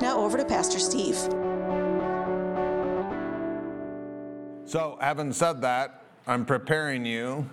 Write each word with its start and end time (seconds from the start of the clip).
Now 0.00 0.18
over 0.18 0.36
to 0.36 0.44
Pastor 0.44 0.78
Steve. 0.78 1.16
So, 4.66 4.98
having 5.00 5.32
said 5.32 5.60
that, 5.62 6.02
I'm 6.26 6.44
preparing 6.44 7.06
you 7.06 7.48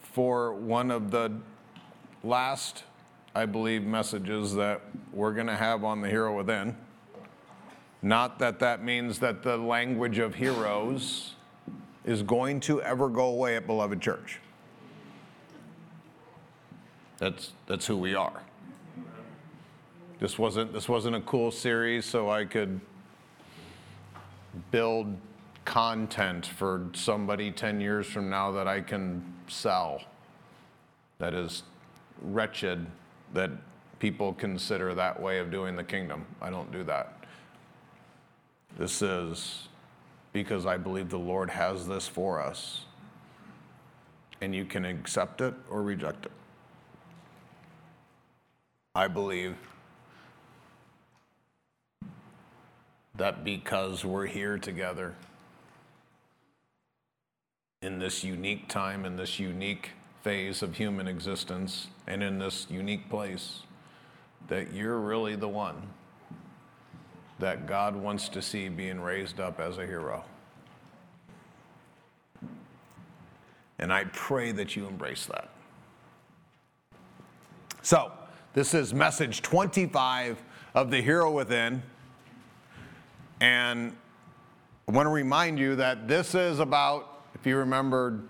for 0.00 0.54
one 0.54 0.90
of 0.90 1.10
the 1.10 1.30
last, 2.24 2.84
I 3.34 3.44
believe, 3.44 3.82
messages 3.84 4.54
that 4.54 4.80
we're 5.12 5.34
going 5.34 5.48
to 5.48 5.56
have 5.56 5.84
on 5.84 6.00
the 6.00 6.08
Hero 6.08 6.34
Within. 6.34 6.74
Not 8.00 8.38
that 8.38 8.60
that 8.60 8.82
means 8.82 9.18
that 9.18 9.42
the 9.42 9.56
language 9.58 10.18
of 10.18 10.36
heroes 10.36 11.34
is 12.04 12.22
going 12.22 12.60
to 12.60 12.80
ever 12.80 13.08
go 13.08 13.26
away 13.26 13.56
at 13.56 13.66
Beloved 13.66 14.00
Church. 14.00 14.38
That's, 17.18 17.52
that's 17.66 17.86
who 17.86 17.96
we 17.96 18.14
are. 18.14 18.42
This 20.18 20.38
wasn't, 20.38 20.72
this 20.72 20.88
wasn't 20.88 21.16
a 21.16 21.20
cool 21.20 21.50
series 21.50 22.06
so 22.06 22.30
I 22.30 22.46
could 22.46 22.80
build 24.70 25.14
content 25.66 26.46
for 26.46 26.88
somebody 26.94 27.50
10 27.50 27.80
years 27.80 28.06
from 28.06 28.30
now 28.30 28.50
that 28.52 28.66
I 28.66 28.80
can 28.80 29.34
sell 29.46 30.00
that 31.18 31.34
is 31.34 31.64
wretched 32.22 32.86
that 33.34 33.50
people 33.98 34.32
consider 34.32 34.94
that 34.94 35.20
way 35.20 35.38
of 35.38 35.50
doing 35.50 35.76
the 35.76 35.84
kingdom. 35.84 36.24
I 36.40 36.48
don't 36.48 36.70
do 36.72 36.82
that. 36.84 37.24
This 38.78 39.02
is 39.02 39.68
because 40.32 40.64
I 40.64 40.76
believe 40.76 41.10
the 41.10 41.18
Lord 41.18 41.50
has 41.50 41.86
this 41.86 42.06
for 42.06 42.40
us. 42.40 42.84
And 44.40 44.54
you 44.54 44.64
can 44.64 44.84
accept 44.84 45.40
it 45.40 45.54
or 45.70 45.82
reject 45.82 46.26
it. 46.26 46.32
I 48.94 49.08
believe 49.08 49.56
that 53.16 53.44
because 53.44 54.04
we're 54.04 54.26
here 54.26 54.58
together 54.58 55.14
in 57.82 57.98
this 57.98 58.24
unique 58.24 58.68
time, 58.68 59.04
in 59.04 59.16
this 59.16 59.38
unique 59.38 59.90
phase 60.22 60.62
of 60.62 60.76
human 60.76 61.06
existence, 61.06 61.88
and 62.06 62.22
in 62.22 62.38
this 62.38 62.66
unique 62.68 63.08
place, 63.08 63.60
that 64.48 64.72
you're 64.72 64.98
really 64.98 65.36
the 65.36 65.48
one 65.48 65.80
that 67.38 67.66
God 67.66 67.94
wants 67.94 68.28
to 68.30 68.42
see 68.42 68.68
being 68.68 69.00
raised 69.00 69.40
up 69.40 69.60
as 69.60 69.78
a 69.78 69.86
hero. 69.86 70.24
And 73.78 73.92
I 73.92 74.04
pray 74.04 74.52
that 74.52 74.74
you 74.74 74.86
embrace 74.86 75.26
that. 75.26 75.50
So, 77.82 78.10
this 78.54 78.72
is 78.72 78.94
message 78.94 79.42
25 79.42 80.42
of 80.74 80.90
The 80.90 81.02
Hero 81.02 81.30
Within. 81.30 81.82
And 83.40 83.96
I 84.88 84.92
want 84.92 85.06
to 85.06 85.10
remind 85.10 85.58
you 85.58 85.76
that 85.76 86.08
this 86.08 86.34
is 86.34 86.58
about, 86.58 87.22
if 87.34 87.46
you 87.46 87.56
remembered, 87.56 88.28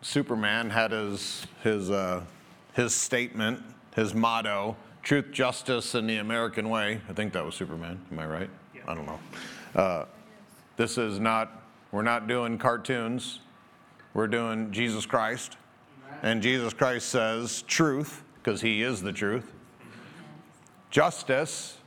Superman 0.00 0.70
had 0.70 0.92
his, 0.92 1.46
his, 1.62 1.90
uh, 1.90 2.22
his 2.74 2.94
statement, 2.94 3.62
his 3.94 4.14
motto 4.14 4.76
truth, 5.02 5.32
justice, 5.32 5.94
and 5.94 6.08
the 6.08 6.16
American 6.16 6.68
way. 6.68 7.00
I 7.08 7.12
think 7.12 7.32
that 7.32 7.44
was 7.44 7.54
Superman. 7.54 8.00
Am 8.12 8.18
I 8.18 8.26
right? 8.26 8.50
Yeah. 8.74 8.82
I 8.86 8.94
don't 8.94 9.06
know. 9.06 9.18
Uh, 9.74 10.04
this 10.76 10.98
is 10.98 11.18
not, 11.18 11.62
we're 11.92 12.02
not 12.02 12.26
doing 12.26 12.58
cartoons. 12.58 13.40
We're 14.12 14.26
doing 14.26 14.70
Jesus 14.70 15.06
Christ. 15.06 15.56
And 16.22 16.42
Jesus 16.42 16.74
Christ 16.74 17.08
says 17.08 17.62
truth, 17.62 18.22
because 18.34 18.60
he 18.60 18.82
is 18.82 19.00
the 19.00 19.12
truth. 19.12 19.52
Justice, 20.90 21.78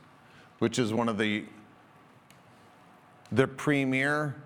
which 0.58 0.78
is 0.78 0.92
one 0.92 1.08
of 1.08 1.18
the 1.18 1.44
the 3.32 3.48
premier 3.48 4.36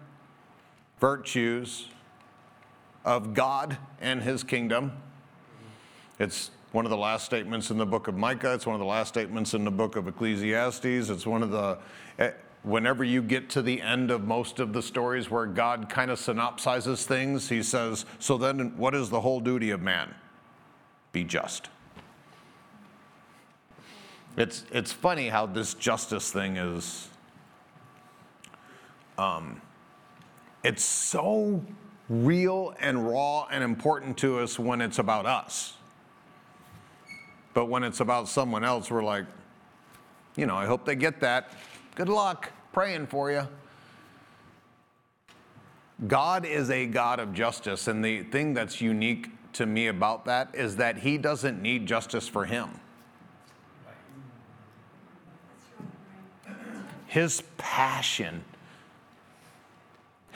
virtues 1.00 1.88
of 3.04 3.34
God 3.34 3.76
and 4.00 4.22
his 4.22 4.44
kingdom. 4.44 4.92
It's 6.18 6.50
one 6.70 6.84
of 6.84 6.90
the 6.90 6.96
last 6.96 7.26
statements 7.26 7.70
in 7.70 7.78
the 7.78 7.86
book 7.86 8.06
of 8.06 8.16
Micah. 8.16 8.54
It's 8.54 8.64
one 8.64 8.74
of 8.74 8.80
the 8.80 8.86
last 8.86 9.08
statements 9.08 9.54
in 9.54 9.64
the 9.64 9.70
book 9.70 9.96
of 9.96 10.06
Ecclesiastes. 10.06 11.10
It's 11.10 11.26
one 11.26 11.42
of 11.42 11.50
the, 11.50 11.78
eh, 12.18 12.30
whenever 12.62 13.02
you 13.02 13.22
get 13.22 13.50
to 13.50 13.62
the 13.62 13.82
end 13.82 14.10
of 14.10 14.24
most 14.24 14.60
of 14.60 14.72
the 14.72 14.82
stories 14.82 15.30
where 15.30 15.46
God 15.46 15.88
kind 15.88 16.10
of 16.10 16.18
synopsizes 16.18 17.04
things, 17.04 17.48
he 17.48 17.62
says, 17.62 18.06
So 18.20 18.38
then, 18.38 18.76
what 18.76 18.94
is 18.94 19.10
the 19.10 19.20
whole 19.20 19.40
duty 19.40 19.70
of 19.70 19.82
man? 19.82 20.14
Be 21.12 21.24
just. 21.24 21.70
It's, 24.36 24.64
it's 24.70 24.92
funny 24.92 25.28
how 25.28 25.46
this 25.46 25.74
justice 25.74 26.30
thing 26.30 26.56
is 26.56 27.08
um, 29.18 29.60
it's 30.62 30.84
so 30.84 31.64
real 32.08 32.74
and 32.80 33.08
raw 33.08 33.46
and 33.50 33.62
important 33.64 34.16
to 34.18 34.38
us 34.38 34.58
when 34.58 34.80
it's 34.80 34.98
about 34.98 35.26
us. 35.26 35.74
But 37.54 37.66
when 37.66 37.84
it's 37.84 38.00
about 38.00 38.28
someone 38.28 38.64
else, 38.64 38.90
we're 38.90 39.04
like, 39.04 39.24
you 40.36 40.46
know, 40.46 40.56
I 40.56 40.66
hope 40.66 40.84
they 40.84 40.94
get 40.94 41.20
that. 41.20 41.50
Good 41.94 42.08
luck. 42.08 42.52
Praying 42.72 43.06
for 43.06 43.30
you. 43.30 43.48
God 46.06 46.44
is 46.44 46.70
a 46.70 46.86
God 46.86 47.20
of 47.20 47.32
justice, 47.32 47.88
and 47.88 48.04
the 48.04 48.24
thing 48.24 48.52
that's 48.52 48.82
unique 48.82 49.30
to 49.54 49.64
me 49.64 49.86
about 49.86 50.26
that 50.26 50.54
is 50.54 50.76
that 50.76 50.98
He 50.98 51.16
doesn't 51.16 51.62
need 51.62 51.86
justice 51.86 52.28
for 52.28 52.44
Him. 52.44 52.68
His 57.06 57.42
passion 57.56 58.44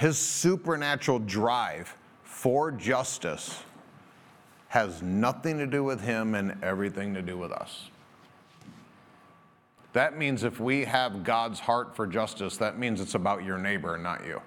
his 0.00 0.16
supernatural 0.16 1.18
drive 1.18 1.94
for 2.24 2.72
justice 2.72 3.62
has 4.68 5.02
nothing 5.02 5.58
to 5.58 5.66
do 5.66 5.84
with 5.84 6.00
him 6.00 6.34
and 6.34 6.56
everything 6.62 7.12
to 7.12 7.20
do 7.20 7.36
with 7.36 7.52
us. 7.52 7.90
That 9.92 10.16
means 10.16 10.42
if 10.42 10.58
we 10.58 10.86
have 10.86 11.22
God's 11.22 11.60
heart 11.60 11.94
for 11.94 12.06
justice, 12.06 12.56
that 12.56 12.78
means 12.78 12.98
it's 12.98 13.14
about 13.14 13.44
your 13.44 13.58
neighbor 13.58 13.92
and 13.92 14.02
not 14.02 14.24
you. 14.24 14.40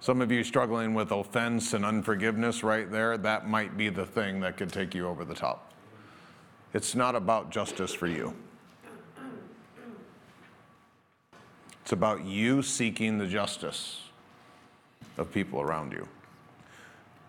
Some 0.00 0.20
of 0.20 0.32
you 0.32 0.42
struggling 0.42 0.92
with 0.92 1.12
offense 1.12 1.74
and 1.74 1.84
unforgiveness 1.84 2.64
right 2.64 2.90
there, 2.90 3.16
that 3.18 3.48
might 3.48 3.76
be 3.76 3.88
the 3.88 4.04
thing 4.04 4.40
that 4.40 4.56
could 4.56 4.72
take 4.72 4.96
you 4.96 5.06
over 5.06 5.24
the 5.24 5.34
top. 5.34 5.72
It's 6.74 6.96
not 6.96 7.14
about 7.14 7.50
justice 7.50 7.94
for 7.94 8.08
you. 8.08 8.34
It's 11.90 11.92
about 11.92 12.24
you 12.24 12.62
seeking 12.62 13.18
the 13.18 13.26
justice 13.26 14.02
of 15.18 15.32
people 15.32 15.60
around 15.60 15.90
you. 15.90 16.06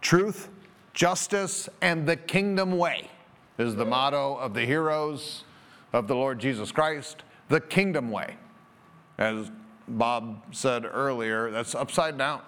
Truth, 0.01 0.49
justice, 0.93 1.67
and 1.81 2.07
the 2.07 2.15
kingdom 2.15 2.77
way 2.77 3.09
is 3.57 3.75
the 3.75 3.85
motto 3.85 4.35
of 4.35 4.53
the 4.53 4.63
heroes 4.63 5.45
of 5.93 6.07
the 6.07 6.13
Lord 6.13 6.37
Jesus 6.37 6.71
Christ. 6.71 7.23
The 7.49 7.59
kingdom 7.59 8.11
way. 8.11 8.35
As 9.17 9.49
Bob 9.87 10.43
said 10.51 10.85
earlier, 10.85 11.49
that's 11.49 11.73
upside 11.73 12.19
down. 12.19 12.43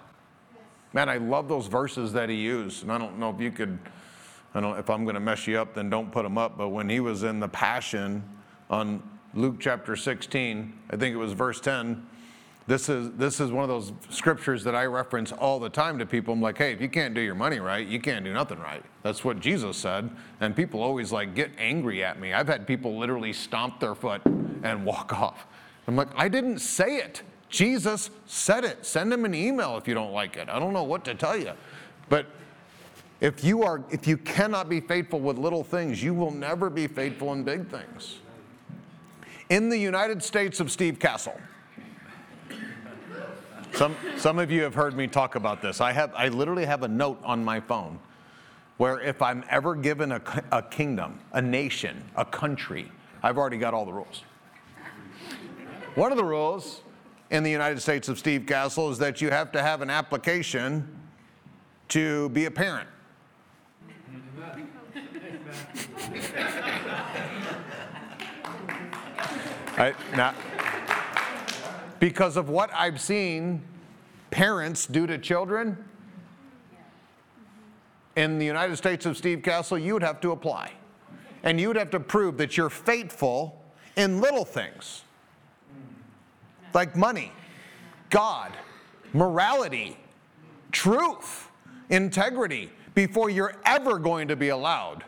Man, 0.92 1.08
I 1.08 1.16
love 1.16 1.48
those 1.48 1.66
verses 1.66 2.12
that 2.12 2.28
he 2.28 2.36
used. 2.36 2.84
And 2.84 2.92
I 2.92 2.98
don't 2.98 3.18
know 3.18 3.30
if 3.30 3.40
you 3.40 3.50
could, 3.50 3.76
I 4.54 4.60
don't 4.60 4.78
if 4.78 4.88
I'm 4.88 5.02
going 5.02 5.14
to 5.14 5.20
mess 5.20 5.48
you 5.48 5.58
up, 5.58 5.74
then 5.74 5.90
don't 5.90 6.12
put 6.12 6.22
them 6.22 6.38
up. 6.38 6.56
But 6.56 6.68
when 6.68 6.88
he 6.88 7.00
was 7.00 7.24
in 7.24 7.40
the 7.40 7.48
Passion 7.48 8.22
on 8.70 9.02
Luke 9.34 9.56
chapter 9.58 9.96
16, 9.96 10.72
I 10.90 10.96
think 10.96 11.14
it 11.14 11.18
was 11.18 11.32
verse 11.32 11.60
10. 11.60 12.06
This 12.66 12.88
is, 12.88 13.10
this 13.12 13.40
is 13.40 13.50
one 13.50 13.62
of 13.62 13.68
those 13.68 13.92
scriptures 14.08 14.64
that 14.64 14.74
I 14.74 14.86
reference 14.86 15.32
all 15.32 15.60
the 15.60 15.68
time 15.68 15.98
to 15.98 16.06
people. 16.06 16.32
I'm 16.32 16.40
like, 16.40 16.56
hey, 16.56 16.72
if 16.72 16.80
you 16.80 16.88
can't 16.88 17.14
do 17.14 17.20
your 17.20 17.34
money 17.34 17.58
right, 17.58 17.86
you 17.86 18.00
can't 18.00 18.24
do 18.24 18.32
nothing 18.32 18.58
right. 18.58 18.82
That's 19.02 19.24
what 19.24 19.40
Jesus 19.40 19.76
said. 19.76 20.08
And 20.40 20.56
people 20.56 20.82
always 20.82 21.12
like 21.12 21.34
get 21.34 21.50
angry 21.58 22.02
at 22.02 22.18
me. 22.18 22.32
I've 22.32 22.48
had 22.48 22.66
people 22.66 22.98
literally 22.98 23.32
stomp 23.32 23.80
their 23.80 23.94
foot 23.94 24.22
and 24.24 24.84
walk 24.86 25.12
off. 25.20 25.46
I'm 25.86 25.96
like, 25.96 26.08
I 26.16 26.28
didn't 26.28 26.60
say 26.60 26.96
it. 26.96 27.22
Jesus 27.50 28.10
said 28.26 28.64
it. 28.64 28.86
Send 28.86 29.12
him 29.12 29.24
an 29.24 29.34
email 29.34 29.76
if 29.76 29.86
you 29.86 29.94
don't 29.94 30.12
like 30.12 30.36
it. 30.36 30.48
I 30.48 30.58
don't 30.58 30.72
know 30.72 30.84
what 30.84 31.04
to 31.04 31.14
tell 31.14 31.36
you. 31.36 31.52
But 32.08 32.26
If 33.20 33.44
you 33.44 33.62
are 33.62 33.82
if 33.90 34.06
you 34.06 34.16
cannot 34.16 34.68
be 34.68 34.80
faithful 34.80 35.20
with 35.20 35.38
little 35.38 35.64
things, 35.64 36.02
you 36.02 36.14
will 36.14 36.30
never 36.30 36.70
be 36.70 36.86
faithful 36.86 37.32
in 37.32 37.44
big 37.44 37.68
things. 37.68 38.18
In 39.50 39.68
the 39.68 39.78
United 39.78 40.22
States 40.22 40.60
of 40.60 40.70
Steve 40.70 40.98
Cassell. 40.98 41.38
Some, 43.74 43.96
some 44.16 44.38
of 44.38 44.50
you 44.52 44.62
have 44.62 44.74
heard 44.74 44.96
me 44.96 45.08
talk 45.08 45.34
about 45.34 45.60
this. 45.60 45.80
I, 45.80 45.90
have, 45.92 46.12
I 46.14 46.28
literally 46.28 46.64
have 46.64 46.84
a 46.84 46.88
note 46.88 47.20
on 47.24 47.44
my 47.44 47.58
phone 47.58 47.98
where 48.76 49.00
if 49.00 49.20
I'm 49.20 49.44
ever 49.50 49.74
given 49.74 50.12
a, 50.12 50.22
a 50.52 50.62
kingdom, 50.62 51.18
a 51.32 51.42
nation, 51.42 52.04
a 52.16 52.24
country, 52.24 52.90
I've 53.22 53.36
already 53.36 53.58
got 53.58 53.74
all 53.74 53.84
the 53.84 53.92
rules. 53.92 54.22
One 55.96 56.12
of 56.12 56.18
the 56.18 56.24
rules 56.24 56.82
in 57.30 57.42
the 57.42 57.50
United 57.50 57.80
States 57.80 58.08
of 58.08 58.18
Steve 58.18 58.46
Cassell 58.46 58.90
is 58.90 58.98
that 58.98 59.20
you 59.20 59.30
have 59.30 59.50
to 59.52 59.62
have 59.62 59.82
an 59.82 59.90
application 59.90 60.88
to 61.88 62.28
be 62.30 62.44
a 62.44 62.50
parent. 62.50 62.88
I, 69.76 69.94
because 71.98 72.36
of 72.36 72.48
what 72.48 72.70
I've 72.74 73.00
seen 73.00 73.62
parents 74.30 74.86
do 74.86 75.06
to 75.06 75.18
children, 75.18 75.84
in 78.16 78.38
the 78.38 78.44
United 78.44 78.76
States 78.76 79.06
of 79.06 79.16
Steve 79.16 79.42
Cassell, 79.42 79.78
you 79.78 79.94
would 79.94 80.02
have 80.02 80.20
to 80.20 80.30
apply. 80.30 80.72
And 81.42 81.60
you 81.60 81.68
would 81.68 81.76
have 81.76 81.90
to 81.90 82.00
prove 82.00 82.38
that 82.38 82.56
you're 82.56 82.70
faithful 82.70 83.62
in 83.96 84.20
little 84.20 84.44
things 84.44 85.02
like 86.72 86.96
money, 86.96 87.32
God, 88.10 88.52
morality, 89.12 89.96
truth, 90.72 91.48
integrity, 91.90 92.70
before 92.94 93.30
you're 93.30 93.56
ever 93.64 93.98
going 93.98 94.28
to 94.28 94.36
be 94.36 94.48
allowed 94.48 95.04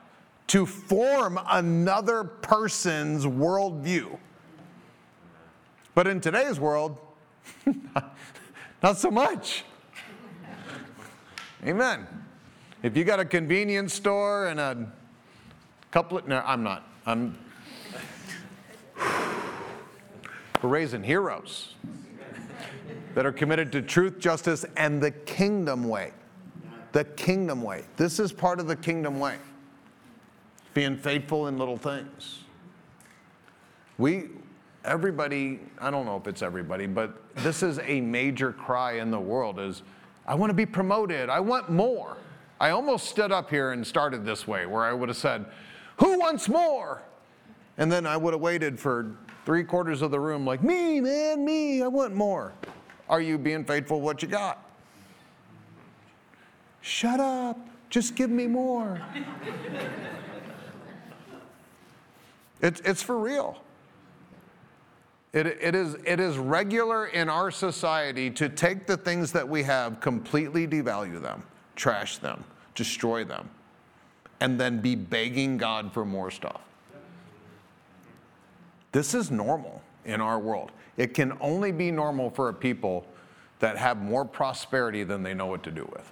to 0.49 0.67
form 0.67 1.41
another 1.49 2.25
person's 2.25 3.25
worldview. 3.25 4.19
But 5.97 6.07
in 6.07 6.21
today's 6.21 6.61
world, 6.61 6.99
not 8.83 8.99
so 8.99 9.11
much. 9.11 9.65
Amen. 11.65 12.07
If 12.83 12.99
you 12.99 13.03
got 13.03 13.19
a 13.19 13.25
convenience 13.25 13.95
store 13.95 14.49
and 14.49 14.61
a 14.61 14.93
couple 15.91 16.19
of, 16.19 16.29
no, 16.29 16.43
I'm 16.45 16.63
not. 16.63 16.87
I'm, 17.07 17.39
we're 20.63 20.69
raising 20.69 21.03
heroes 21.03 21.77
that 23.15 23.25
are 23.25 23.33
committed 23.33 23.73
to 23.73 23.81
truth, 23.81 24.19
justice, 24.19 24.67
and 24.77 25.03
the 25.03 25.13
kingdom 25.13 25.89
way. 25.89 26.13
The 26.93 27.05
kingdom 27.05 27.63
way. 27.63 27.85
This 27.97 28.21
is 28.21 28.35
part 28.35 28.61
of 28.61 28.67
the 28.67 28.77
kingdom 28.77 29.19
way. 29.19 29.37
Being 30.75 30.99
faithful 30.99 31.47
in 31.47 31.57
little 31.57 31.79
things. 31.79 32.41
We, 33.97 34.25
everybody, 34.87 35.61
I 35.79 35.91
don't 35.91 36.07
know 36.07 36.17
if 36.17 36.27
it's 36.27 36.43
everybody, 36.43 36.87
but 36.87 37.21
this 37.37 37.63
is 37.63 37.79
a 37.81 38.01
major 38.01 38.53
cry 38.53 38.93
in 38.93 39.11
the 39.11 39.21
world 39.21 39.59
is 39.59 39.83
I 40.27 40.35
want 40.35 40.51
to 40.51 40.55
be 40.55 40.67
promoted. 40.67 41.29
I 41.29 41.41
want 41.41 41.71
more. 41.71 42.17
I 42.59 42.71
almost 42.71 43.09
stood 43.09 43.33
up 43.33 43.51
here 43.51 43.73
and 43.73 43.87
started 43.87 44.25
this 44.25 44.49
way, 44.49 44.67
where 44.67 44.85
I 44.85 44.93
would 44.93 45.09
have 45.09 45.19
said, 45.19 45.47
Who 45.99 46.19
wants 46.19 46.49
more? 46.49 47.03
And 47.79 47.93
then 47.93 48.07
I 48.07 48.17
would 48.17 48.33
have 48.33 48.41
waited 48.41 48.81
for 48.81 49.15
three 49.45 49.63
quarters 49.63 50.03
of 50.03 50.11
the 50.11 50.19
room, 50.19 50.47
like, 50.47 50.63
Me, 50.63 51.01
man, 51.01 51.45
me, 51.45 51.83
I 51.83 51.89
want 51.89 52.15
more. 52.15 52.53
Are 53.09 53.21
you 53.21 53.39
being 53.39 53.65
faithful 53.65 54.01
what 54.01 54.23
you 54.23 54.29
got? 54.29 54.63
Shut 56.81 57.21
up, 57.21 57.59
just 57.91 58.15
give 58.15 58.31
me 58.31 58.47
more. 58.47 59.01
it's, 62.63 62.81
it's 62.81 63.03
for 63.03 63.19
real. 63.19 63.61
It, 65.37 65.47
it, 65.61 65.75
is, 65.75 65.99
it 66.07 66.19
is 66.19 66.39
regular 66.39 67.09
in 67.09 67.29
our 67.29 67.51
society 67.51 68.31
to 68.31 68.49
take 68.49 68.87
the 68.87 68.97
things 68.97 69.33
that 69.33 69.47
we 69.47 69.63
have, 69.65 70.01
completely 70.01 70.67
devalue 70.67 71.21
them, 71.21 71.43
trash 71.75 72.17
them, 72.17 72.43
destroy 72.75 73.23
them, 73.23 73.51
and 74.41 74.59
then 74.59 74.81
be 74.81 74.95
begging 74.95 75.59
God 75.59 75.93
for 75.93 76.07
more 76.07 76.31
stuff. 76.31 76.63
This 78.93 79.13
is 79.13 79.31
normal 79.31 79.83
in 80.07 80.23
our 80.23 80.39
world. 80.39 80.73
It 80.97 81.13
can 81.13 81.37
only 81.43 81.71
be 81.71 81.91
normal 81.91 82.31
for 82.31 82.49
a 82.49 82.55
people 82.55 83.07
that 83.59 83.77
have 83.77 83.99
more 83.99 84.25
prosperity 84.25 85.05
than 85.05 85.23
they 85.23 85.35
know 85.35 85.45
what 85.45 85.63
to 85.65 85.71
do 85.71 85.87
with. 85.93 86.11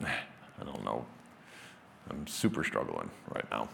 I 0.60 0.64
don't 0.64 0.84
know. 0.84 1.04
I'm 2.10 2.26
super 2.26 2.64
struggling 2.64 3.10
right 3.34 3.50
now. 3.50 3.68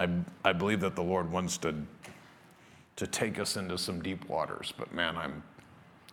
I, 0.00 0.08
I 0.44 0.52
believe 0.52 0.80
that 0.80 0.94
the 0.94 1.02
Lord 1.02 1.30
wants 1.30 1.56
to, 1.58 1.74
to 2.96 3.06
take 3.06 3.38
us 3.38 3.56
into 3.56 3.78
some 3.78 4.02
deep 4.02 4.28
waters, 4.28 4.72
but 4.76 4.92
man, 4.92 5.16
I'm, 5.16 5.42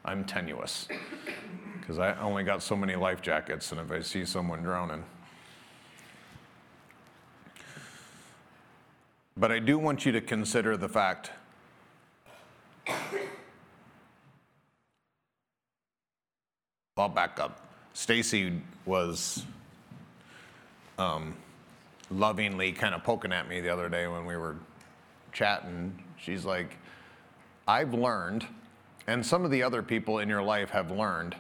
I'm 0.06 0.26
tenuous 0.26 0.88
because 1.80 2.00
I 2.00 2.16
only 2.20 2.44
got 2.44 2.62
so 2.62 2.76
many 2.76 2.96
life 2.96 3.22
jackets, 3.22 3.72
and 3.72 3.82
if 3.82 3.92
I 3.92 4.02
see 4.02 4.26
someone 4.26 4.62
drowning, 4.62 5.04
But 9.40 9.54
I 9.54 9.60
do 9.60 9.80
want 9.80 10.06
you 10.06 10.12
to 10.12 10.20
consider 10.20 10.76
the 10.76 10.90
fact 10.90 11.32
I'll 16.98 17.08
back 17.08 17.40
up. 17.40 17.66
Stacy 17.94 18.62
was 18.86 19.46
um, 20.98 21.34
lovingly 22.12 22.72
kind 22.72 22.96
of 22.96 23.04
poking 23.04 23.32
at 23.32 23.48
me 23.48 23.62
the 23.62 23.70
other 23.70 23.90
day 23.90 24.08
when 24.08 24.26
we 24.26 24.36
were 24.36 24.56
chatting. 25.32 26.04
She's 26.18 26.46
like, 26.46 26.78
I've 27.68 27.94
learned, 27.94 28.46
and 29.08 29.26
some 29.26 29.46
of 29.46 29.52
the 29.52 29.64
other 29.64 29.84
people 29.84 30.20
in 30.20 30.30
your 30.30 30.42
life 30.42 30.70
have 30.72 30.92
learned, 30.92 31.36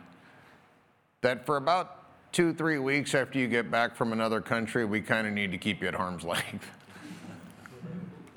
that 1.21 1.45
for 1.45 1.57
about 1.57 2.31
two, 2.31 2.53
three 2.53 2.77
weeks 2.77 3.15
after 3.15 3.39
you 3.39 3.47
get 3.47 3.71
back 3.71 3.95
from 3.95 4.13
another 4.13 4.39
country, 4.41 4.85
we 4.85 5.01
kind 5.01 5.27
of 5.27 5.33
need 5.33 5.51
to 5.51 5.57
keep 5.57 5.81
you 5.81 5.87
at 5.87 5.95
arm's 5.95 6.23
length. 6.23 6.67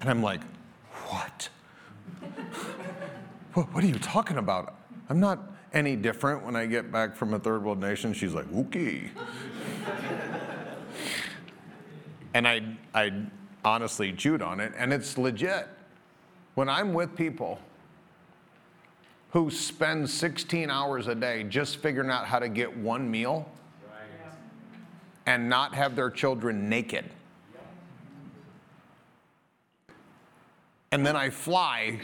And 0.00 0.10
I'm 0.10 0.22
like, 0.22 0.40
what? 1.08 1.48
what? 3.52 3.72
What 3.72 3.84
are 3.84 3.86
you 3.86 3.98
talking 3.98 4.38
about? 4.38 4.74
I'm 5.08 5.20
not 5.20 5.52
any 5.72 5.94
different 5.96 6.44
when 6.44 6.56
I 6.56 6.66
get 6.66 6.90
back 6.90 7.14
from 7.14 7.34
a 7.34 7.38
third 7.38 7.64
world 7.64 7.80
nation. 7.80 8.12
She's 8.12 8.34
like, 8.34 8.52
okay. 8.52 9.10
And 12.34 12.46
I, 12.46 12.62
I 12.94 13.12
honestly 13.64 14.12
chewed 14.12 14.42
on 14.42 14.60
it, 14.60 14.72
and 14.76 14.92
it's 14.92 15.18
legit. 15.18 15.68
When 16.54 16.68
I'm 16.68 16.92
with 16.92 17.16
people 17.16 17.58
who 19.30 19.50
spend 19.50 20.08
16 20.08 20.70
hours 20.70 21.06
a 21.06 21.14
day 21.14 21.44
just 21.44 21.78
figuring 21.78 22.10
out 22.10 22.26
how 22.26 22.38
to 22.38 22.48
get 22.48 22.76
one 22.76 23.10
meal 23.10 23.50
and 25.24 25.48
not 25.48 25.74
have 25.74 25.96
their 25.96 26.10
children 26.10 26.68
naked 26.68 27.08
and 30.92 31.04
then 31.04 31.16
I 31.16 31.30
fly. 31.30 31.98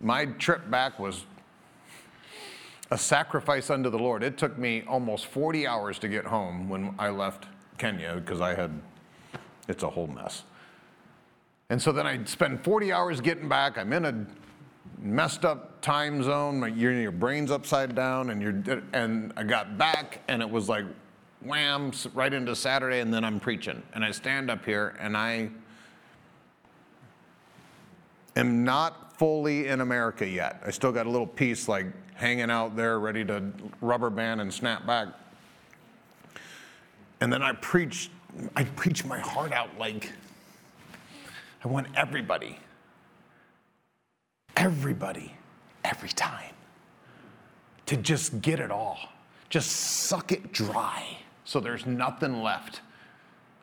My 0.00 0.26
trip 0.26 0.68
back 0.68 0.98
was 0.98 1.24
a 2.90 2.98
sacrifice 2.98 3.70
unto 3.70 3.88
the 3.88 3.98
Lord. 3.98 4.22
It 4.22 4.36
took 4.36 4.58
me 4.58 4.82
almost 4.86 5.26
40 5.26 5.66
hours 5.66 5.98
to 6.00 6.08
get 6.08 6.26
home 6.26 6.68
when 6.68 6.94
I 6.98 7.10
left 7.10 7.46
Kenya 7.78 8.16
because 8.16 8.40
I 8.40 8.54
had, 8.54 8.70
it's 9.68 9.82
a 9.82 9.88
whole 9.88 10.06
mess. 10.06 10.44
And 11.70 11.80
so 11.80 11.92
then 11.92 12.06
I'd 12.06 12.28
spend 12.28 12.64
40 12.64 12.92
hours 12.92 13.20
getting 13.20 13.48
back. 13.48 13.78
I'm 13.78 13.92
in 13.92 14.04
a 14.04 14.26
messed 14.98 15.44
up 15.44 15.80
time 15.80 16.22
zone. 16.22 16.60
My, 16.60 16.68
your, 16.68 16.92
your 16.92 17.12
brain's 17.12 17.50
upside 17.50 17.94
down, 17.94 18.30
and 18.30 18.42
you're, 18.42 18.82
and 18.92 19.32
I 19.36 19.42
got 19.42 19.78
back, 19.78 20.20
and 20.28 20.42
it 20.42 20.48
was 20.48 20.68
like 20.68 20.84
wham, 21.42 21.92
right 22.14 22.32
into 22.32 22.56
Saturday, 22.56 23.00
and 23.00 23.12
then 23.12 23.24
I'm 23.24 23.38
preaching. 23.38 23.82
And 23.94 24.04
I 24.04 24.10
stand 24.10 24.50
up 24.50 24.64
here, 24.64 24.96
and 24.98 25.16
I 25.16 25.50
am 28.36 28.64
not 28.64 29.16
fully 29.18 29.68
in 29.68 29.80
America 29.80 30.26
yet. 30.26 30.62
I 30.64 30.70
still 30.70 30.92
got 30.92 31.06
a 31.06 31.10
little 31.10 31.26
piece 31.26 31.68
like 31.68 31.86
hanging 32.14 32.50
out 32.50 32.76
there, 32.76 32.98
ready 32.98 33.24
to 33.24 33.52
rubber 33.80 34.10
band 34.10 34.40
and 34.40 34.52
snap 34.52 34.86
back. 34.86 35.08
And 37.20 37.32
then 37.32 37.42
I 37.42 37.52
preach, 37.52 38.10
I 38.54 38.64
preach 38.64 39.04
my 39.04 39.18
heart 39.18 39.52
out 39.52 39.70
like 39.78 40.12
I 41.64 41.68
want 41.68 41.88
everybody, 41.96 42.58
everybody, 44.56 45.34
every 45.84 46.10
time 46.10 46.54
to 47.86 47.96
just 47.96 48.40
get 48.40 48.60
it 48.60 48.70
all. 48.70 48.98
Just 49.48 49.70
suck 49.70 50.30
it 50.30 50.52
dry 50.52 51.18
so 51.44 51.58
there's 51.58 51.86
nothing 51.86 52.42
left. 52.42 52.82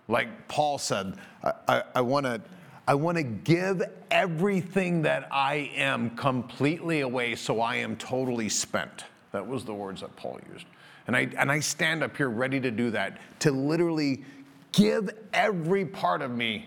Like 0.08 0.48
Paul 0.48 0.78
said, 0.78 1.16
I, 1.44 1.54
I, 1.68 1.84
I 1.96 2.02
want 2.02 2.26
to 2.26 2.42
I 2.88 2.94
want 2.94 3.18
to 3.18 3.24
give 3.24 3.82
everything 4.12 5.02
that 5.04 5.28
I 5.32 5.72
am 5.76 6.12
completely 6.12 7.02
away 7.02 7.36
so 7.36 7.60
I 7.60 7.78
am 7.78 7.96
totally 7.96 8.48
spent. 8.48 9.06
That 9.32 9.48
was 9.48 9.66
the 9.66 9.74
words 9.74 10.02
that 10.02 10.16
Paul 10.16 10.40
used. 10.54 10.68
And 11.08 11.16
I, 11.16 11.30
and 11.38 11.52
I 11.52 11.60
stand 11.60 12.04
up 12.04 12.18
here 12.18 12.30
ready 12.30 12.60
to 12.60 12.72
do 12.72 12.90
that, 12.92 13.20
to 13.40 13.52
literally 13.52 14.24
give 14.72 15.10
every 15.34 15.86
part 15.86 16.22
of 16.22 16.32
me 16.32 16.66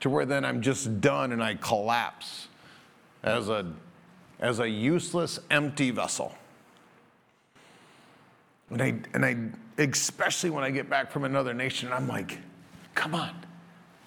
to 0.00 0.10
where 0.10 0.26
then 0.26 0.44
I'm 0.44 0.60
just 0.60 1.00
done 1.00 1.32
and 1.32 1.42
I 1.42 1.54
collapse 1.56 2.48
as 3.22 3.48
a, 3.48 3.72
as 4.38 4.60
a 4.60 4.68
useless, 4.68 5.40
empty 5.50 5.90
vessel. 5.90 6.34
And 8.70 8.82
I, 8.82 8.94
and 9.12 9.24
I, 9.24 9.36
especially 9.82 10.50
when 10.50 10.64
I 10.64 10.70
get 10.70 10.88
back 10.88 11.10
from 11.10 11.24
another 11.24 11.54
nation, 11.54 11.92
I'm 11.92 12.06
like, 12.06 12.38
come 12.94 13.14
on, 13.14 13.34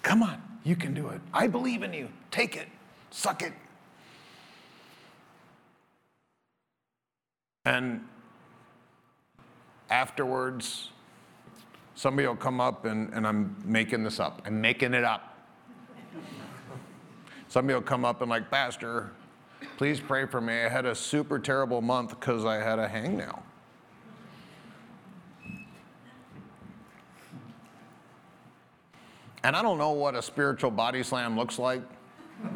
come 0.02 0.22
on, 0.22 0.40
you 0.64 0.76
can 0.76 0.94
do 0.94 1.08
it. 1.08 1.20
I 1.32 1.46
believe 1.46 1.82
in 1.82 1.92
you. 1.92 2.08
Take 2.30 2.56
it, 2.56 2.68
suck 3.10 3.42
it. 3.42 3.52
And 7.64 8.02
afterwards, 9.90 10.90
somebody 11.94 12.26
will 12.28 12.36
come 12.36 12.60
up 12.60 12.84
and, 12.84 13.12
and 13.12 13.26
I'm 13.26 13.56
making 13.64 14.04
this 14.04 14.20
up. 14.20 14.42
I'm 14.44 14.60
making 14.60 14.94
it 14.94 15.04
up. 15.04 15.36
Somebody 17.48 17.74
will 17.74 17.82
come 17.82 18.04
up 18.04 18.20
and 18.20 18.30
like, 18.30 18.50
Pastor, 18.50 19.10
please 19.76 20.00
pray 20.00 20.26
for 20.26 20.40
me. 20.40 20.52
I 20.52 20.68
had 20.68 20.86
a 20.86 20.94
super 20.94 21.38
terrible 21.38 21.80
month 21.80 22.10
because 22.10 22.44
I 22.44 22.56
had 22.56 22.78
a 22.78 22.86
hangnail. 22.86 23.40
And 29.44 29.56
I 29.56 29.62
don't 29.62 29.78
know 29.78 29.92
what 29.92 30.14
a 30.14 30.22
spiritual 30.22 30.70
body 30.70 31.02
slam 31.02 31.36
looks 31.36 31.58
like. 31.58 31.82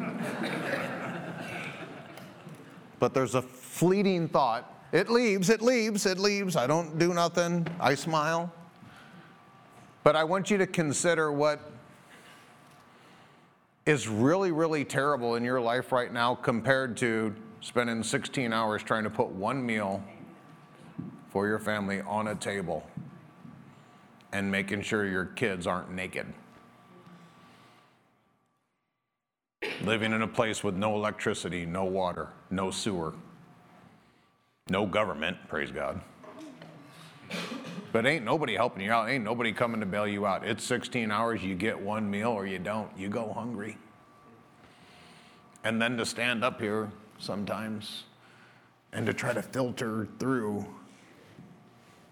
but 2.99 3.13
there's 3.13 3.35
a 3.35 3.41
fleeting 3.41 4.27
thought. 4.27 4.72
It 4.93 5.09
leaves, 5.09 5.49
it 5.49 5.61
leaves, 5.61 6.05
it 6.05 6.19
leaves. 6.19 6.55
I 6.55 6.67
don't 6.67 6.97
do 6.99 7.13
nothing. 7.13 7.67
I 7.79 7.95
smile. 7.95 8.53
But 10.03 10.15
I 10.15 10.23
want 10.23 10.51
you 10.51 10.57
to 10.59 10.67
consider 10.67 11.31
what 11.31 11.59
is 13.85 14.07
really, 14.07 14.51
really 14.51 14.85
terrible 14.85 15.35
in 15.35 15.43
your 15.43 15.59
life 15.59 15.91
right 15.91 16.13
now 16.13 16.35
compared 16.35 16.95
to 16.97 17.35
spending 17.59 18.03
16 18.03 18.53
hours 18.53 18.83
trying 18.83 19.03
to 19.03 19.09
put 19.09 19.27
one 19.29 19.65
meal 19.65 20.01
for 21.29 21.47
your 21.47 21.59
family 21.59 21.99
on 22.01 22.27
a 22.27 22.35
table 22.35 22.85
and 24.31 24.49
making 24.49 24.83
sure 24.83 25.07
your 25.07 25.25
kids 25.25 25.67
aren't 25.67 25.91
naked. 25.91 26.27
living 29.83 30.13
in 30.13 30.21
a 30.21 30.27
place 30.27 30.63
with 30.63 30.75
no 30.75 30.95
electricity, 30.95 31.65
no 31.65 31.83
water, 31.83 32.29
no 32.49 32.71
sewer, 32.71 33.13
no 34.69 34.85
government, 34.85 35.37
praise 35.47 35.71
God. 35.71 36.01
But 37.91 38.05
ain't 38.05 38.25
nobody 38.25 38.55
helping 38.55 38.83
you 38.83 38.91
out. 38.91 39.09
Ain't 39.09 39.23
nobody 39.23 39.51
coming 39.51 39.79
to 39.81 39.85
bail 39.85 40.07
you 40.07 40.25
out. 40.25 40.45
It's 40.45 40.63
16 40.63 41.11
hours, 41.11 41.43
you 41.43 41.53
get 41.53 41.79
one 41.79 42.09
meal 42.09 42.29
or 42.29 42.47
you 42.47 42.59
don't. 42.59 42.89
You 42.97 43.09
go 43.09 43.31
hungry. 43.33 43.77
And 45.63 45.81
then 45.81 45.97
to 45.97 46.05
stand 46.05 46.43
up 46.43 46.59
here 46.59 46.91
sometimes 47.19 48.05
and 48.91 49.05
to 49.05 49.13
try 49.13 49.33
to 49.33 49.41
filter 49.41 50.07
through 50.19 50.65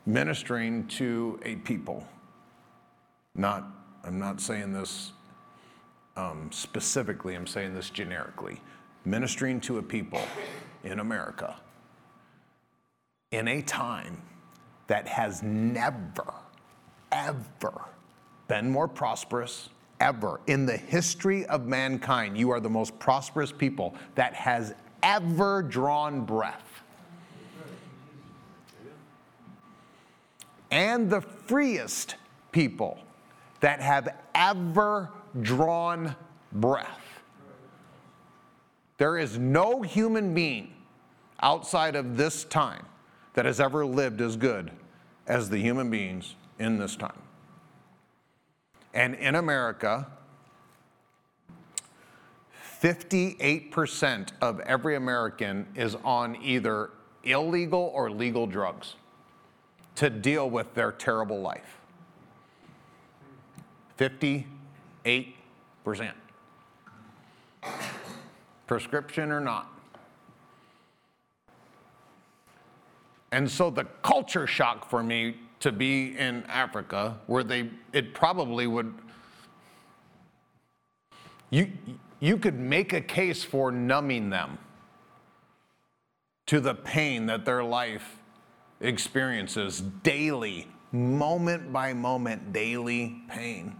ministering 0.05 0.87
to 0.87 1.39
a 1.43 1.55
people. 1.55 2.05
Not, 3.33 3.65
I'm 4.03 4.19
not 4.19 4.39
saying 4.39 4.73
this 4.73 5.13
um, 6.17 6.49
specifically, 6.51 7.35
I'm 7.35 7.47
saying 7.47 7.73
this 7.73 7.89
generically, 7.89 8.61
ministering 9.05 9.59
to 9.61 9.77
a 9.77 9.81
people 9.81 10.21
in 10.83 10.99
America 10.99 11.55
in 13.31 13.47
a 13.47 13.61
time 13.61 14.21
that 14.87 15.07
has 15.07 15.41
never, 15.41 16.33
ever 17.11 17.81
been 18.47 18.69
more 18.69 18.87
prosperous, 18.87 19.69
ever. 20.01 20.41
In 20.47 20.65
the 20.65 20.75
history 20.75 21.45
of 21.45 21.65
mankind, 21.65 22.37
you 22.37 22.49
are 22.49 22.59
the 22.59 22.69
most 22.69 22.97
prosperous 22.99 23.51
people 23.51 23.95
that 24.15 24.33
has 24.33 24.73
ever 25.01 25.63
drawn 25.63 26.25
breath. 26.25 26.83
And 30.69 31.09
the 31.09 31.21
freest 31.21 32.15
people 32.51 32.99
that 33.61 33.81
have 33.81 34.15
ever 34.35 35.09
drawn 35.41 36.15
breath. 36.51 37.21
There 38.97 39.17
is 39.17 39.37
no 39.37 39.81
human 39.81 40.33
being 40.33 40.73
outside 41.41 41.95
of 41.95 42.17
this 42.17 42.43
time 42.45 42.85
that 43.33 43.45
has 43.45 43.59
ever 43.59 43.85
lived 43.85 44.21
as 44.21 44.35
good 44.35 44.71
as 45.27 45.49
the 45.49 45.57
human 45.57 45.89
beings 45.89 46.35
in 46.59 46.77
this 46.77 46.95
time. 46.95 47.21
And 48.93 49.15
in 49.15 49.35
America, 49.35 50.07
58% 52.81 54.31
of 54.41 54.59
every 54.61 54.95
American 54.95 55.67
is 55.75 55.95
on 56.03 56.35
either 56.41 56.89
illegal 57.23 57.91
or 57.93 58.09
legal 58.09 58.47
drugs 58.47 58.95
to 59.95 60.09
deal 60.09 60.49
with 60.49 60.73
their 60.73 60.91
terrible 60.91 61.39
life. 61.39 61.77
50 63.97 64.47
8%. 65.05 66.11
Prescription 68.67 69.31
or 69.31 69.39
not. 69.39 69.67
And 73.31 73.49
so 73.49 73.69
the 73.69 73.85
culture 74.03 74.45
shock 74.45 74.89
for 74.89 75.01
me 75.01 75.37
to 75.61 75.71
be 75.71 76.17
in 76.17 76.43
Africa, 76.47 77.17
where 77.27 77.43
they, 77.43 77.69
it 77.93 78.13
probably 78.13 78.67
would, 78.67 78.93
you, 81.49 81.71
you 82.19 82.37
could 82.37 82.59
make 82.59 82.93
a 82.93 83.01
case 83.01 83.43
for 83.43 83.71
numbing 83.71 84.29
them 84.29 84.57
to 86.47 86.59
the 86.59 86.73
pain 86.73 87.27
that 87.27 87.45
their 87.45 87.63
life 87.63 88.17
experiences 88.81 89.81
daily, 90.03 90.67
moment 90.91 91.71
by 91.71 91.93
moment, 91.93 92.51
daily 92.51 93.21
pain. 93.29 93.75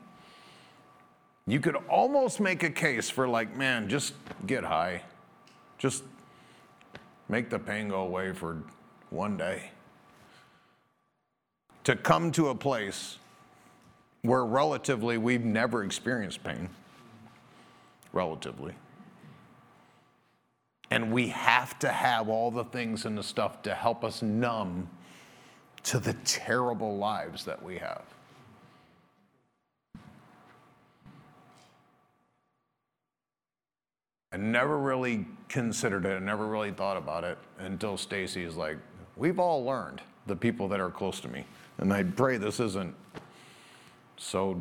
You 1.47 1.59
could 1.59 1.75
almost 1.89 2.39
make 2.39 2.63
a 2.63 2.69
case 2.69 3.09
for, 3.09 3.27
like, 3.27 3.57
man, 3.57 3.89
just 3.89 4.13
get 4.45 4.63
high. 4.63 5.01
Just 5.79 6.03
make 7.27 7.49
the 7.49 7.59
pain 7.59 7.89
go 7.89 8.01
away 8.01 8.31
for 8.31 8.61
one 9.11 9.37
day. 9.37 9.69
To 11.83 11.95
come 11.95 12.31
to 12.31 12.49
a 12.49 12.55
place 12.55 13.17
where 14.23 14.45
relatively 14.45 15.17
we've 15.17 15.43
never 15.43 15.83
experienced 15.83 16.43
pain, 16.43 16.69
relatively. 18.13 18.73
And 20.89 21.11
we 21.11 21.29
have 21.29 21.79
to 21.79 21.89
have 21.89 22.29
all 22.29 22.51
the 22.51 22.65
things 22.65 23.05
and 23.05 23.17
the 23.17 23.23
stuff 23.23 23.61
to 23.63 23.73
help 23.73 24.03
us 24.03 24.21
numb 24.21 24.89
to 25.83 25.99
the 25.99 26.13
terrible 26.25 26.97
lives 26.97 27.45
that 27.45 27.61
we 27.63 27.77
have. 27.77 28.03
I 34.33 34.37
never 34.37 34.77
really 34.77 35.25
considered 35.49 36.05
it. 36.05 36.15
I 36.15 36.19
never 36.19 36.47
really 36.47 36.71
thought 36.71 36.95
about 36.95 37.23
it 37.23 37.37
until 37.59 37.97
Stacy's 37.97 38.55
like, 38.55 38.77
we've 39.21 39.39
all 39.39 39.63
learned, 39.63 40.01
the 40.25 40.35
people 40.35 40.67
that 40.67 40.79
are 40.79 40.89
close 40.89 41.19
to 41.19 41.27
me. 41.27 41.45
And 41.77 41.93
I 41.93 42.03
pray 42.03 42.37
this 42.37 42.59
isn't 42.59 42.95
so. 44.17 44.59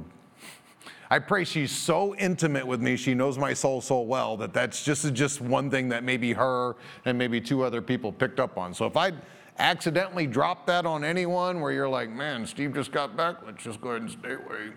I 1.13 1.19
pray 1.19 1.45
she's 1.45 1.73
so 1.73 2.15
intimate 2.15 2.65
with 2.65 2.81
me, 2.81 2.97
she 2.97 3.15
knows 3.15 3.37
my 3.37 3.53
soul 3.53 3.81
so 3.81 4.01
well 4.03 4.37
that 4.37 4.53
that's 4.53 4.85
just 4.85 5.13
just 5.15 5.41
one 5.41 5.69
thing 5.69 5.89
that 5.89 6.05
maybe 6.05 6.33
her 6.35 6.77
and 7.05 7.19
maybe 7.19 7.41
two 7.41 7.65
other 7.65 7.83
people 7.83 8.13
picked 8.13 8.39
up 8.39 8.57
on. 8.57 8.73
So 8.75 8.87
if 8.87 8.97
I 8.97 9.13
accidentally 9.59 10.27
drop 10.27 10.67
that 10.67 10.87
on 10.87 11.03
anyone 11.03 11.61
where 11.61 11.73
you're 11.73 11.89
like, 11.89 12.11
man, 12.11 12.47
Steve 12.47 12.75
just 12.75 12.93
got 12.93 13.17
back, 13.17 13.37
let's 13.45 13.65
just 13.65 13.81
go 13.81 13.91
ahead 13.91 14.03
and 14.03 14.11
stay 14.11 14.35
away. 14.35 14.73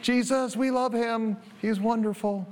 Jesus, 0.00 0.56
we 0.56 0.70
love 0.70 0.94
him. 0.94 1.36
He's 1.60 1.78
wonderful. 1.78 2.46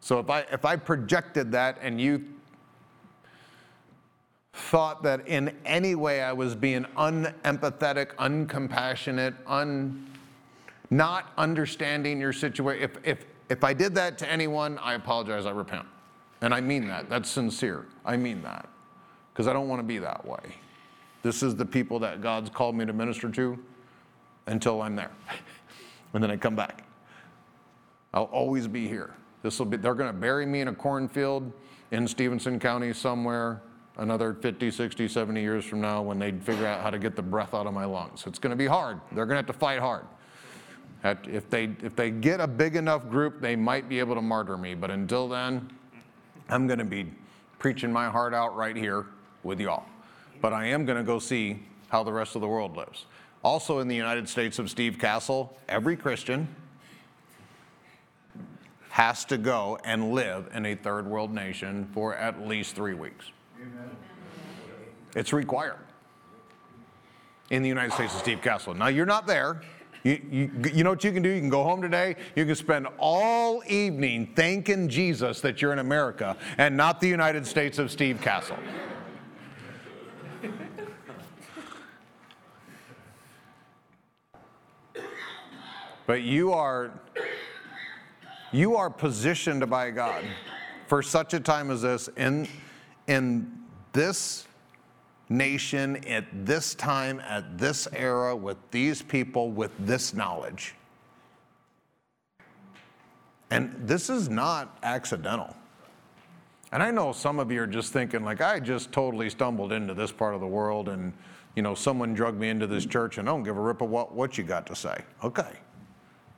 So 0.00 0.18
if 0.18 0.28
I, 0.28 0.40
if 0.52 0.64
I 0.64 0.76
projected 0.76 1.52
that 1.52 1.78
and 1.80 2.00
you 2.00 2.24
thought 4.52 5.02
that 5.02 5.26
in 5.26 5.54
any 5.64 5.94
way 5.94 6.22
I 6.22 6.32
was 6.32 6.54
being 6.54 6.84
unempathetic, 6.96 8.14
uncompassionate, 8.16 9.34
un, 9.46 10.06
not 10.90 11.32
understanding 11.38 12.20
your 12.20 12.32
situation, 12.32 12.82
if, 12.82 12.98
if, 13.04 13.24
if 13.48 13.64
I 13.64 13.72
did 13.72 13.94
that 13.94 14.18
to 14.18 14.30
anyone, 14.30 14.78
I 14.78 14.94
apologize, 14.94 15.46
I 15.46 15.50
repent. 15.50 15.86
And 16.42 16.52
I 16.52 16.60
mean 16.60 16.88
that. 16.88 17.08
That's 17.08 17.30
sincere. 17.30 17.86
I 18.04 18.16
mean 18.16 18.42
that. 18.42 18.68
Because 19.32 19.46
I 19.46 19.52
don't 19.52 19.68
want 19.68 19.80
to 19.80 19.84
be 19.84 19.98
that 19.98 20.24
way. 20.26 20.56
This 21.22 21.42
is 21.42 21.54
the 21.54 21.64
people 21.64 21.98
that 22.00 22.20
God's 22.20 22.50
called 22.50 22.74
me 22.74 22.84
to 22.84 22.92
minister 22.92 23.30
to 23.30 23.58
until 24.46 24.82
I'm 24.82 24.96
there. 24.96 25.12
and 26.12 26.22
then 26.22 26.30
I 26.30 26.36
come 26.36 26.56
back. 26.56 26.84
I'll 28.12 28.24
always 28.24 28.66
be 28.66 28.88
here. 28.88 29.14
This 29.42 29.58
will 29.58 29.66
be, 29.66 29.76
they're 29.76 29.94
going 29.94 30.12
to 30.12 30.18
bury 30.18 30.44
me 30.44 30.60
in 30.60 30.68
a 30.68 30.74
cornfield 30.74 31.50
in 31.90 32.06
Stephenson 32.06 32.58
County 32.58 32.92
somewhere 32.92 33.62
another 33.98 34.34
50, 34.34 34.70
60, 34.70 35.08
70 35.08 35.40
years 35.40 35.64
from 35.64 35.80
now 35.80 36.02
when 36.02 36.18
they 36.18 36.32
figure 36.32 36.66
out 36.66 36.80
how 36.80 36.90
to 36.90 36.98
get 36.98 37.16
the 37.16 37.22
breath 37.22 37.54
out 37.54 37.66
of 37.66 37.74
my 37.74 37.84
lungs. 37.84 38.24
It's 38.26 38.38
going 38.38 38.50
to 38.50 38.56
be 38.56 38.66
hard. 38.66 39.00
They're 39.12 39.26
going 39.26 39.42
to 39.42 39.46
have 39.46 39.46
to 39.46 39.52
fight 39.52 39.80
hard. 39.80 40.04
If 41.04 41.50
they, 41.50 41.64
if 41.82 41.96
they 41.96 42.10
get 42.10 42.40
a 42.40 42.46
big 42.46 42.76
enough 42.76 43.08
group, 43.08 43.40
they 43.40 43.56
might 43.56 43.88
be 43.88 43.98
able 43.98 44.14
to 44.14 44.22
martyr 44.22 44.56
me. 44.56 44.74
But 44.74 44.90
until 44.90 45.28
then, 45.28 45.68
I'm 46.48 46.66
going 46.66 46.78
to 46.78 46.84
be 46.84 47.06
preaching 47.58 47.92
my 47.92 48.08
heart 48.08 48.34
out 48.34 48.56
right 48.56 48.76
here 48.76 49.06
with 49.42 49.60
y'all. 49.60 49.84
But 50.40 50.52
I 50.52 50.66
am 50.66 50.84
going 50.84 50.98
to 50.98 51.04
go 51.04 51.18
see 51.18 51.62
how 51.88 52.04
the 52.04 52.12
rest 52.12 52.36
of 52.36 52.40
the 52.40 52.48
world 52.48 52.76
lives. 52.76 53.06
Also, 53.44 53.80
in 53.80 53.88
the 53.88 53.96
United 53.96 54.28
States 54.28 54.60
of 54.60 54.70
Steve 54.70 54.98
Cassell, 54.98 55.56
every 55.68 55.96
Christian 55.96 56.48
has 58.90 59.24
to 59.24 59.38
go 59.38 59.78
and 59.84 60.12
live 60.12 60.48
in 60.54 60.66
a 60.66 60.74
third 60.74 61.06
world 61.06 61.32
nation 61.32 61.88
for 61.92 62.14
at 62.14 62.46
least 62.46 62.76
three 62.76 62.94
weeks. 62.94 63.30
It's 65.14 65.32
required 65.32 65.78
in 67.50 67.62
the 67.62 67.68
United 67.68 67.92
States 67.92 68.14
of 68.14 68.20
Steve 68.20 68.40
Cassell. 68.40 68.74
Now, 68.74 68.88
you're 68.88 69.06
not 69.06 69.26
there. 69.26 69.60
You, 70.04 70.20
you, 70.30 70.50
you 70.72 70.84
know 70.84 70.90
what 70.90 71.04
you 71.04 71.12
can 71.12 71.22
do? 71.22 71.28
You 71.28 71.38
can 71.38 71.50
go 71.50 71.62
home 71.62 71.80
today. 71.82 72.16
You 72.34 72.44
can 72.44 72.56
spend 72.56 72.88
all 72.98 73.62
evening 73.66 74.32
thanking 74.34 74.88
Jesus 74.88 75.40
that 75.42 75.62
you're 75.62 75.72
in 75.72 75.78
America 75.78 76.36
and 76.58 76.76
not 76.76 77.00
the 77.00 77.08
United 77.08 77.46
States 77.46 77.78
of 77.78 77.90
Steve 77.90 78.20
Cassell. 78.20 78.58
but 86.06 86.22
you 86.22 86.52
are 86.52 86.90
you 88.50 88.76
are 88.76 88.90
positioned 88.90 89.70
by 89.70 89.90
God 89.90 90.24
for 90.86 91.02
such 91.02 91.32
a 91.32 91.40
time 91.40 91.70
as 91.70 91.82
this 91.82 92.08
in 92.16 92.46
in 93.06 93.50
this 93.92 94.46
nation 95.28 95.96
at 96.06 96.24
this 96.46 96.74
time, 96.74 97.20
at 97.20 97.58
this 97.58 97.88
era, 97.92 98.36
with 98.36 98.58
these 98.70 99.02
people, 99.02 99.50
with 99.50 99.72
this 99.78 100.14
knowledge. 100.14 100.74
And 103.50 103.74
this 103.86 104.08
is 104.08 104.28
not 104.28 104.78
accidental. 104.82 105.54
And 106.72 106.82
I 106.82 106.90
know 106.90 107.12
some 107.12 107.38
of 107.38 107.52
you 107.52 107.62
are 107.62 107.66
just 107.66 107.92
thinking, 107.92 108.24
like, 108.24 108.40
I 108.40 108.58
just 108.60 108.92
totally 108.92 109.28
stumbled 109.28 109.72
into 109.72 109.92
this 109.92 110.10
part 110.10 110.34
of 110.34 110.40
the 110.40 110.46
world 110.46 110.88
and, 110.88 111.12
you 111.54 111.62
know, 111.62 111.74
someone 111.74 112.14
drugged 112.14 112.40
me 112.40 112.48
into 112.48 112.66
this 112.66 112.86
church 112.86 113.18
and 113.18 113.28
I 113.28 113.32
don't 113.32 113.42
give 113.42 113.58
a 113.58 113.60
rip 113.60 113.82
of 113.82 113.90
what, 113.90 114.14
what 114.14 114.38
you 114.38 114.44
got 114.44 114.66
to 114.68 114.74
say. 114.74 115.02
Okay, 115.22 115.52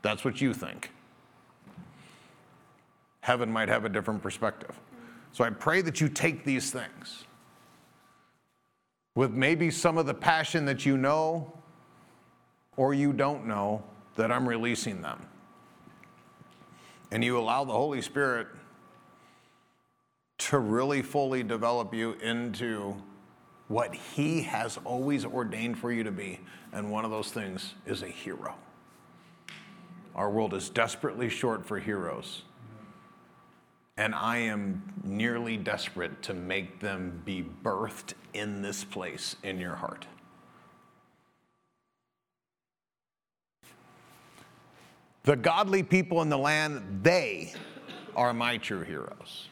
that's 0.02 0.25
what 0.25 0.40
you 0.40 0.52
think. 0.52 0.90
Heaven 3.21 3.50
might 3.50 3.68
have 3.68 3.85
a 3.85 3.88
different 3.88 4.23
perspective. 4.23 4.76
So 5.34 5.42
I 5.42 5.50
pray 5.50 5.82
that 5.82 6.00
you 6.00 6.08
take 6.08 6.44
these 6.44 6.70
things 6.70 7.24
with 9.16 9.32
maybe 9.32 9.68
some 9.68 9.98
of 9.98 10.06
the 10.06 10.14
passion 10.14 10.64
that 10.66 10.86
you 10.86 10.96
know 10.96 11.52
or 12.76 12.94
you 12.94 13.12
don't 13.12 13.44
know 13.44 13.82
that 14.14 14.30
I'm 14.30 14.48
releasing 14.48 15.02
them. 15.02 15.26
And 17.10 17.24
you 17.24 17.36
allow 17.36 17.64
the 17.64 17.72
Holy 17.72 18.00
Spirit 18.00 18.46
to 20.38 20.60
really 20.60 21.02
fully 21.02 21.42
develop 21.42 21.92
you 21.92 22.12
into 22.22 22.94
what 23.66 23.92
He 23.92 24.42
has 24.42 24.78
always 24.84 25.24
ordained 25.24 25.80
for 25.80 25.90
you 25.90 26.04
to 26.04 26.12
be. 26.12 26.38
And 26.72 26.92
one 26.92 27.04
of 27.04 27.10
those 27.10 27.32
things 27.32 27.74
is 27.86 28.04
a 28.04 28.08
hero. 28.08 28.54
Our 30.14 30.30
world 30.30 30.54
is 30.54 30.70
desperately 30.70 31.28
short 31.28 31.66
for 31.66 31.80
heroes. 31.80 32.42
And 33.96 34.14
I 34.14 34.38
am 34.38 34.82
nearly 35.04 35.56
desperate 35.56 36.22
to 36.22 36.34
make 36.34 36.80
them 36.80 37.22
be 37.24 37.44
birthed 37.62 38.14
in 38.32 38.60
this 38.60 38.82
place 38.82 39.36
in 39.42 39.60
your 39.60 39.76
heart. 39.76 40.06
The 45.23 45.36
godly 45.36 45.82
people 45.82 46.21
in 46.23 46.28
the 46.28 46.36
land, 46.36 47.00
they 47.02 47.54
are 48.16 48.34
my 48.34 48.58
true 48.58 48.82
heroes, 48.82 49.49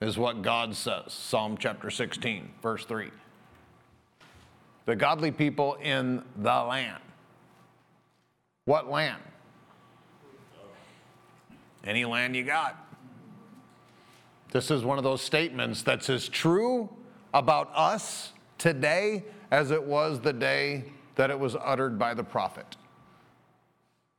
is 0.00 0.16
what 0.16 0.42
God 0.42 0.76
says. 0.76 1.12
Psalm 1.12 1.56
chapter 1.58 1.90
16, 1.90 2.48
verse 2.62 2.84
3. 2.84 3.10
The 4.84 4.94
godly 4.96 5.32
people 5.32 5.74
in 5.74 6.22
the 6.36 6.62
land. 6.62 7.02
What 8.66 8.90
land? 8.90 9.22
Any 11.82 12.04
land 12.04 12.36
you 12.36 12.44
got. 12.44 12.89
This 14.52 14.70
is 14.70 14.84
one 14.84 14.98
of 14.98 15.04
those 15.04 15.22
statements 15.22 15.82
that's 15.82 16.10
as 16.10 16.28
true 16.28 16.88
about 17.32 17.70
us 17.74 18.32
today 18.58 19.24
as 19.50 19.70
it 19.70 19.82
was 19.82 20.20
the 20.20 20.32
day 20.32 20.84
that 21.14 21.30
it 21.30 21.38
was 21.38 21.56
uttered 21.56 21.98
by 21.98 22.14
the 22.14 22.24
prophet. 22.24 22.76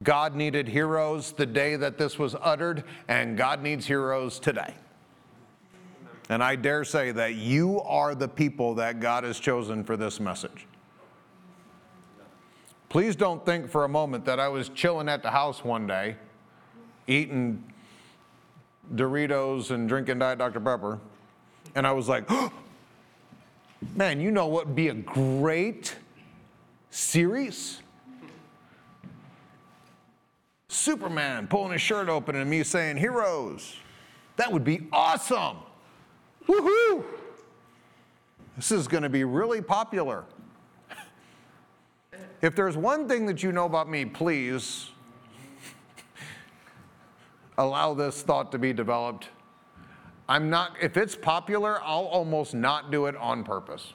God 0.04 0.36
needed 0.36 0.68
heroes 0.68 1.32
the 1.32 1.46
day 1.46 1.76
that 1.76 1.98
this 1.98 2.18
was 2.18 2.36
uttered, 2.42 2.84
and 3.08 3.38
God 3.38 3.62
needs 3.62 3.86
heroes 3.86 4.40
today. 4.40 4.74
And 6.30 6.44
I 6.44 6.56
dare 6.56 6.86
say 6.86 7.12
that 7.12 7.36
you 7.36 7.82
are 7.82 8.16
the 8.16 8.28
people 8.28 8.74
that 8.76 9.00
God 9.00 9.24
has 9.24 9.40
chosen 9.40 9.84
for 9.84 9.98
this 9.98 10.20
message. 10.20 10.66
Please 12.90 13.16
don't 13.16 13.46
think 13.46 13.70
for 13.70 13.84
a 13.84 13.90
moment 13.90 14.26
that 14.26 14.40
I 14.40 14.48
was 14.48 14.70
chilling 14.70 15.08
at 15.08 15.24
the 15.24 15.32
house 15.32 15.64
one 15.64 15.88
day, 15.88 16.16
eating 17.08 17.64
Doritos 18.96 19.72
and 19.72 19.88
drinking 19.88 20.20
Diet 20.20 20.38
Dr. 20.38 20.60
Pepper. 20.60 21.00
And 21.76 21.88
I 21.88 21.92
was 21.92 22.10
like, 22.10 22.26
oh, 22.30 22.52
man, 23.96 24.20
you 24.20 24.32
know 24.32 24.48
what 24.48 24.68
would 24.68 24.76
be 24.76 24.90
a 24.90 24.94
great 24.94 25.96
series? 26.90 27.82
Superman 30.70 31.48
pulling 31.48 31.74
his 31.74 31.82
shirt 31.82 32.10
open 32.10 32.36
and 32.36 32.50
me 32.50 32.64
saying, 32.64 32.98
Heroes. 32.98 33.76
That 34.38 34.52
would 34.52 34.64
be 34.64 34.88
awesome. 34.92 35.58
Woohoo! 36.48 37.04
This 38.56 38.72
is 38.72 38.88
going 38.88 39.04
to 39.04 39.10
be 39.10 39.24
really 39.24 39.62
popular. 39.62 40.24
If 42.42 42.56
there's 42.56 42.76
one 42.76 43.08
thing 43.08 43.26
that 43.28 43.44
you 43.44 43.52
know 43.52 43.66
about 43.66 43.90
me, 43.90 44.06
please 44.06 44.90
allow 47.62 47.94
this 47.94 48.22
thought 48.22 48.52
to 48.52 48.60
be 48.60 48.74
developed. 48.74 49.30
I'm 50.28 50.50
not, 50.50 50.76
if 50.82 50.98
it's 50.98 51.16
popular, 51.16 51.82
I'll 51.84 52.06
almost 52.06 52.54
not 52.54 52.92
do 52.92 53.06
it 53.06 53.16
on 53.16 53.44
purpose. 53.44 53.94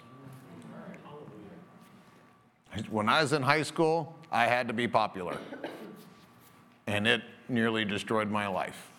When 2.90 3.08
I 3.08 3.22
was 3.22 3.32
in 3.32 3.42
high 3.42 3.62
school, 3.62 4.14
I 4.30 4.46
had 4.46 4.68
to 4.68 4.74
be 4.74 4.86
popular, 4.86 5.38
and 6.86 7.06
it 7.06 7.22
nearly 7.48 7.86
destroyed 7.86 8.30
my 8.30 8.46
life. 8.46 8.90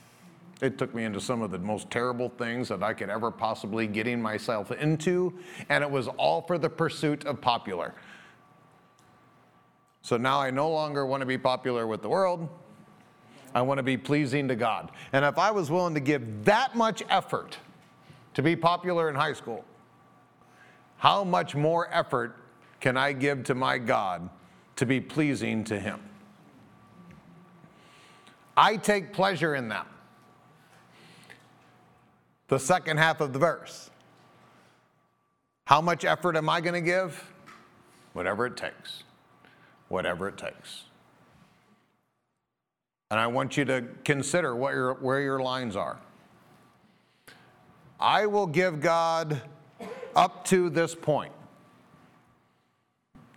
It 0.62 0.80
took 0.80 0.96
me 0.96 1.04
into 1.04 1.22
some 1.22 1.44
of 1.44 1.52
the 1.52 1.60
most 1.60 1.92
terrible 1.92 2.30
things 2.30 2.70
that 2.70 2.82
I 2.82 2.94
could 2.94 3.12
ever 3.12 3.30
possibly 3.30 3.86
getting 3.86 4.20
myself 4.20 4.72
into, 4.72 5.38
and 5.70 5.84
it 5.84 5.92
was 5.92 6.08
all 6.08 6.42
for 6.42 6.58
the 6.58 6.70
pursuit 6.70 7.26
of 7.26 7.40
popular. 7.40 7.94
So 10.02 10.18
now 10.18 10.40
I 10.42 10.50
no 10.50 10.72
longer 10.72 11.06
want 11.06 11.22
to 11.22 11.28
be 11.28 11.38
popular 11.38 11.86
with 11.86 12.02
the 12.02 12.10
world. 12.10 12.50
I 13.58 13.62
want 13.62 13.80
to 13.80 13.84
be 13.84 13.98
pleasing 13.98 14.48
to 14.50 14.56
God. 14.56 14.92
And 15.12 15.26
if 15.26 15.40
I 15.40 15.50
was 15.50 15.72
willing 15.72 15.96
to 15.96 16.00
give 16.00 16.46
that 16.46 16.76
much 16.76 17.02
effort 17.10 17.58
to 18.36 18.44
be 18.44 18.56
popular 18.56 19.10
in 19.10 19.16
high 19.16 19.34
school, 19.34 19.66
how 20.98 21.24
much 21.24 21.56
more 21.56 21.92
effort 21.92 22.36
can 22.80 22.98
I 22.98 23.14
give 23.14 23.46
to 23.46 23.56
my 23.56 23.80
God 23.80 24.30
to 24.76 24.86
be 24.86 25.02
pleasing 25.02 25.64
to 25.64 25.80
Him? 25.80 26.00
I 28.56 28.78
take 28.78 29.12
pleasure 29.12 29.56
in 29.56 29.70
them. 29.70 29.88
The 32.50 32.60
second 32.60 32.98
half 32.98 33.22
of 33.22 33.34
the 33.34 33.40
verse. 33.40 33.90
How 35.66 35.82
much 35.82 36.06
effort 36.06 36.36
am 36.36 36.48
I 36.48 36.62
going 36.62 36.76
to 36.76 36.82
give? 36.82 37.28
Whatever 38.14 38.46
it 38.46 38.56
takes. 38.56 39.02
Whatever 39.88 40.28
it 40.28 40.38
takes. 40.38 40.84
And 43.10 43.20
I 43.20 43.28
want 43.28 43.56
you 43.56 43.64
to 43.66 43.86
consider 44.04 44.56
what 44.56 44.74
your, 44.74 44.96
where 44.96 45.22
your 45.22 45.40
lines 45.40 45.76
are. 45.76 45.98
I 48.00 48.26
will 48.26 48.48
give 48.48 48.82
God 48.82 49.42
up 50.16 50.44
to 50.46 50.70
this 50.70 50.94
point. 50.94 51.32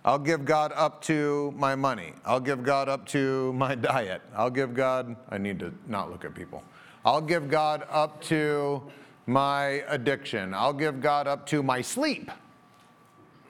I'll 0.05 0.19
give 0.19 0.45
God 0.45 0.73
up 0.75 1.03
to 1.03 1.53
my 1.57 1.75
money. 1.75 2.15
I'll 2.25 2.41
give 2.41 2.63
God 2.63 2.89
up 2.89 3.07
to 3.09 3.53
my 3.53 3.75
diet. 3.91 4.23
I'll 4.35 4.51
give 4.51 4.75
God, 4.75 5.15
I 5.29 5.39
need 5.39 5.59
to 5.61 5.73
not 5.87 6.11
look 6.11 6.25
at 6.25 6.35
people. 6.35 6.63
I'll 7.05 7.21
give 7.21 7.49
God 7.49 7.87
up 7.91 8.21
to 8.23 8.83
my 9.27 9.85
addiction. 9.89 10.53
I'll 10.53 10.73
give 10.73 11.01
God 11.01 11.27
up 11.27 11.47
to 11.47 11.63
my 11.63 11.81
sleep. 11.81 12.31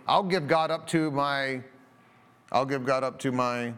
I'll 0.07 0.25
give 0.25 0.49
God 0.49 0.71
up 0.71 0.87
to 0.89 1.11
my, 1.11 1.63
I'll 2.53 2.67
give 2.67 2.85
God 2.85 3.05
up 3.05 3.19
to 3.21 3.33
my 3.33 3.73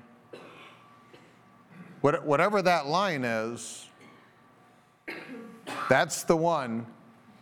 What, 2.02 2.26
whatever 2.26 2.60
that 2.62 2.88
line 2.88 3.24
is, 3.24 3.88
that's 5.88 6.24
the 6.24 6.36
one 6.36 6.84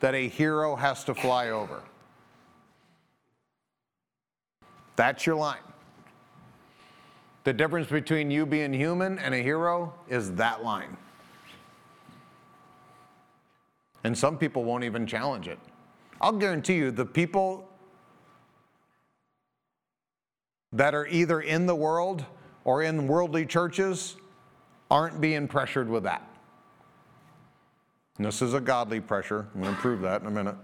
that 0.01 0.15
a 0.15 0.29
hero 0.29 0.77
has 0.77 1.03
to 1.05 1.15
fly 1.15 1.49
over. 1.49 1.83
That's 4.97 5.25
your 5.25 5.37
line. 5.37 5.61
The 7.45 7.55
difference 7.55 7.89
between 7.89 8.31
you 8.31 8.45
being 8.45 8.75
human 8.75 9.19
and 9.19 9.35
a 9.35 9.39
hero 9.39 9.95
is 10.11 10.35
that 10.35 10.63
line. 10.63 10.95
And 14.05 14.17
some 14.17 14.37
people 14.37 14.63
won't 14.65 14.85
even 14.85 15.07
challenge 15.07 15.49
it. 15.49 15.59
I'll 16.21 16.33
guarantee 16.33 16.75
you, 16.75 16.91
the 16.91 17.07
people 17.07 17.67
that 20.73 20.95
are 20.95 21.07
either 21.07 21.41
in 21.41 21.65
the 21.65 21.75
world 21.75 22.27
or 22.65 22.83
in 22.83 23.09
worldly 23.09 23.47
churches 23.47 24.17
aren't 24.91 25.21
being 25.21 25.47
pressured 25.47 25.89
with 25.89 26.03
that. 26.05 26.27
And 28.17 28.27
this 28.27 28.43
is 28.43 28.55
a 28.55 28.61
godly 28.61 29.01
pressure. 29.01 29.47
I'm 29.55 29.63
going 29.63 29.75
to 29.75 29.81
prove 29.81 30.01
that 30.03 30.21
in 30.21 30.27
a 30.27 30.31
minute. 30.31 30.57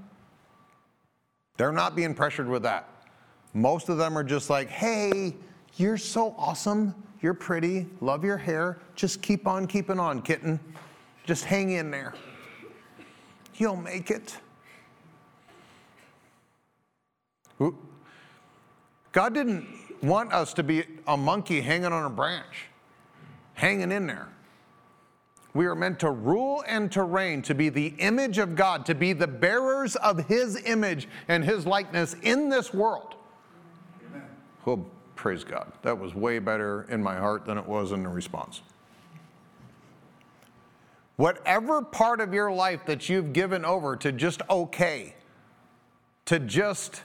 They're 1.56 1.72
not 1.72 1.96
being 1.96 2.14
pressured 2.14 2.48
with 2.48 2.62
that. 2.64 2.88
Most 3.54 3.88
of 3.88 3.96
them 3.96 4.18
are 4.18 4.24
just 4.24 4.50
like, 4.50 4.68
hey, 4.68 5.34
you're 5.76 5.96
so 5.96 6.34
awesome. 6.36 6.94
You're 7.22 7.34
pretty. 7.34 7.86
Love 8.00 8.24
your 8.24 8.36
hair. 8.36 8.78
Just 8.94 9.22
keep 9.22 9.46
on 9.46 9.66
keeping 9.66 9.98
on, 9.98 10.20
kitten. 10.20 10.60
Just 11.24 11.44
hang 11.44 11.70
in 11.70 11.90
there. 11.90 12.12
You'll 13.54 13.76
make 13.76 14.10
it. 14.10 14.36
God 19.12 19.32
didn't 19.32 19.66
want 20.02 20.34
us 20.34 20.52
to 20.52 20.62
be 20.62 20.84
a 21.06 21.16
monkey 21.16 21.62
hanging 21.62 21.86
on 21.86 22.04
a 22.04 22.10
branch, 22.10 22.66
hanging 23.56 23.90
in 23.90 24.06
there. 24.06 24.28
We 25.54 25.64
are 25.64 25.74
meant 25.74 25.98
to 26.00 26.10
rule 26.10 26.62
and 26.68 26.92
to 26.92 27.02
reign, 27.02 27.40
to 27.42 27.54
be 27.54 27.70
the 27.70 27.94
image 27.98 28.36
of 28.36 28.54
God, 28.54 28.84
to 28.86 28.94
be 28.94 29.14
the 29.14 29.26
bearers 29.26 29.96
of 29.96 30.26
His 30.26 30.62
image 30.64 31.08
and 31.28 31.42
His 31.42 31.66
likeness 31.66 32.14
in 32.22 32.50
this 32.50 32.74
world. 32.74 33.14
Amen. 34.10 34.26
Well, 34.66 34.86
praise 35.14 35.42
God. 35.42 35.72
That 35.80 35.98
was 35.98 36.14
way 36.14 36.38
better 36.38 36.86
in 36.90 37.02
my 37.02 37.16
heart 37.16 37.46
than 37.46 37.56
it 37.56 37.66
was 37.66 37.92
in 37.92 38.02
the 38.02 38.10
response. 38.10 38.60
Whatever 41.16 41.80
part 41.80 42.20
of 42.20 42.34
your 42.34 42.52
life 42.52 42.84
that 42.84 43.08
you've 43.08 43.32
given 43.32 43.64
over 43.64 43.96
to 43.96 44.12
just 44.12 44.42
okay, 44.50 45.14
to 46.26 46.38
just 46.38 47.00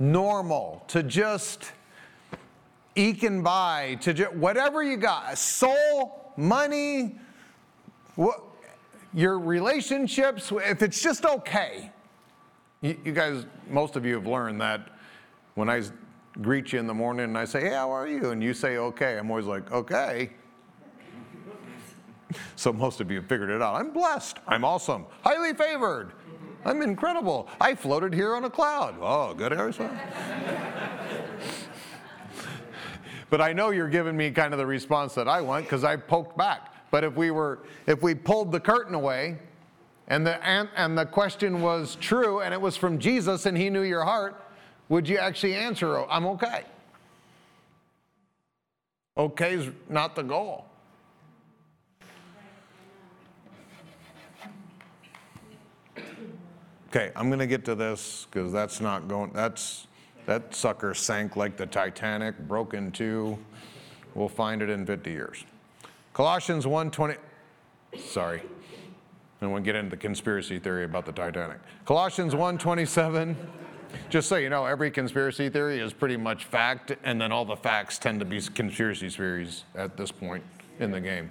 normal, 0.00 0.82
to 0.88 1.02
just 1.02 1.72
eking 2.94 3.42
by 3.42 3.96
to 4.02 4.24
whatever 4.26 4.82
you 4.82 4.96
got, 4.96 5.36
soul, 5.38 6.32
money, 6.36 7.18
your 9.14 9.38
relationships, 9.38 10.52
if 10.52 10.82
it's 10.82 11.02
just 11.02 11.24
okay. 11.24 11.90
You, 12.80 12.98
you 13.04 13.12
guys, 13.12 13.46
most 13.68 13.96
of 13.96 14.04
you 14.04 14.14
have 14.14 14.26
learned 14.26 14.60
that 14.60 14.88
when 15.54 15.68
I 15.68 15.82
greet 16.40 16.72
you 16.72 16.78
in 16.78 16.86
the 16.86 16.94
morning 16.94 17.24
and 17.24 17.38
I 17.38 17.44
say, 17.44 17.60
hey, 17.60 17.74
how 17.74 17.90
are 17.90 18.08
you? 18.08 18.30
And 18.30 18.42
you 18.42 18.54
say, 18.54 18.78
okay, 18.78 19.18
I'm 19.18 19.30
always 19.30 19.46
like, 19.46 19.70
okay. 19.70 20.30
so 22.56 22.72
most 22.72 23.00
of 23.00 23.10
you 23.10 23.18
have 23.18 23.26
figured 23.26 23.50
it 23.50 23.60
out. 23.60 23.74
I'm 23.74 23.90
blessed. 23.90 24.38
I'm 24.46 24.64
awesome. 24.64 25.06
Highly 25.22 25.54
favored. 25.54 26.12
I'm 26.64 26.80
incredible. 26.80 27.48
I 27.60 27.74
floated 27.74 28.14
here 28.14 28.34
on 28.34 28.44
a 28.44 28.50
cloud. 28.50 28.96
Oh, 29.00 29.34
good, 29.34 29.52
Arizona. 29.52 30.70
But 33.32 33.40
I 33.40 33.54
know 33.54 33.70
you're 33.70 33.88
giving 33.88 34.14
me 34.14 34.30
kind 34.30 34.52
of 34.52 34.58
the 34.58 34.66
response 34.66 35.14
that 35.14 35.26
I 35.26 35.40
want 35.40 35.64
because 35.64 35.84
I 35.84 35.96
poked 35.96 36.36
back. 36.36 36.74
But 36.90 37.02
if 37.02 37.16
we 37.16 37.30
were, 37.30 37.60
if 37.86 38.02
we 38.02 38.14
pulled 38.14 38.52
the 38.52 38.60
curtain 38.60 38.94
away 38.94 39.38
and 40.08 40.26
the, 40.26 40.46
and, 40.46 40.68
and 40.76 40.98
the 40.98 41.06
question 41.06 41.62
was 41.62 41.96
true 41.98 42.42
and 42.42 42.52
it 42.52 42.60
was 42.60 42.76
from 42.76 42.98
Jesus 42.98 43.46
and 43.46 43.56
he 43.56 43.70
knew 43.70 43.84
your 43.84 44.04
heart, 44.04 44.44
would 44.90 45.08
you 45.08 45.16
actually 45.16 45.54
answer, 45.54 45.96
oh, 45.96 46.06
I'm 46.10 46.26
okay? 46.26 46.64
Okay 49.16 49.54
is 49.54 49.70
not 49.88 50.14
the 50.14 50.24
goal. 50.24 50.66
Okay, 56.88 57.12
I'm 57.16 57.28
going 57.30 57.38
to 57.38 57.46
get 57.46 57.64
to 57.64 57.74
this 57.74 58.26
because 58.30 58.52
that's 58.52 58.82
not 58.82 59.08
going, 59.08 59.32
that's, 59.32 59.86
that 60.26 60.54
sucker 60.54 60.94
sank 60.94 61.36
like 61.36 61.56
the 61.56 61.66
Titanic, 61.66 62.38
broke 62.46 62.74
in 62.74 62.92
two. 62.92 63.38
We'll 64.14 64.28
find 64.28 64.62
it 64.62 64.68
in 64.68 64.86
50 64.86 65.10
years. 65.10 65.44
Colossians 66.12 66.66
1:20 66.66 67.16
Sorry. 67.98 68.42
I 69.40 69.46
won't 69.46 69.64
get 69.64 69.74
into 69.74 69.90
the 69.90 69.96
conspiracy 69.96 70.58
theory 70.58 70.84
about 70.84 71.04
the 71.04 71.12
Titanic. 71.12 71.58
Colossians 71.84 72.34
1:27 72.34 73.36
just 74.08 74.28
so 74.28 74.36
you 74.36 74.48
know, 74.48 74.64
every 74.64 74.90
conspiracy 74.90 75.48
theory 75.48 75.78
is 75.78 75.92
pretty 75.92 76.16
much 76.16 76.44
fact, 76.44 76.96
and 77.04 77.20
then 77.20 77.32
all 77.32 77.44
the 77.44 77.56
facts 77.56 77.98
tend 77.98 78.20
to 78.20 78.26
be 78.26 78.40
conspiracy 78.40 79.08
theories 79.10 79.64
at 79.74 79.96
this 79.96 80.10
point 80.10 80.42
in 80.80 80.90
the 80.90 81.00
game. 81.00 81.30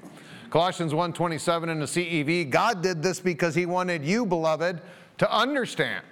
Colossians 0.49 0.93
1:27 0.93 1.69
in 1.69 1.80
the 1.80 1.88
CEV, 1.88 2.49
God 2.49 2.82
did 2.82 3.01
this 3.01 3.19
because 3.19 3.56
he 3.56 3.65
wanted 3.65 4.04
you, 4.04 4.25
beloved, 4.25 4.82
to 5.17 5.32
understand. 5.32 6.04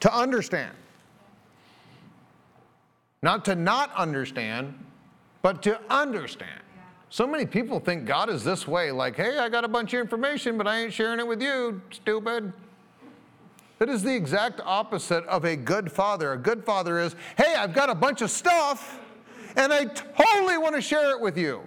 To 0.00 0.14
understand. 0.14 0.74
Not 3.22 3.44
to 3.46 3.54
not 3.54 3.92
understand, 3.94 4.74
but 5.42 5.62
to 5.62 5.78
understand. 5.90 6.60
So 7.10 7.26
many 7.26 7.44
people 7.44 7.80
think 7.80 8.06
God 8.06 8.30
is 8.30 8.44
this 8.44 8.66
way 8.66 8.92
like, 8.92 9.16
hey, 9.16 9.38
I 9.38 9.48
got 9.48 9.64
a 9.64 9.68
bunch 9.68 9.92
of 9.94 10.00
information, 10.00 10.56
but 10.56 10.66
I 10.66 10.82
ain't 10.82 10.92
sharing 10.92 11.18
it 11.18 11.26
with 11.26 11.42
you, 11.42 11.82
stupid. 11.90 12.52
That 13.78 13.88
is 13.88 14.02
the 14.02 14.14
exact 14.14 14.60
opposite 14.64 15.24
of 15.24 15.44
a 15.44 15.56
good 15.56 15.90
father. 15.90 16.32
A 16.32 16.38
good 16.38 16.64
father 16.64 16.98
is, 16.98 17.16
hey, 17.36 17.54
I've 17.56 17.74
got 17.74 17.90
a 17.90 17.94
bunch 17.94 18.22
of 18.22 18.30
stuff, 18.30 19.00
and 19.56 19.72
I 19.72 19.86
totally 19.86 20.58
want 20.58 20.76
to 20.76 20.80
share 20.80 21.10
it 21.10 21.20
with 21.20 21.36
you. 21.36 21.62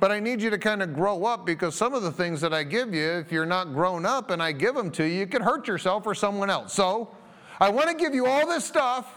But 0.00 0.10
I 0.10 0.18
need 0.18 0.42
you 0.42 0.50
to 0.50 0.58
kind 0.58 0.82
of 0.82 0.94
grow 0.94 1.24
up 1.24 1.46
because 1.46 1.76
some 1.76 1.94
of 1.94 2.02
the 2.02 2.10
things 2.10 2.40
that 2.40 2.52
I 2.52 2.64
give 2.64 2.92
you, 2.92 3.08
if 3.08 3.30
you're 3.30 3.46
not 3.46 3.72
grown 3.72 4.04
up 4.04 4.30
and 4.30 4.42
I 4.42 4.52
give 4.52 4.74
them 4.74 4.90
to 4.92 5.04
you, 5.04 5.20
you 5.20 5.26
could 5.26 5.42
hurt 5.42 5.68
yourself 5.68 6.06
or 6.06 6.14
someone 6.14 6.50
else. 6.50 6.74
So 6.74 7.14
I 7.60 7.68
want 7.68 7.88
to 7.88 7.94
give 7.94 8.12
you 8.12 8.26
all 8.26 8.46
this 8.46 8.64
stuff, 8.64 9.14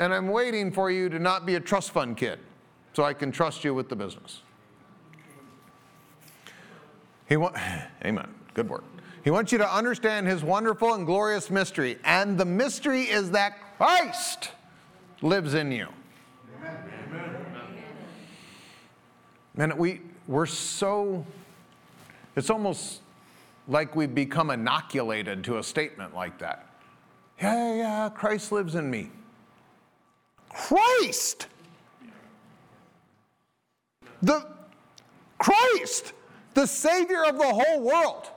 and 0.00 0.14
I'm 0.14 0.28
waiting 0.28 0.72
for 0.72 0.90
you 0.90 1.10
to 1.10 1.18
not 1.18 1.44
be 1.44 1.56
a 1.56 1.60
trust 1.60 1.90
fund 1.90 2.16
kid 2.16 2.38
so 2.94 3.04
I 3.04 3.12
can 3.12 3.30
trust 3.30 3.62
you 3.62 3.74
with 3.74 3.90
the 3.90 3.94
business. 3.94 4.40
He 7.28 7.36
wa- 7.36 7.52
Amen. 8.04 8.34
Good 8.54 8.68
work. 8.68 8.82
He 9.22 9.30
wants 9.30 9.52
you 9.52 9.58
to 9.58 9.72
understand 9.72 10.26
his 10.26 10.42
wonderful 10.42 10.94
and 10.94 11.04
glorious 11.04 11.50
mystery. 11.50 11.98
And 12.02 12.38
the 12.38 12.46
mystery 12.46 13.02
is 13.02 13.30
that 13.32 13.58
Christ 13.76 14.52
lives 15.20 15.52
in 15.52 15.70
you. 15.70 15.88
Amen. 16.58 16.78
Man, 19.54 19.76
we, 19.76 20.00
we're 20.26 20.46
so, 20.46 21.26
it's 22.36 22.48
almost 22.48 23.02
like 23.68 23.94
we've 23.94 24.14
become 24.14 24.50
inoculated 24.50 25.44
to 25.44 25.58
a 25.58 25.62
statement 25.62 26.14
like 26.14 26.38
that. 26.38 26.70
Yeah, 27.38 27.74
yeah, 27.74 28.08
Christ 28.08 28.50
lives 28.50 28.74
in 28.74 28.90
me. 28.90 29.10
Christ! 30.52 31.46
The 34.22 34.46
Christ, 35.38 36.12
the 36.54 36.66
Savior 36.66 37.24
of 37.24 37.38
the 37.38 37.46
whole 37.46 37.80
world. 37.80 38.30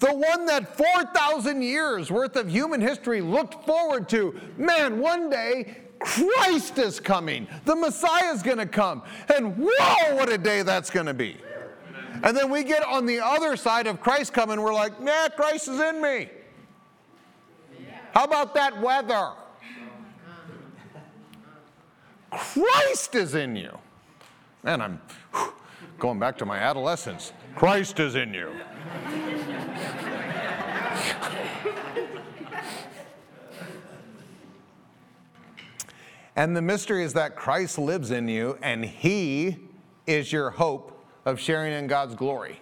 The 0.00 0.12
one 0.12 0.44
that 0.46 0.76
4,000 0.76 1.62
years 1.62 2.10
worth 2.10 2.36
of 2.36 2.50
human 2.50 2.80
history 2.80 3.20
looked 3.20 3.64
forward 3.64 4.08
to. 4.10 4.38
Man, 4.58 4.98
one 5.00 5.30
day 5.30 5.76
Christ 6.00 6.78
is 6.78 7.00
coming. 7.00 7.46
The 7.64 7.76
Messiah 7.76 8.32
is 8.34 8.42
going 8.42 8.58
to 8.58 8.66
come. 8.66 9.02
And 9.34 9.56
whoa, 9.56 10.16
what 10.16 10.30
a 10.30 10.36
day 10.36 10.62
that's 10.62 10.90
going 10.90 11.06
to 11.06 11.14
be. 11.14 11.36
And 12.22 12.36
then 12.36 12.50
we 12.50 12.64
get 12.64 12.84
on 12.84 13.06
the 13.06 13.20
other 13.20 13.56
side 13.56 13.86
of 13.86 14.00
Christ 14.00 14.32
coming, 14.32 14.60
we're 14.60 14.74
like, 14.74 15.00
nah, 15.00 15.28
Christ 15.28 15.68
is 15.68 15.80
in 15.80 16.02
me. 16.02 16.28
How 18.12 18.24
about 18.24 18.54
that 18.54 18.80
weather? 18.80 19.32
Christ 22.36 23.14
is 23.14 23.34
in 23.34 23.56
you. 23.56 23.78
Man, 24.62 24.80
I'm 24.80 25.00
whew, 25.32 25.52
going 25.98 26.18
back 26.18 26.36
to 26.38 26.46
my 26.46 26.58
adolescence. 26.58 27.32
Christ 27.54 28.00
is 28.00 28.14
in 28.14 28.34
you. 28.34 28.50
and 36.36 36.56
the 36.56 36.62
mystery 36.62 37.04
is 37.04 37.12
that 37.12 37.36
Christ 37.36 37.78
lives 37.78 38.10
in 38.10 38.28
you 38.28 38.58
and 38.62 38.84
he 38.84 39.58
is 40.06 40.32
your 40.32 40.50
hope 40.50 41.04
of 41.24 41.38
sharing 41.38 41.72
in 41.72 41.86
God's 41.86 42.14
glory. 42.14 42.58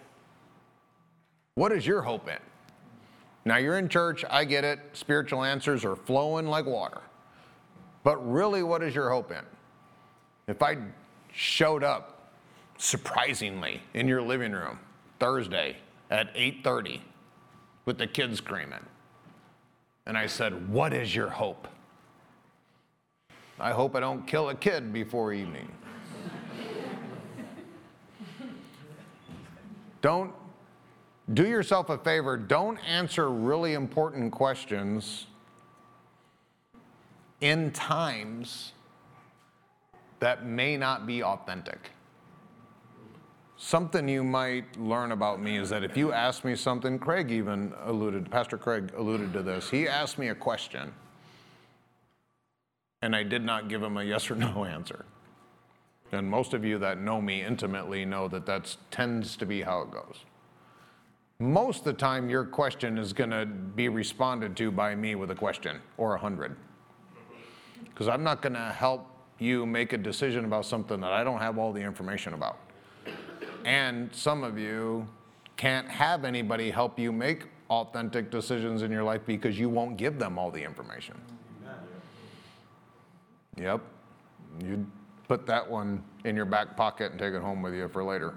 What 1.54 1.72
is 1.72 1.86
your 1.86 2.02
hope 2.02 2.28
in? 2.28 2.38
Now, 3.44 3.56
you're 3.56 3.78
in 3.78 3.88
church, 3.88 4.24
I 4.30 4.44
get 4.44 4.64
it. 4.64 4.78
Spiritual 4.92 5.42
answers 5.42 5.84
are 5.84 5.96
flowing 5.96 6.46
like 6.46 6.64
water. 6.64 7.00
But 8.04 8.18
really, 8.30 8.62
what 8.62 8.82
is 8.82 8.94
your 8.94 9.10
hope 9.10 9.32
in? 9.32 9.44
If 10.46 10.62
I 10.62 10.76
showed 11.32 11.84
up 11.84 12.32
surprisingly 12.78 13.80
in 13.94 14.08
your 14.08 14.22
living 14.22 14.52
room 14.52 14.78
Thursday 15.18 15.76
at 16.10 16.34
8:30 16.34 17.00
with 17.84 17.98
the 17.98 18.06
kids 18.06 18.38
screaming. 18.38 18.84
And 20.04 20.18
I 20.18 20.26
said, 20.26 20.68
"What 20.68 20.92
is 20.92 21.14
your 21.14 21.30
hope?" 21.30 21.68
I 23.60 23.70
hope 23.70 23.94
I 23.94 24.00
don't 24.00 24.26
kill 24.26 24.48
a 24.48 24.54
kid 24.54 24.92
before 24.92 25.32
evening. 25.32 25.70
don't 30.00 30.34
do 31.32 31.46
yourself 31.46 31.88
a 31.88 31.98
favor, 31.98 32.36
don't 32.36 32.78
answer 32.78 33.30
really 33.30 33.74
important 33.74 34.32
questions 34.32 35.28
in 37.40 37.70
times 37.70 38.72
that 40.22 40.46
may 40.46 40.76
not 40.76 41.04
be 41.04 41.20
authentic. 41.20 41.90
Something 43.56 44.08
you 44.08 44.22
might 44.22 44.78
learn 44.78 45.10
about 45.10 45.42
me 45.42 45.56
is 45.56 45.68
that 45.70 45.82
if 45.82 45.96
you 45.96 46.12
ask 46.12 46.44
me 46.44 46.54
something, 46.54 46.96
Craig 46.96 47.32
even 47.32 47.74
alluded, 47.84 48.30
Pastor 48.30 48.56
Craig 48.56 48.92
alluded 48.96 49.32
to 49.32 49.42
this. 49.42 49.68
He 49.68 49.88
asked 49.88 50.18
me 50.18 50.28
a 50.28 50.34
question, 50.34 50.92
and 53.02 53.16
I 53.16 53.24
did 53.24 53.44
not 53.44 53.68
give 53.68 53.82
him 53.82 53.96
a 53.96 54.04
yes 54.12 54.30
or 54.30 54.36
no 54.36 54.64
answer. 54.64 55.04
And 56.12 56.30
most 56.30 56.54
of 56.54 56.64
you 56.64 56.78
that 56.78 57.00
know 57.00 57.20
me 57.20 57.42
intimately 57.42 58.04
know 58.04 58.28
that 58.28 58.46
that 58.46 58.76
tends 58.92 59.36
to 59.38 59.44
be 59.44 59.62
how 59.62 59.82
it 59.82 59.90
goes 59.90 60.18
most 61.42 61.80
of 61.80 61.84
the 61.86 61.92
time 61.92 62.30
your 62.30 62.44
question 62.44 62.96
is 62.96 63.12
going 63.12 63.30
to 63.30 63.44
be 63.44 63.88
responded 63.88 64.56
to 64.56 64.70
by 64.70 64.94
me 64.94 65.16
with 65.16 65.32
a 65.32 65.34
question 65.34 65.80
or 65.96 66.14
a 66.14 66.18
hundred. 66.18 66.54
Because 67.84 68.06
I'm 68.06 68.22
not 68.22 68.42
going 68.42 68.52
to 68.52 68.72
help 68.72 69.11
you 69.42 69.66
make 69.66 69.92
a 69.92 69.98
decision 69.98 70.44
about 70.44 70.64
something 70.64 71.00
that 71.00 71.12
I 71.12 71.24
don't 71.24 71.40
have 71.40 71.58
all 71.58 71.72
the 71.72 71.80
information 71.80 72.34
about. 72.34 72.58
And 73.64 74.14
some 74.14 74.44
of 74.44 74.58
you 74.58 75.06
can't 75.56 75.88
have 75.88 76.24
anybody 76.24 76.70
help 76.70 76.98
you 76.98 77.12
make 77.12 77.46
authentic 77.70 78.30
decisions 78.30 78.82
in 78.82 78.90
your 78.90 79.04
life 79.04 79.22
because 79.26 79.58
you 79.58 79.68
won't 79.68 79.96
give 79.96 80.18
them 80.18 80.38
all 80.38 80.50
the 80.50 80.62
information. 80.62 81.20
Yep. 83.56 83.80
You 84.64 84.86
put 85.28 85.46
that 85.46 85.68
one 85.68 86.02
in 86.24 86.36
your 86.36 86.44
back 86.44 86.76
pocket 86.76 87.10
and 87.10 87.20
take 87.20 87.34
it 87.34 87.40
home 87.40 87.62
with 87.62 87.74
you 87.74 87.88
for 87.88 88.02
later. 88.02 88.34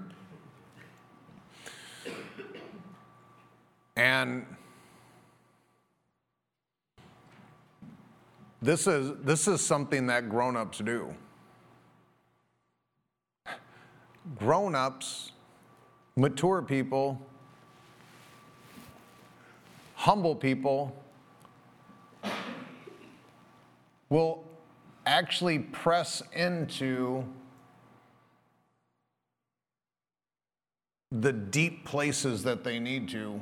And 3.96 4.44
this 8.62 8.86
is, 8.86 9.12
this 9.22 9.48
is 9.48 9.60
something 9.60 10.06
that 10.06 10.28
grown 10.28 10.56
ups 10.56 10.78
do. 10.78 11.14
Grown 14.36 14.74
ups, 14.74 15.32
mature 16.16 16.62
people, 16.62 17.20
humble 19.94 20.34
people 20.34 20.96
will 24.08 24.44
actually 25.04 25.58
press 25.58 26.22
into 26.32 27.24
the 31.12 31.32
deep 31.32 31.84
places 31.84 32.42
that 32.42 32.64
they 32.64 32.78
need 32.78 33.08
to 33.08 33.40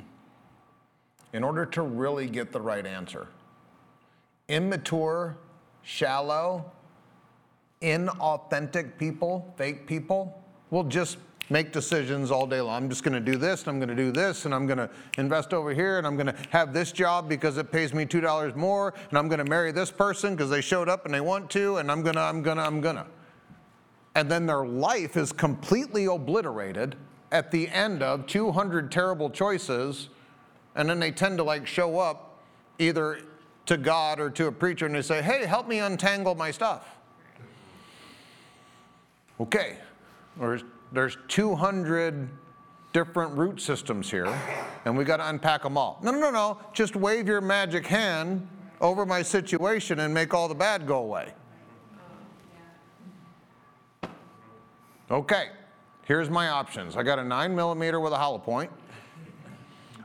in 1.33 1.43
order 1.43 1.65
to 1.65 1.81
really 1.81 2.27
get 2.27 2.51
the 2.51 2.61
right 2.61 2.85
answer. 2.85 3.27
Immature, 4.47 5.37
shallow, 5.81 6.71
inauthentic 7.81 8.97
people, 8.97 9.53
fake 9.57 9.87
people, 9.87 10.41
will 10.69 10.83
just 10.83 11.17
make 11.49 11.71
decisions 11.71 12.31
all 12.31 12.47
day 12.47 12.61
long. 12.61 12.83
I'm 12.83 12.89
just 12.89 13.03
going 13.03 13.13
to 13.13 13.31
do 13.31 13.37
this, 13.37 13.61
and 13.61 13.69
I'm 13.69 13.79
going 13.79 13.89
to 13.89 13.95
do 13.95 14.11
this, 14.11 14.45
and 14.45 14.53
I'm 14.53 14.65
going 14.65 14.77
to 14.77 14.89
invest 15.17 15.53
over 15.53 15.73
here, 15.73 15.97
and 15.97 16.07
I'm 16.07 16.15
going 16.15 16.27
to 16.27 16.35
have 16.49 16.73
this 16.73 16.91
job 16.91 17.29
because 17.29 17.57
it 17.57 17.71
pays 17.71 17.93
me 17.93 18.05
$2 18.05 18.55
more, 18.55 18.93
and 19.09 19.17
I'm 19.17 19.27
going 19.27 19.43
to 19.43 19.49
marry 19.49 19.71
this 19.71 19.91
person 19.91 20.35
because 20.35 20.49
they 20.49 20.61
showed 20.61 20.89
up 20.89 21.05
and 21.05 21.13
they 21.13 21.21
want 21.21 21.49
to, 21.51 21.77
and 21.77 21.91
I'm 21.91 22.01
going 22.01 22.15
to, 22.15 22.21
I'm 22.21 22.41
going 22.41 22.57
to, 22.57 22.63
I'm 22.63 22.81
going 22.81 22.95
to. 22.95 23.05
And 24.15 24.31
then 24.31 24.45
their 24.45 24.65
life 24.65 25.17
is 25.17 25.31
completely 25.31 26.05
obliterated 26.05 26.95
at 27.31 27.51
the 27.51 27.67
end 27.69 28.01
of 28.01 28.25
200 28.27 28.91
terrible 28.91 29.29
choices 29.29 30.09
and 30.75 30.89
then 30.89 30.99
they 30.99 31.11
tend 31.11 31.37
to 31.37 31.43
like 31.43 31.65
show 31.65 31.99
up 31.99 32.39
either 32.79 33.19
to 33.65 33.77
God 33.77 34.19
or 34.19 34.29
to 34.31 34.47
a 34.47 34.51
preacher 34.51 34.85
and 34.85 34.95
they 34.95 35.01
say, 35.01 35.21
hey, 35.21 35.45
help 35.45 35.67
me 35.67 35.79
untangle 35.79 36.35
my 36.35 36.51
stuff. 36.51 36.95
Okay, 39.39 39.77
there's, 40.39 40.63
there's 40.91 41.17
200 41.27 42.29
different 42.93 43.35
root 43.37 43.59
systems 43.59 44.09
here, 44.09 44.33
and 44.85 44.97
we 44.97 45.03
got 45.03 45.17
to 45.17 45.27
unpack 45.27 45.63
them 45.63 45.77
all. 45.77 45.99
No, 46.01 46.11
no, 46.11 46.19
no, 46.19 46.31
no. 46.31 46.59
Just 46.71 46.95
wave 46.95 47.27
your 47.27 47.41
magic 47.41 47.85
hand 47.85 48.47
over 48.79 49.05
my 49.05 49.21
situation 49.21 49.99
and 49.99 50.13
make 50.13 50.33
all 50.33 50.47
the 50.47 50.55
bad 50.55 50.87
go 50.87 50.99
away. 50.99 51.33
Okay, 55.11 55.49
here's 56.05 56.29
my 56.29 56.49
options. 56.49 56.95
I 56.95 57.03
got 57.03 57.19
a 57.19 57.23
9 57.23 57.53
millimeter 57.53 57.99
with 57.99 58.13
a 58.13 58.17
hollow 58.17 58.39
point 58.39 58.71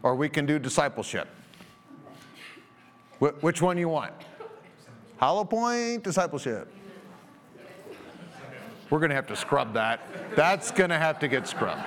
or 0.03 0.15
we 0.15 0.29
can 0.29 0.47
do 0.47 0.59
discipleship. 0.59 1.29
Wh- 3.21 3.43
which 3.43 3.63
one 3.63 3.79
you 3.79 3.89
want? 3.89 4.13
Hollow 5.19 5.45
point, 5.45 6.03
discipleship. 6.03 6.67
We're 8.89 8.99
going 8.99 9.11
to 9.11 9.17
have 9.17 9.29
to 9.29 9.37
scrub 9.37 9.75
that. 9.75 10.01
That's 10.35 10.73
going 10.73 10.91
to 10.91 10.99
have 10.99 11.21
to 11.21 11.29
get 11.29 11.47
scrubbed. 11.47 11.85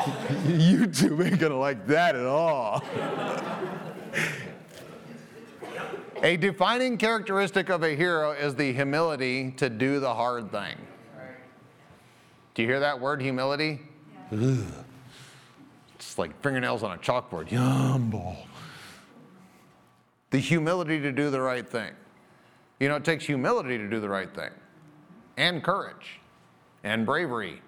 you 0.46 0.86
two 0.86 1.20
ain't 1.22 1.38
going 1.38 1.52
to 1.52 1.58
like 1.58 1.86
that 1.88 2.14
at 2.14 2.26
all. 2.26 2.84
a 6.22 6.36
defining 6.36 6.98
characteristic 6.98 7.70
of 7.70 7.82
a 7.82 7.96
hero 7.96 8.30
is 8.32 8.54
the 8.54 8.72
humility 8.72 9.50
to 9.52 9.68
do 9.68 9.98
the 9.98 10.14
hard 10.14 10.52
thing. 10.52 10.76
Do 12.54 12.62
you 12.62 12.68
hear 12.68 12.80
that 12.80 13.00
word, 13.00 13.22
humility? 13.22 13.80
Yeah. 14.30 14.58
It's 16.00 16.16
like 16.16 16.40
fingernails 16.42 16.82
on 16.82 16.92
a 16.92 16.96
chalkboard. 16.96 17.52
Humble. 17.52 18.34
The 20.30 20.38
humility 20.38 20.98
to 20.98 21.12
do 21.12 21.28
the 21.28 21.42
right 21.42 21.68
thing. 21.68 21.92
You 22.78 22.88
know, 22.88 22.96
it 22.96 23.04
takes 23.04 23.26
humility 23.26 23.76
to 23.76 23.86
do 23.86 24.00
the 24.00 24.08
right 24.08 24.34
thing, 24.34 24.48
and 25.36 25.62
courage, 25.62 26.18
and 26.84 27.04
bravery, 27.04 27.60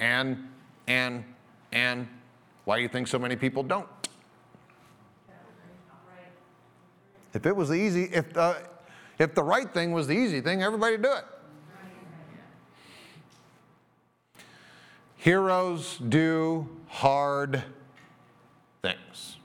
and, 0.00 0.48
and, 0.86 1.24
and 1.72 2.08
why 2.64 2.76
do 2.76 2.82
you 2.82 2.88
think 2.88 3.06
so 3.06 3.18
many 3.18 3.36
people 3.36 3.62
don't? 3.62 3.86
If 7.34 7.44
it 7.44 7.54
was 7.54 7.68
the 7.68 7.74
easy, 7.74 8.04
if 8.04 8.32
the, 8.32 8.62
if 9.18 9.34
the 9.34 9.42
right 9.42 9.70
thing 9.70 9.92
was 9.92 10.06
the 10.06 10.14
easy 10.14 10.40
thing, 10.40 10.62
everybody 10.62 10.96
do 10.96 11.12
it. 11.12 11.24
Heroes 15.16 15.98
do 15.98 16.66
hard 16.92 17.64
things. 18.82 19.38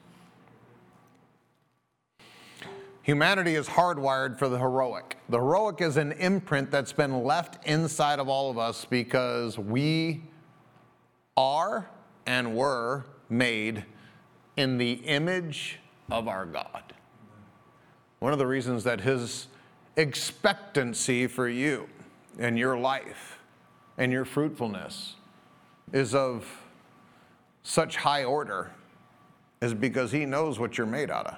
Humanity 3.03 3.55
is 3.55 3.69
hardwired 3.69 4.37
for 4.37 4.49
the 4.49 4.59
heroic. 4.59 5.17
The 5.29 5.37
heroic 5.37 5.79
is 5.79 5.95
an 5.95 6.11
imprint 6.11 6.69
that's 6.69 6.91
been 6.91 7.23
left 7.23 7.65
inside 7.65 8.19
of 8.19 8.27
all 8.27 8.51
of 8.51 8.57
us 8.57 8.83
because 8.83 9.57
we 9.57 10.23
are 11.37 11.89
and 12.25 12.53
were 12.53 13.05
made 13.29 13.85
in 14.57 14.77
the 14.77 14.93
image 15.05 15.79
of 16.11 16.27
our 16.27 16.45
God. 16.45 16.93
One 18.19 18.33
of 18.33 18.39
the 18.39 18.47
reasons 18.47 18.83
that 18.83 18.99
His 18.99 19.47
expectancy 19.95 21.27
for 21.27 21.47
you 21.47 21.87
and 22.37 22.59
your 22.59 22.77
life 22.77 23.39
and 23.97 24.11
your 24.11 24.25
fruitfulness 24.25 25.15
is 25.93 26.13
of 26.13 26.66
such 27.67 27.97
high 27.97 28.23
order 28.23 28.71
is 29.61 29.73
because 29.73 30.09
he 30.09 30.25
knows 30.25 30.57
what 30.57 30.77
you're 30.77 30.87
made 30.87 31.11
out 31.11 31.27
of. 31.27 31.35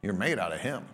You're 0.00 0.12
made 0.12 0.38
out 0.38 0.52
of 0.52 0.60
him. 0.60 0.84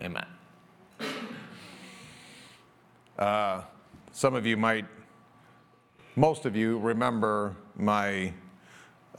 Amen. 0.00 0.24
Uh, 3.18 3.60
some 4.12 4.34
of 4.34 4.46
you 4.46 4.56
might, 4.56 4.86
most 6.16 6.46
of 6.46 6.56
you 6.56 6.78
remember 6.78 7.54
my 7.76 8.32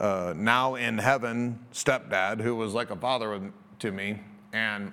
uh, 0.00 0.34
now 0.36 0.74
in 0.74 0.98
heaven 0.98 1.60
stepdad, 1.72 2.40
who 2.40 2.56
was 2.56 2.74
like 2.74 2.90
a 2.90 2.96
father 2.96 3.52
to 3.78 3.92
me, 3.92 4.18
and 4.52 4.92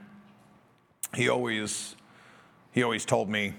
he 1.16 1.30
always 1.30 1.96
he 2.74 2.84
always 2.84 3.06
told 3.06 3.28
me 3.28 3.56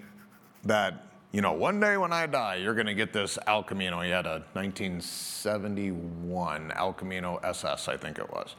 that, 0.65 1.12
you 1.33 1.41
know, 1.41 1.55
one 1.55 1.81
day 1.81 1.97
when 1.97 2.13
I 2.13 2.27
die, 2.27 2.57
you're 2.57 2.75
going 2.75 2.87
to 2.87 2.95
get 2.95 3.15
this 3.15 3.39
El 3.47 3.63
Camino. 3.63 4.03
He 4.03 4.11
had 4.11 4.27
a 4.27 4.45
1971 4.53 6.73
El 6.73 6.93
Camino 6.93 7.41
SS, 7.43 7.89
I 7.89 7.97
think 7.97 8.19
it 8.19 8.31
was. 8.31 8.55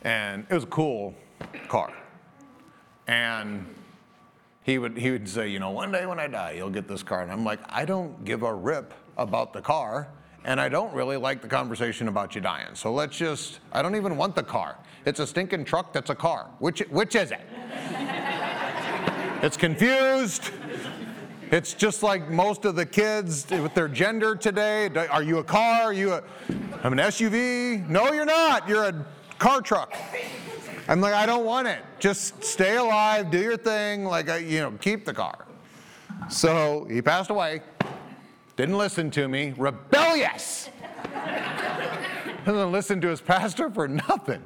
And 0.00 0.46
it 0.48 0.54
was 0.54 0.64
a 0.64 0.68
cool 0.68 1.14
car. 1.68 1.92
And 3.06 3.66
he 4.62 4.78
would, 4.78 4.96
he 4.96 5.10
would 5.10 5.28
say, 5.28 5.48
you 5.48 5.58
know, 5.58 5.68
one 5.70 5.92
day 5.92 6.06
when 6.06 6.18
I 6.18 6.28
die, 6.28 6.52
you'll 6.52 6.70
get 6.70 6.88
this 6.88 7.02
car. 7.02 7.20
And 7.20 7.30
I'm 7.30 7.44
like, 7.44 7.60
I 7.68 7.84
don't 7.84 8.24
give 8.24 8.42
a 8.42 8.54
rip 8.54 8.94
about 9.18 9.52
the 9.52 9.60
car. 9.60 10.08
And 10.44 10.58
I 10.58 10.70
don't 10.70 10.94
really 10.94 11.18
like 11.18 11.42
the 11.42 11.48
conversation 11.48 12.08
about 12.08 12.34
you 12.34 12.40
dying. 12.40 12.74
So 12.74 12.94
let's 12.94 13.18
just, 13.18 13.60
I 13.70 13.82
don't 13.82 13.96
even 13.96 14.16
want 14.16 14.34
the 14.34 14.42
car. 14.42 14.78
It's 15.04 15.20
a 15.20 15.26
stinking 15.26 15.66
truck 15.66 15.92
that's 15.92 16.08
a 16.08 16.14
car. 16.14 16.48
Which, 16.58 16.78
which 16.88 17.16
is 17.16 17.32
it? 17.32 17.42
it's 19.42 19.58
confused. 19.58 20.52
It's 21.52 21.74
just 21.74 22.02
like 22.02 22.30
most 22.30 22.64
of 22.64 22.76
the 22.76 22.86
kids 22.86 23.46
with 23.50 23.74
their 23.74 23.86
gender 23.86 24.34
today. 24.34 24.88
Are 25.10 25.22
you 25.22 25.36
a 25.36 25.44
car? 25.44 25.82
Are 25.82 25.92
you 25.92 26.14
a, 26.14 26.22
I'm 26.82 26.94
an 26.94 26.98
SUV? 26.98 27.86
No, 27.90 28.10
you're 28.10 28.24
not. 28.24 28.66
You're 28.66 28.84
a 28.84 29.06
car 29.38 29.60
truck. 29.60 29.94
I'm 30.88 31.02
like, 31.02 31.12
I 31.12 31.26
don't 31.26 31.44
want 31.44 31.68
it. 31.68 31.84
Just 31.98 32.42
stay 32.42 32.76
alive, 32.76 33.30
do 33.30 33.38
your 33.38 33.58
thing, 33.58 34.06
like, 34.06 34.28
you 34.40 34.60
know, 34.60 34.72
keep 34.80 35.04
the 35.04 35.12
car. 35.12 35.44
So 36.30 36.86
he 36.90 37.02
passed 37.02 37.28
away, 37.28 37.60
didn't 38.56 38.78
listen 38.78 39.10
to 39.10 39.28
me, 39.28 39.52
rebellious. 39.58 40.70
Doesn't 42.46 42.72
listen 42.72 42.98
to 43.02 43.08
his 43.08 43.20
pastor 43.20 43.68
for 43.68 43.86
nothing. 43.88 44.42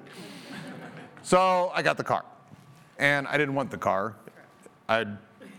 So 1.23 1.71
I 1.73 1.83
got 1.83 1.99
the 1.99 2.05
car. 2.05 2.25
And 2.99 3.29
I 3.29 3.39
didn't 3.39 3.55
want 3.55 3.71
the 3.71 3.79
car. 3.79 4.17
I 4.89 5.07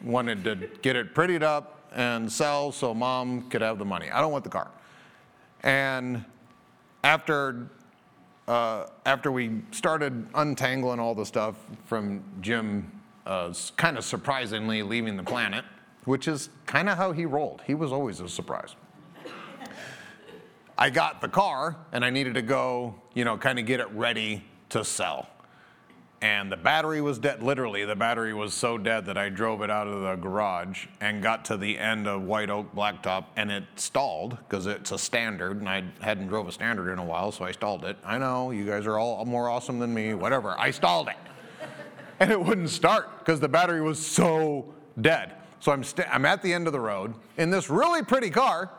wanted 0.03 0.43
to 0.43 0.55
get 0.81 0.95
it 0.95 1.13
prettied 1.13 1.43
up 1.43 1.89
and 1.93 2.31
sell 2.31 2.71
so 2.71 2.93
mom 2.93 3.49
could 3.49 3.61
have 3.61 3.77
the 3.79 3.85
money. 3.85 4.09
I 4.09 4.21
don't 4.21 4.31
want 4.31 4.43
the 4.43 4.49
car. 4.49 4.69
And 5.63 6.23
after 7.03 7.69
uh, 8.47 8.87
after 9.05 9.31
we 9.31 9.61
started 9.71 10.27
untangling 10.33 10.99
all 10.99 11.13
the 11.13 11.25
stuff 11.25 11.55
from 11.85 12.23
Jim 12.39 12.89
uh, 13.25 13.53
kind 13.75 13.97
of 13.97 14.05
surprisingly 14.05 14.83
leaving 14.83 15.17
the 15.17 15.23
planet, 15.23 15.65
which 16.05 16.29
is 16.29 16.49
kind 16.65 16.87
of 16.87 16.97
how 16.97 17.11
he 17.11 17.25
rolled. 17.25 17.61
He 17.67 17.75
was 17.75 17.91
always 17.91 18.21
a 18.21 18.29
surprise. 18.29 18.75
I 20.77 20.89
got 20.89 21.19
the 21.19 21.27
car 21.27 21.75
and 21.91 22.05
I 22.05 22.09
needed 22.09 22.35
to 22.35 22.41
go, 22.41 22.95
you 23.15 23.25
know, 23.25 23.35
kind 23.35 23.59
of 23.59 23.65
get 23.65 23.79
it 23.79 23.89
ready 23.91 24.45
to 24.69 24.85
sell 24.85 25.27
and 26.21 26.51
the 26.51 26.57
battery 26.57 26.99
was 27.01 27.19
dead. 27.19 27.43
Literally, 27.43 27.85
the 27.85 27.95
battery 27.95 28.33
was 28.33 28.53
so 28.53 28.77
dead 28.77 29.05
that 29.05 29.17
I 29.17 29.29
drove 29.29 29.61
it 29.61 29.69
out 29.69 29.87
of 29.87 30.01
the 30.01 30.15
garage 30.15 30.87
and 30.99 31.21
got 31.21 31.45
to 31.45 31.57
the 31.57 31.77
end 31.77 32.07
of 32.07 32.23
White 32.23 32.49
Oak 32.49 32.73
Blacktop, 32.73 33.25
and 33.35 33.51
it 33.51 33.63
stalled 33.75 34.37
because 34.39 34.65
it's 34.65 34.91
a 34.91 34.97
standard, 34.97 35.59
and 35.59 35.69
I 35.69 35.83
hadn't 36.01 36.27
drove 36.27 36.47
a 36.47 36.51
standard 36.51 36.91
in 36.91 36.97
a 36.97 37.05
while, 37.05 37.31
so 37.31 37.45
I 37.45 37.51
stalled 37.51 37.85
it. 37.85 37.97
I 38.03 38.17
know 38.17 38.49
you 38.51 38.65
guys 38.65 38.87
are 38.87 38.97
all 38.97 39.25
more 39.25 39.49
awesome 39.49 39.77
than 39.77 39.93
me. 39.93 40.15
Whatever. 40.15 40.55
I 40.57 40.71
stalled 40.71 41.09
it, 41.09 41.17
and 42.19 42.31
it 42.31 42.41
wouldn't 42.41 42.69
start 42.69 43.19
because 43.19 43.39
the 43.39 43.49
battery 43.49 43.81
was 43.81 44.03
so 44.03 44.73
dead. 45.01 45.33
So 45.59 45.71
I'm 45.71 45.83
st- 45.83 46.07
I'm 46.11 46.25
at 46.25 46.41
the 46.41 46.51
end 46.51 46.65
of 46.65 46.73
the 46.73 46.79
road 46.79 47.13
in 47.37 47.51
this 47.51 47.69
really 47.69 48.03
pretty 48.03 48.29
car. 48.29 48.71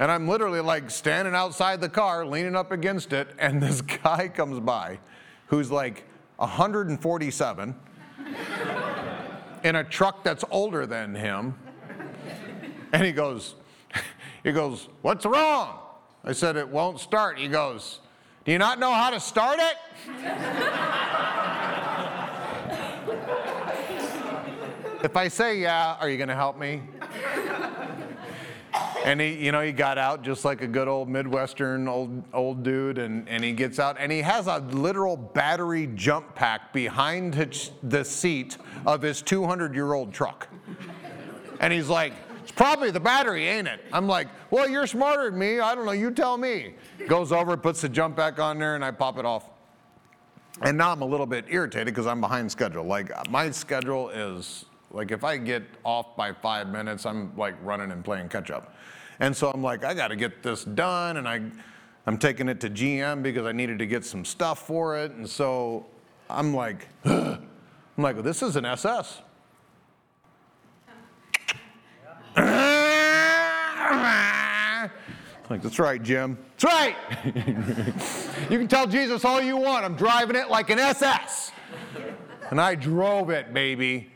And 0.00 0.10
I'm 0.10 0.26
literally 0.26 0.60
like 0.60 0.90
standing 0.90 1.34
outside 1.34 1.80
the 1.80 1.88
car, 1.88 2.26
leaning 2.26 2.56
up 2.56 2.72
against 2.72 3.12
it, 3.12 3.28
and 3.38 3.62
this 3.62 3.80
guy 4.02 4.26
comes 4.28 4.58
by 4.58 4.98
who's 5.46 5.70
like 5.70 6.04
147 6.36 7.74
in 9.64 9.76
a 9.76 9.84
truck 9.84 10.24
that's 10.24 10.44
older 10.50 10.86
than 10.86 11.14
him. 11.14 11.54
And 12.92 13.04
he 13.04 13.12
goes, 13.12 13.54
he 14.44 14.52
goes, 14.52 14.88
what's 15.02 15.26
wrong? 15.26 15.78
I 16.22 16.32
said, 16.32 16.56
it 16.56 16.68
won't 16.68 17.00
start. 17.00 17.38
He 17.38 17.48
goes, 17.48 18.00
do 18.44 18.52
you 18.52 18.58
not 18.58 18.78
know 18.78 18.92
how 18.92 19.10
to 19.10 19.18
start 19.20 19.58
it? 19.58 19.76
if 25.02 25.16
I 25.16 25.28
say 25.28 25.58
yeah, 25.58 25.96
are 26.00 26.08
you 26.08 26.16
going 26.16 26.28
to 26.28 26.34
help 26.34 26.58
me? 26.58 26.82
And 29.04 29.20
he, 29.20 29.34
you 29.34 29.52
know, 29.52 29.60
he 29.60 29.70
got 29.70 29.98
out 29.98 30.22
just 30.22 30.46
like 30.46 30.62
a 30.62 30.66
good 30.66 30.88
old 30.88 31.08
Midwestern 31.10 31.86
old 31.86 32.24
old 32.32 32.62
dude, 32.62 32.98
and, 32.98 33.28
and 33.28 33.44
he 33.44 33.52
gets 33.52 33.78
out 33.78 33.96
and 33.98 34.10
he 34.10 34.22
has 34.22 34.46
a 34.46 34.58
literal 34.58 35.16
battery 35.16 35.88
jump 35.94 36.34
pack 36.34 36.72
behind 36.72 37.34
the 37.82 38.04
seat 38.04 38.56
of 38.86 39.02
his 39.02 39.20
200 39.20 39.74
year 39.74 39.92
old 39.92 40.12
truck. 40.12 40.48
And 41.60 41.72
he's 41.72 41.88
like, 41.88 42.14
it's 42.42 42.52
probably 42.52 42.90
the 42.90 43.00
battery, 43.00 43.46
ain't 43.46 43.68
it? 43.68 43.80
I'm 43.92 44.06
like, 44.06 44.28
well, 44.50 44.68
you're 44.68 44.86
smarter 44.86 45.30
than 45.30 45.38
me. 45.38 45.60
I 45.60 45.74
don't 45.74 45.84
know. 45.84 45.92
You 45.92 46.10
tell 46.10 46.36
me. 46.36 46.74
Goes 47.06 47.30
over, 47.30 47.56
puts 47.56 47.82
the 47.82 47.88
jump 47.88 48.16
back 48.16 48.38
on 48.38 48.58
there, 48.58 48.74
and 48.74 48.84
I 48.84 48.90
pop 48.90 49.18
it 49.18 49.24
off. 49.24 49.48
And 50.62 50.78
now 50.78 50.92
I'm 50.92 51.02
a 51.02 51.06
little 51.06 51.26
bit 51.26 51.44
irritated 51.48 51.86
because 51.86 52.06
I'm 52.06 52.20
behind 52.20 52.50
schedule. 52.50 52.84
Like 52.84 53.10
uh, 53.10 53.22
my 53.28 53.50
schedule 53.50 54.08
is 54.10 54.64
like 54.90 55.10
if 55.10 55.24
I 55.24 55.36
get 55.36 55.64
off 55.84 56.16
by 56.16 56.32
five 56.32 56.68
minutes, 56.68 57.04
I'm 57.04 57.36
like 57.36 57.54
running 57.62 57.90
and 57.90 58.04
playing 58.04 58.28
catch 58.28 58.50
up. 58.50 58.73
And 59.20 59.36
so 59.36 59.50
I'm 59.50 59.62
like, 59.62 59.84
I 59.84 59.94
got 59.94 60.08
to 60.08 60.16
get 60.16 60.42
this 60.42 60.64
done, 60.64 61.16
and 61.16 61.28
I, 61.28 61.42
I'm 62.06 62.18
taking 62.18 62.48
it 62.48 62.60
to 62.60 62.70
GM 62.70 63.22
because 63.22 63.46
I 63.46 63.52
needed 63.52 63.78
to 63.78 63.86
get 63.86 64.04
some 64.04 64.24
stuff 64.24 64.66
for 64.66 64.98
it. 64.98 65.12
And 65.12 65.28
so 65.28 65.86
I'm 66.28 66.54
like, 66.54 66.88
I'm 67.04 67.48
like, 67.96 68.22
this 68.22 68.42
is 68.42 68.56
an 68.56 68.64
SS. 68.64 69.22
Like, 75.50 75.60
that's 75.60 75.78
right, 75.78 76.02
Jim. 76.02 76.38
That's 76.56 76.64
right. 76.64 76.96
you 78.50 78.58
can 78.58 78.66
tell 78.66 78.86
Jesus 78.86 79.26
all 79.26 79.42
you 79.42 79.58
want. 79.58 79.84
I'm 79.84 79.94
driving 79.94 80.36
it 80.36 80.48
like 80.48 80.70
an 80.70 80.78
SS. 80.78 81.52
And 82.50 82.58
I 82.58 82.74
drove 82.74 83.28
it, 83.28 83.52
baby 83.52 84.13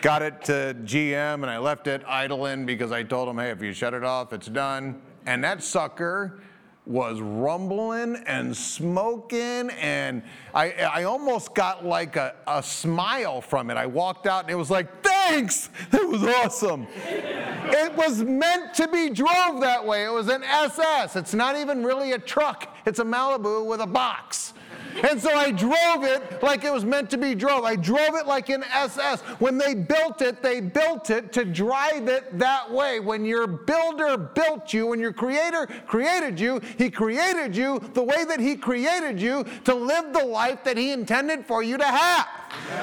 got 0.00 0.22
it 0.22 0.42
to 0.44 0.76
GM 0.84 1.34
and 1.34 1.46
I 1.46 1.58
left 1.58 1.86
it 1.86 2.02
idling 2.06 2.66
because 2.66 2.92
I 2.92 3.02
told 3.02 3.28
them, 3.28 3.38
hey, 3.38 3.50
if 3.50 3.62
you 3.62 3.72
shut 3.72 3.94
it 3.94 4.04
off, 4.04 4.32
it's 4.32 4.48
done. 4.48 5.00
And 5.26 5.42
that 5.44 5.62
sucker 5.62 6.40
was 6.88 7.20
rumbling 7.20 8.16
and 8.26 8.56
smoking, 8.56 9.68
and 9.78 10.22
I, 10.54 10.72
I 10.72 11.02
almost 11.04 11.54
got 11.54 11.84
like 11.84 12.16
a, 12.16 12.34
a 12.46 12.62
smile 12.62 13.42
from 13.42 13.70
it. 13.70 13.76
I 13.76 13.84
walked 13.84 14.26
out 14.26 14.44
and 14.44 14.50
it 14.50 14.54
was 14.54 14.70
like, 14.70 15.04
thanks! 15.04 15.68
It 15.92 16.08
was 16.08 16.22
awesome. 16.22 16.86
it 16.96 17.94
was 17.94 18.22
meant 18.22 18.72
to 18.74 18.88
be 18.88 19.10
drove 19.10 19.60
that 19.60 19.84
way. 19.84 20.04
It 20.04 20.12
was 20.12 20.28
an 20.28 20.42
SS. 20.42 21.16
It's 21.16 21.34
not 21.34 21.56
even 21.56 21.84
really 21.84 22.12
a 22.12 22.18
truck, 22.18 22.74
it's 22.86 22.98
a 22.98 23.04
Malibu 23.04 23.66
with 23.66 23.80
a 23.80 23.86
box. 23.86 24.54
And 25.02 25.20
so 25.20 25.30
I 25.30 25.50
drove 25.50 26.04
it 26.04 26.42
like 26.42 26.64
it 26.64 26.72
was 26.72 26.84
meant 26.84 27.10
to 27.10 27.18
be 27.18 27.34
drove. 27.34 27.64
I 27.64 27.76
drove 27.76 28.14
it 28.14 28.26
like 28.26 28.48
an 28.48 28.64
SS. 28.64 29.20
When 29.38 29.58
they 29.58 29.74
built 29.74 30.22
it, 30.22 30.42
they 30.42 30.60
built 30.60 31.10
it 31.10 31.32
to 31.34 31.44
drive 31.44 32.08
it 32.08 32.38
that 32.38 32.70
way. 32.70 33.00
When 33.00 33.24
your 33.24 33.46
builder 33.46 34.16
built 34.16 34.72
you, 34.72 34.88
when 34.88 35.00
your 35.00 35.12
creator 35.12 35.66
created 35.86 36.40
you, 36.40 36.60
he 36.76 36.90
created 36.90 37.56
you 37.56 37.80
the 37.94 38.02
way 38.02 38.24
that 38.24 38.40
he 38.40 38.56
created 38.56 39.20
you 39.20 39.44
to 39.64 39.74
live 39.74 40.12
the 40.12 40.24
life 40.24 40.64
that 40.64 40.76
he 40.76 40.92
intended 40.92 41.46
for 41.46 41.62
you 41.62 41.78
to 41.78 41.84
have. 41.86 42.28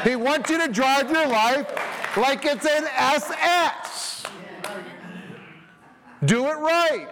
He 0.03 0.15
wants 0.15 0.49
you 0.49 0.57
to 0.59 0.71
drive 0.71 1.09
your 1.11 1.27
life 1.27 1.67
like 2.17 2.45
it's 2.45 2.65
an 2.65 2.85
SS. 2.97 4.23
Do 6.23 6.45
it 6.45 6.57
right. 6.57 7.09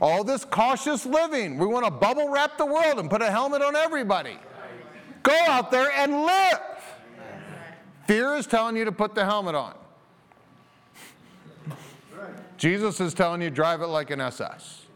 All 0.00 0.22
this 0.22 0.44
cautious 0.44 1.04
living. 1.04 1.58
We 1.58 1.66
want 1.66 1.84
to 1.84 1.90
bubble 1.90 2.28
wrap 2.28 2.56
the 2.56 2.66
world 2.66 2.98
and 2.98 3.10
put 3.10 3.22
a 3.22 3.30
helmet 3.30 3.62
on 3.62 3.74
everybody. 3.74 4.38
Go 5.22 5.36
out 5.48 5.70
there 5.70 5.90
and 5.90 6.12
live. 6.12 6.60
Fear 8.06 8.36
is 8.36 8.46
telling 8.46 8.76
you 8.76 8.84
to 8.84 8.92
put 8.92 9.14
the 9.14 9.24
helmet 9.24 9.54
on. 9.54 9.74
Jesus 12.56 13.00
is 13.00 13.14
telling 13.14 13.42
you 13.42 13.50
drive 13.50 13.82
it 13.82 13.86
like 13.86 14.10
an 14.10 14.20
SS. 14.20 14.86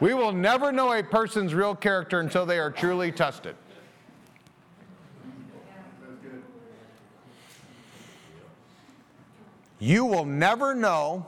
We 0.00 0.14
will 0.14 0.32
never 0.32 0.70
know 0.70 0.92
a 0.92 1.02
person's 1.02 1.54
real 1.54 1.74
character 1.74 2.20
until 2.20 2.46
they 2.46 2.58
are 2.58 2.70
truly 2.70 3.10
tested. 3.10 3.56
You 9.80 10.04
will 10.04 10.24
never 10.24 10.74
know 10.74 11.26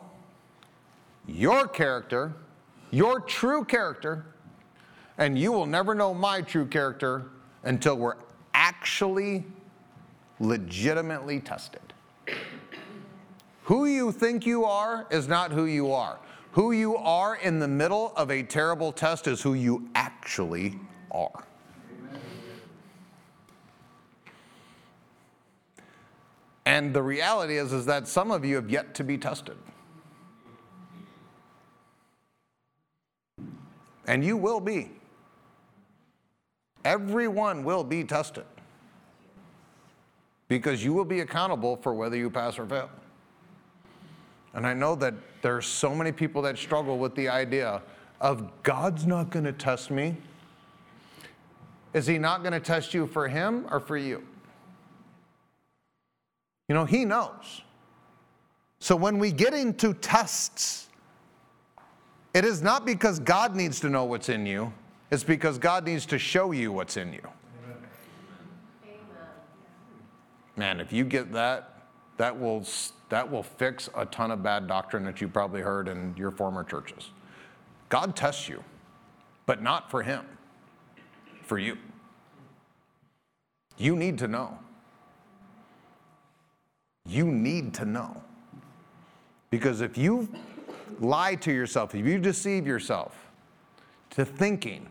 your 1.27 1.69
character, 1.69 2.35
your 2.91 3.21
true 3.21 3.65
character, 3.65 4.27
and 5.19 5.39
you 5.39 5.53
will 5.53 5.67
never 5.67 5.95
know 5.95 6.15
my 6.15 6.41
true 6.41 6.67
character 6.67 7.31
until 7.65 7.97
we're 7.97 8.17
actually 8.55 9.45
legitimately 10.39 11.41
tested. 11.41 11.93
Who 13.65 13.87
you 13.87 14.11
think 14.11 14.47
you 14.47 14.65
are 14.65 15.07
is 15.11 15.29
not 15.29 15.53
who 15.53 15.67
you 15.67 15.93
are. 15.93 16.19
Who 16.53 16.73
you 16.73 16.97
are 16.97 17.37
in 17.37 17.61
the 17.61 17.69
middle 17.69 18.13
of 18.17 18.31
a 18.31 18.43
terrible 18.43 18.91
test 18.91 19.29
is 19.29 19.41
who 19.41 19.55
you 19.55 19.89
actually 19.95 20.79
are. 21.13 21.45
And 26.67 26.93
the 26.95 27.03
reality 27.03 27.59
is, 27.59 27.73
is 27.73 27.87
that 27.87 28.09
some 28.09 28.31
of 28.31 28.45
you 28.45 28.57
have 28.57 28.71
yet 28.71 28.95
to 28.95 29.05
be 29.05 29.19
tested. 29.19 29.57
And 34.11 34.25
you 34.25 34.37
will 34.37 34.59
be. 34.59 34.91
Everyone 36.85 37.63
will 37.63 37.85
be 37.85 38.03
tested 38.03 38.45
because 40.49 40.83
you 40.83 40.93
will 40.93 41.05
be 41.05 41.21
accountable 41.21 41.77
for 41.77 41.95
whether 41.95 42.17
you 42.17 42.29
pass 42.29 42.59
or 42.59 42.67
fail. 42.67 42.91
And 44.53 44.67
I 44.67 44.75
know 44.75 44.97
that 44.97 45.15
there 45.43 45.57
are 45.57 45.63
so 45.63 45.95
many 45.95 46.11
people 46.11 46.43
that 46.43 46.59
struggle 46.59 46.99
with 46.99 47.15
the 47.15 47.29
idea 47.29 47.83
of 48.21 48.51
God's 48.65 49.07
not 49.07 49.31
going 49.31 49.45
to 49.45 49.53
test 49.53 49.93
me. 49.93 50.17
Is 51.95 52.05
He 52.05 52.19
not 52.19 52.43
going 52.43 52.53
to 52.53 52.59
test 52.59 52.93
you 52.93 53.07
for 53.07 53.29
Him 53.29 53.65
or 53.71 53.79
for 53.79 53.97
you? 53.97 54.27
You 56.69 56.75
know, 56.75 56.85
He 56.85 57.05
knows. 57.05 57.63
So 58.81 58.97
when 58.97 59.21
we 59.21 59.31
get 59.31 59.55
into 59.55 59.95
tests, 59.95 60.89
it 62.35 62.45
is 62.45 62.63
not 62.63 62.85
because 62.87 63.19
God 63.19 63.57
needs 63.57 63.81
to 63.81 63.89
know 63.89 64.05
what's 64.05 64.29
in 64.29 64.47
you, 64.47 64.73
it's 65.11 65.25
because 65.25 65.59
God 65.59 65.85
needs 65.85 66.07
to 66.07 66.19
show 66.19 66.53
you 66.53 66.73
what's 66.73 66.97
in 66.97 67.13
you. 67.13 67.27
Man, 70.57 70.81
if 70.81 70.93
you 70.93 71.05
get 71.05 71.33
that, 71.33 71.87
that 72.19 72.39
will, 72.39 72.65
that 73.09 73.31
will 73.31 73.43
fix 73.43 73.89
a 73.97 74.05
ton 74.07 74.31
of 74.31 74.43
bad 74.43 74.69
doctrine 74.69 75.05
that 75.05 75.21
you 75.21 75.27
probably 75.27 75.63
heard 75.63 75.89
in 75.89 76.15
your 76.17 76.31
former 76.31 76.63
churches. 76.63 77.11
God 77.89 78.15
tests 78.15 78.49
you, 78.49 78.63
but 79.47 79.63
not 79.63 79.91
for 79.91 80.03
Him, 80.03 80.25
for 81.43 81.59
you. 81.59 81.79
You 83.79 83.97
need 83.97 84.19
to 84.19 84.29
know. 84.29 84.59
You 87.07 87.25
need 87.25 87.73
to 87.75 87.85
know. 87.87 88.23
Because 89.49 89.81
if 89.81 89.97
you 89.97 90.29
lie 91.01 91.35
to 91.37 91.53
yourself, 91.53 91.95
if 91.95 92.07
you 92.07 92.19
deceive 92.19 92.67
yourself 92.67 93.31
to 94.11 94.25
thinking 94.25 94.89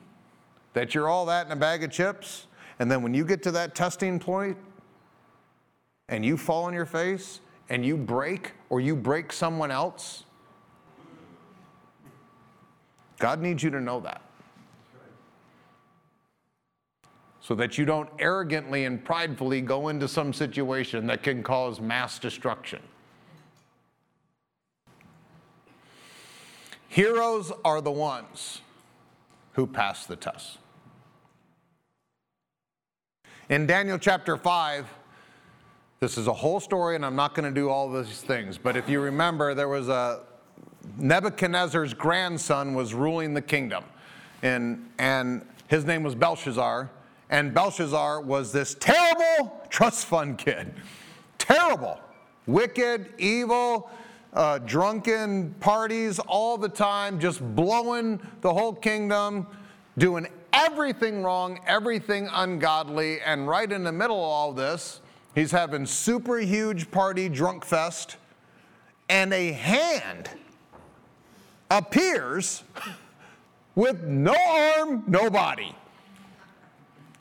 that 0.73 0.93
you're 0.93 1.07
all 1.07 1.25
that 1.27 1.45
in 1.45 1.51
a 1.51 1.55
bag 1.55 1.83
of 1.83 1.91
chips, 1.91 2.47
and 2.79 2.89
then 2.89 3.01
when 3.01 3.13
you 3.13 3.23
get 3.23 3.43
to 3.43 3.51
that 3.51 3.75
testing 3.75 4.19
point 4.19 4.57
and 6.07 6.25
you 6.25 6.37
fall 6.37 6.65
on 6.65 6.73
your 6.73 6.85
face 6.85 7.41
and 7.69 7.85
you 7.85 7.95
break 7.95 8.53
or 8.69 8.81
you 8.81 8.95
break 8.95 9.31
someone 9.31 9.71
else, 9.71 10.23
God 13.19 13.41
needs 13.41 13.61
you 13.61 13.69
to 13.69 13.81
know 13.81 13.99
that. 13.99 14.21
So 17.41 17.55
that 17.55 17.77
you 17.77 17.85
don't 17.85 18.09
arrogantly 18.19 18.85
and 18.85 19.03
pridefully 19.03 19.61
go 19.61 19.89
into 19.89 20.07
some 20.07 20.33
situation 20.33 21.07
that 21.07 21.23
can 21.23 21.43
cause 21.43 21.81
mass 21.81 22.19
destruction. 22.19 22.79
Heroes 26.89 27.51
are 27.63 27.81
the 27.81 27.91
ones 27.91 28.61
who 29.53 29.67
pass 29.67 30.07
the 30.07 30.15
test. 30.15 30.57
In 33.47 33.67
Daniel 33.67 33.99
chapter 33.99 34.35
5, 34.35 34.87
this 35.99 36.17
is 36.17 36.25
a 36.25 36.33
whole 36.33 36.59
story, 36.59 36.95
and 36.95 37.05
I'm 37.05 37.15
not 37.15 37.35
going 37.35 37.47
to 37.47 37.53
do 37.53 37.69
all 37.69 37.91
these 37.91 38.21
things, 38.21 38.57
but 38.57 38.75
if 38.75 38.89
you 38.89 39.01
remember, 39.01 39.53
there 39.53 39.67
was 39.67 39.87
a 39.87 40.21
Nebuchadnezzar's 40.97 41.93
grandson 41.93 42.73
was 42.73 42.95
ruling 42.95 43.35
the 43.35 43.41
kingdom, 43.41 43.83
and, 44.41 44.89
and 44.97 45.45
his 45.67 45.85
name 45.85 46.01
was 46.01 46.15
Belshazzar, 46.15 46.89
and 47.29 47.53
Belshazzar 47.53 48.21
was 48.21 48.51
this 48.51 48.75
terrible 48.79 49.61
trust 49.69 50.07
fund 50.07 50.39
kid. 50.39 50.73
Terrible, 51.37 51.99
wicked, 52.47 53.13
evil, 53.19 53.91
uh, 54.33 54.59
drunken 54.59 55.53
parties 55.59 56.19
all 56.19 56.57
the 56.57 56.69
time, 56.69 57.19
just 57.19 57.41
blowing 57.55 58.19
the 58.41 58.53
whole 58.53 58.73
kingdom, 58.73 59.47
doing 59.97 60.27
everything 60.53 61.23
wrong, 61.23 61.59
everything 61.67 62.29
ungodly, 62.33 63.21
and 63.21 63.47
right 63.47 63.71
in 63.71 63.83
the 63.83 63.91
middle 63.91 64.17
of 64.17 64.23
all 64.23 64.53
this, 64.53 65.01
he's 65.35 65.51
having 65.51 65.85
super 65.85 66.37
huge 66.37 66.91
party 66.91 67.29
drunk 67.29 67.65
fest, 67.65 68.17
and 69.09 69.33
a 69.33 69.51
hand 69.51 70.29
appears 71.71 72.63
with 73.75 74.03
no 74.03 74.35
arm, 74.47 75.03
no 75.07 75.29
body. 75.29 75.75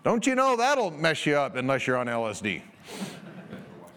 Don't 0.04 0.26
you 0.26 0.34
know 0.34 0.56
that'll 0.56 0.90
mess 0.90 1.26
you 1.26 1.36
up 1.36 1.56
unless 1.56 1.86
you're 1.86 1.96
on 1.96 2.06
LSD? 2.06 2.62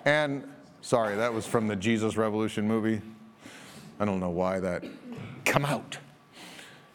And 0.05 0.43
Sorry, 0.81 1.15
that 1.15 1.31
was 1.31 1.45
from 1.45 1.67
the 1.67 1.75
Jesus 1.75 2.17
Revolution 2.17 2.67
movie. 2.67 3.01
I 3.99 4.05
don't 4.05 4.19
know 4.19 4.31
why 4.31 4.59
that. 4.59 4.83
Come 5.45 5.63
out. 5.63 5.99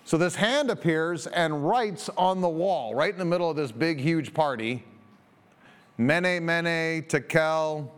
So 0.05 0.19
this 0.19 0.35
hand 0.35 0.71
appears 0.71 1.29
and 1.29 1.67
writes 1.67 2.11
on 2.17 2.41
the 2.41 2.49
wall, 2.49 2.95
right 2.95 3.13
in 3.13 3.19
the 3.19 3.25
middle 3.25 3.49
of 3.49 3.57
this 3.57 3.71
big, 3.71 4.01
huge 4.01 4.35
party, 4.35 4.85
Mene, 5.99 6.45
Mene, 6.45 7.05
Tekel, 7.05 7.91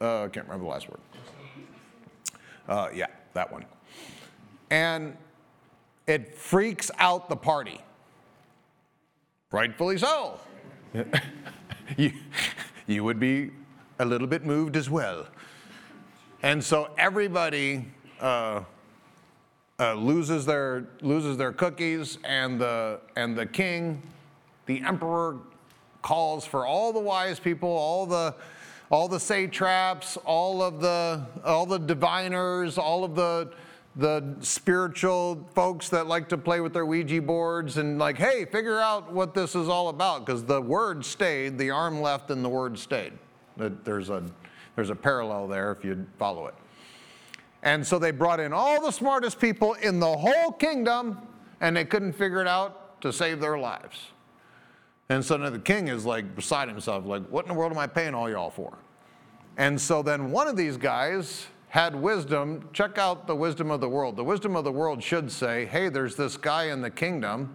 uh, 0.00 0.24
I 0.24 0.28
can't 0.28 0.46
remember 0.46 0.64
the 0.64 0.70
last 0.70 0.88
word. 0.88 1.00
Uh, 2.68 2.88
yeah, 2.94 3.06
that 3.34 3.52
one. 3.52 3.64
And 4.70 5.16
it 6.06 6.34
freaks 6.34 6.90
out 6.98 7.28
the 7.28 7.36
party. 7.36 7.80
Rightfully 9.52 9.98
so. 9.98 10.40
you, 11.96 12.12
you 12.86 13.04
would 13.04 13.20
be 13.20 13.50
a 13.98 14.04
little 14.04 14.26
bit 14.26 14.44
moved 14.44 14.76
as 14.76 14.90
well. 14.90 15.26
And 16.42 16.62
so 16.62 16.90
everybody 16.98 17.86
uh, 18.20 18.62
uh, 19.78 19.94
loses, 19.94 20.46
their, 20.46 20.86
loses 21.00 21.36
their 21.36 21.52
cookies, 21.52 22.18
and 22.24 22.60
the, 22.60 23.00
and 23.16 23.36
the 23.36 23.46
king, 23.46 24.02
the 24.66 24.80
emperor, 24.82 25.38
calls 26.02 26.46
for 26.46 26.64
all 26.64 26.92
the 26.92 27.00
wise 27.00 27.40
people, 27.40 27.68
all 27.68 28.06
the, 28.06 28.34
all 28.90 29.08
the 29.08 29.18
satraps, 29.18 30.16
all 30.18 30.62
of 30.62 30.80
the, 30.80 31.20
all 31.44 31.66
the 31.66 31.78
diviners, 31.78 32.78
all 32.78 33.02
of 33.02 33.16
the, 33.16 33.52
the 33.96 34.36
spiritual 34.40 35.44
folks 35.54 35.88
that 35.88 36.06
like 36.06 36.28
to 36.28 36.38
play 36.38 36.60
with 36.60 36.72
their 36.72 36.86
Ouija 36.86 37.20
boards 37.20 37.78
and 37.78 37.98
like, 37.98 38.18
hey, 38.18 38.44
figure 38.44 38.78
out 38.78 39.12
what 39.12 39.34
this 39.34 39.56
is 39.56 39.68
all 39.68 39.88
about 39.88 40.24
because 40.24 40.44
the 40.44 40.60
word 40.60 41.04
stayed, 41.04 41.58
the 41.58 41.70
arm 41.70 42.00
left, 42.00 42.30
and 42.30 42.44
the 42.44 42.48
word 42.48 42.78
stayed. 42.78 43.12
There's 43.56 44.10
a, 44.10 44.22
there's 44.74 44.90
a 44.90 44.94
parallel 44.94 45.48
there 45.48 45.72
if 45.72 45.84
you 45.84 46.06
follow 46.18 46.46
it. 46.46 46.54
And 47.62 47.84
so 47.84 47.98
they 47.98 48.10
brought 48.10 48.38
in 48.38 48.52
all 48.52 48.80
the 48.80 48.92
smartest 48.92 49.40
people 49.40 49.74
in 49.74 49.98
the 49.98 50.16
whole 50.16 50.52
kingdom, 50.52 51.18
and 51.60 51.76
they 51.76 51.84
couldn't 51.84 52.12
figure 52.12 52.40
it 52.40 52.46
out 52.46 53.00
to 53.00 53.12
save 53.12 53.40
their 53.40 53.58
lives. 53.58 54.08
And 55.08 55.24
so 55.24 55.36
now 55.36 55.50
the 55.50 55.58
king 55.58 55.88
is 55.88 56.04
like 56.04 56.34
beside 56.34 56.68
himself, 56.68 57.06
like, 57.06 57.26
what 57.28 57.44
in 57.44 57.48
the 57.48 57.54
world 57.54 57.72
am 57.72 57.78
I 57.78 57.86
paying 57.86 58.14
all 58.14 58.30
y'all 58.30 58.50
for? 58.50 58.76
And 59.56 59.80
so 59.80 60.02
then 60.02 60.30
one 60.30 60.48
of 60.48 60.56
these 60.56 60.76
guys 60.76 61.46
had 61.68 61.94
wisdom. 61.94 62.68
Check 62.72 62.98
out 62.98 63.26
the 63.26 63.36
wisdom 63.36 63.70
of 63.70 63.80
the 63.80 63.88
world. 63.88 64.16
The 64.16 64.24
wisdom 64.24 64.56
of 64.56 64.64
the 64.64 64.72
world 64.72 65.02
should 65.02 65.30
say, 65.30 65.66
hey, 65.66 65.88
there's 65.88 66.16
this 66.16 66.36
guy 66.36 66.64
in 66.64 66.80
the 66.80 66.90
kingdom 66.90 67.54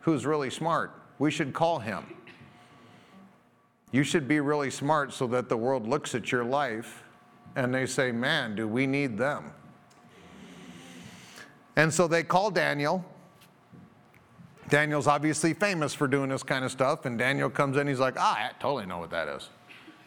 who's 0.00 0.26
really 0.26 0.50
smart. 0.50 0.92
We 1.18 1.30
should 1.30 1.52
call 1.52 1.78
him. 1.78 2.04
You 3.96 4.04
should 4.04 4.28
be 4.28 4.40
really 4.40 4.70
smart 4.70 5.14
so 5.14 5.26
that 5.28 5.48
the 5.48 5.56
world 5.56 5.88
looks 5.88 6.14
at 6.14 6.30
your 6.30 6.44
life 6.44 7.02
and 7.54 7.74
they 7.74 7.86
say, 7.86 8.12
Man, 8.12 8.54
do 8.54 8.68
we 8.68 8.86
need 8.86 9.16
them? 9.16 9.52
And 11.76 11.90
so 11.90 12.06
they 12.06 12.22
call 12.22 12.50
Daniel. 12.50 13.02
Daniel's 14.68 15.06
obviously 15.06 15.54
famous 15.54 15.94
for 15.94 16.06
doing 16.08 16.28
this 16.28 16.42
kind 16.42 16.62
of 16.62 16.70
stuff. 16.70 17.06
And 17.06 17.18
Daniel 17.18 17.48
comes 17.48 17.78
in, 17.78 17.86
he's 17.86 17.98
like, 17.98 18.16
Ah, 18.18 18.50
I 18.50 18.50
totally 18.60 18.84
know 18.84 18.98
what 18.98 19.08
that 19.12 19.28
is. 19.28 19.48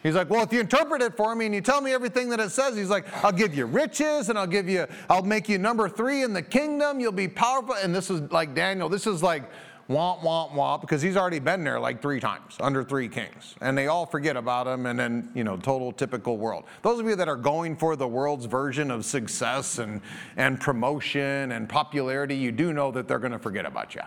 He's 0.03 0.13
like, 0.13 0.29
well, 0.29 0.43
if 0.43 0.53
you 0.53 0.59
interpret 0.59 1.01
it 1.01 1.17
for 1.17 1.33
me 1.33 1.47
and 1.47 1.55
you 1.55 1.59
tell 1.59 1.81
me 1.81 1.91
everything 1.91 2.29
that 2.29 2.39
it 2.39 2.51
says, 2.51 2.77
he's 2.77 2.89
like, 2.89 3.05
I'll 3.23 3.31
give 3.31 3.55
you 3.55 3.65
riches 3.65 4.29
and 4.29 4.37
I'll 4.37 4.47
give 4.47 4.69
you, 4.69 4.85
I'll 5.09 5.23
make 5.23 5.49
you 5.49 5.57
number 5.57 5.89
three 5.89 6.21
in 6.21 6.31
the 6.31 6.43
kingdom. 6.43 6.99
You'll 6.99 7.11
be 7.11 7.27
powerful. 7.27 7.73
And 7.73 7.93
this 7.93 8.11
is 8.11 8.21
like 8.31 8.53
Daniel, 8.53 8.87
this 8.87 9.07
is 9.07 9.23
like 9.23 9.49
womp, 9.89 10.21
womp, 10.21 10.51
womp, 10.51 10.81
because 10.81 11.01
he's 11.01 11.17
already 11.17 11.39
been 11.39 11.63
there 11.63 11.79
like 11.79 12.01
three 12.01 12.19
times 12.19 12.55
under 12.59 12.83
three 12.83 13.09
kings. 13.09 13.55
And 13.59 13.77
they 13.77 13.87
all 13.87 14.05
forget 14.05 14.37
about 14.37 14.67
him, 14.67 14.85
and 14.85 14.97
then, 14.97 15.29
you 15.33 15.43
know, 15.43 15.57
total 15.57 15.91
typical 15.91 16.37
world. 16.37 16.65
Those 16.83 16.99
of 16.99 17.07
you 17.07 17.15
that 17.15 17.27
are 17.27 17.35
going 17.35 17.75
for 17.75 17.95
the 17.95 18.07
world's 18.07 18.45
version 18.45 18.91
of 18.91 19.03
success 19.03 19.79
and, 19.79 20.01
and 20.37 20.59
promotion 20.59 21.51
and 21.51 21.67
popularity, 21.67 22.35
you 22.35 22.51
do 22.51 22.71
know 22.71 22.91
that 22.91 23.07
they're 23.07 23.19
going 23.19 23.31
to 23.31 23.39
forget 23.39 23.65
about 23.65 23.95
you. 23.95 24.01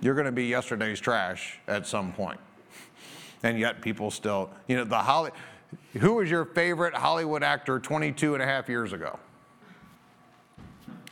You're 0.00 0.14
going 0.14 0.26
to 0.26 0.32
be 0.32 0.46
yesterday's 0.46 1.00
trash 1.00 1.58
at 1.66 1.86
some 1.86 2.12
point. 2.12 2.40
And 3.42 3.58
yet 3.58 3.82
people 3.82 4.10
still, 4.10 4.50
you 4.68 4.76
know, 4.76 4.84
the 4.84 4.98
Holly, 4.98 5.32
who 5.94 6.14
was 6.14 6.30
your 6.30 6.44
favorite 6.44 6.94
Hollywood 6.94 7.42
actor 7.42 7.80
22 7.80 8.34
and 8.34 8.42
a 8.42 8.46
half 8.46 8.68
years 8.68 8.92
ago? 8.92 9.18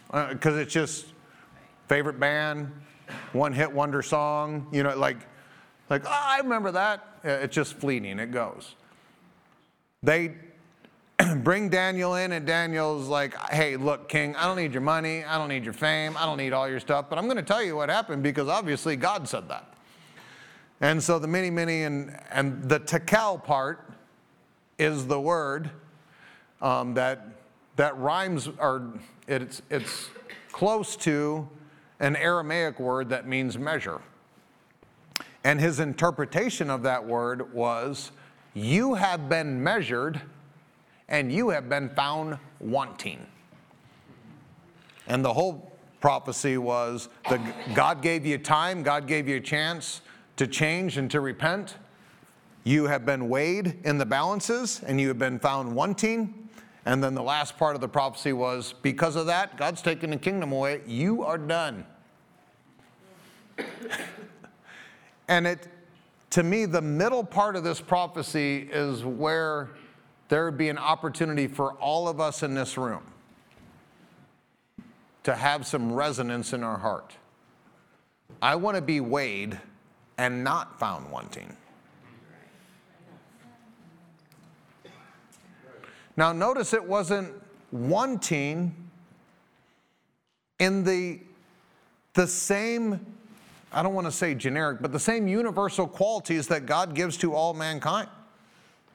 Because 0.07 0.55
uh, 0.55 0.61
it's 0.61 0.72
just 0.72 1.07
favorite 1.88 2.18
band, 2.18 2.72
one 3.32 3.52
hit 3.52 3.70
wonder 3.72 4.02
song, 4.02 4.66
you 4.72 4.82
know, 4.82 4.96
like, 4.96 5.18
like 5.88 6.04
oh, 6.06 6.11
I 6.11 6.38
remember 6.38 6.72
that. 6.72 7.06
It's 7.22 7.54
just 7.54 7.74
fleeting, 7.74 8.18
it 8.18 8.30
goes. 8.30 8.74
They 10.02 10.34
bring 11.36 11.68
Daniel 11.68 12.14
in, 12.14 12.32
and 12.32 12.46
Daniel's 12.46 13.08
like, 13.08 13.36
hey, 13.50 13.76
look, 13.76 14.08
king, 14.08 14.34
I 14.36 14.46
don't 14.46 14.56
need 14.56 14.72
your 14.72 14.80
money, 14.80 15.24
I 15.24 15.36
don't 15.38 15.48
need 15.48 15.64
your 15.64 15.74
fame, 15.74 16.16
I 16.16 16.24
don't 16.24 16.38
need 16.38 16.52
all 16.52 16.68
your 16.68 16.80
stuff, 16.80 17.06
but 17.11 17.18
I'm 17.18 17.24
going 17.24 17.36
to 17.36 17.42
tell 17.42 17.62
you 17.62 17.76
what 17.76 17.88
happened 17.88 18.22
because 18.22 18.48
obviously 18.48 18.96
God 18.96 19.28
said 19.28 19.48
that. 19.48 19.74
And 20.80 21.02
so 21.02 21.18
the 21.18 21.28
Mene, 21.28 21.54
Mene, 21.54 21.68
and, 21.68 22.20
and 22.30 22.68
the 22.68 22.78
tekel 22.78 23.38
part 23.38 23.92
is 24.78 25.06
the 25.06 25.20
word 25.20 25.70
um, 26.62 26.94
that, 26.94 27.26
that 27.76 27.98
rhymes, 27.98 28.48
or 28.58 28.98
it's, 29.28 29.61
it's 29.68 30.08
close 30.52 30.96
to 30.96 31.46
an 32.01 32.16
Aramaic 32.16 32.80
word 32.80 33.11
that 33.11 33.28
means 33.28 33.59
measure. 33.59 34.01
And 35.44 35.61
his 35.61 35.80
interpretation 35.80 36.70
of 36.70 36.82
that 36.82 37.07
word 37.07 37.53
was, 37.55 38.11
You 38.55 38.94
have 38.94 39.28
been 39.28 39.62
measured 39.62 40.20
and 41.09 41.32
you 41.32 41.51
have 41.51 41.68
been 41.68 41.88
found 41.90 42.38
wanting. 42.59 43.26
And 45.07 45.24
the 45.24 45.32
whole 45.32 45.72
prophecy 46.01 46.57
was 46.57 47.09
God 47.74 48.03
gave 48.03 48.24
you 48.24 48.38
time, 48.38 48.82
God 48.82 49.07
gave 49.07 49.28
you 49.28 49.36
a 49.36 49.40
chance 49.40 50.01
to 50.36 50.46
change 50.46 50.96
and 50.96 51.11
to 51.11 51.20
repent. 51.20 51.76
You 52.64 52.84
have 52.86 53.05
been 53.05 53.28
weighed 53.28 53.78
in 53.84 53.98
the 53.98 54.07
balances 54.07 54.82
and 54.86 55.01
you 55.01 55.09
have 55.09 55.18
been 55.18 55.38
found 55.38 55.74
wanting. 55.74 56.48
And 56.86 57.03
then 57.03 57.14
the 57.14 57.22
last 57.22 57.59
part 57.59 57.74
of 57.74 57.80
the 57.80 57.88
prophecy 57.88 58.32
was 58.32 58.74
because 58.82 59.16
of 59.16 59.26
that, 59.26 59.57
God's 59.57 59.82
taken 59.82 60.11
the 60.11 60.16
kingdom 60.16 60.53
away. 60.53 60.80
You 60.86 61.22
are 61.24 61.38
done. 61.38 61.84
and 65.28 65.46
it, 65.46 65.68
to 66.30 66.42
me, 66.42 66.64
the 66.64 66.82
middle 66.82 67.24
part 67.24 67.56
of 67.56 67.64
this 67.64 67.80
prophecy 67.80 68.68
is 68.70 69.04
where 69.04 69.70
there 70.28 70.44
would 70.44 70.58
be 70.58 70.68
an 70.68 70.78
opportunity 70.78 71.46
for 71.48 71.72
all 71.74 72.08
of 72.08 72.20
us 72.20 72.42
in 72.42 72.54
this 72.54 72.76
room 72.78 73.02
to 75.24 75.34
have 75.34 75.66
some 75.66 75.92
resonance 75.92 76.52
in 76.52 76.62
our 76.62 76.78
heart. 76.78 77.16
I 78.40 78.54
want 78.56 78.76
to 78.76 78.82
be 78.82 79.00
weighed 79.00 79.58
and 80.18 80.44
not 80.44 80.78
found 80.78 81.11
wanting. 81.11 81.56
Now, 86.16 86.32
notice 86.32 86.74
it 86.74 86.84
wasn't 86.84 87.32
wanting 87.72 88.74
in 90.58 90.84
the, 90.84 91.20
the 92.14 92.26
same, 92.26 93.09
I 93.73 93.83
don't 93.83 93.95
want 93.95 94.07
to 94.07 94.12
say 94.12 94.35
generic, 94.35 94.79
but 94.81 94.93
the 94.93 95.01
same 95.01 95.29
universal 95.29 95.87
qualities 95.87 96.49
that 96.49 96.66
God 96.66 96.95
gives 96.95 97.16
to 97.18 97.35
all 97.35 97.55
mankind. 97.55 98.09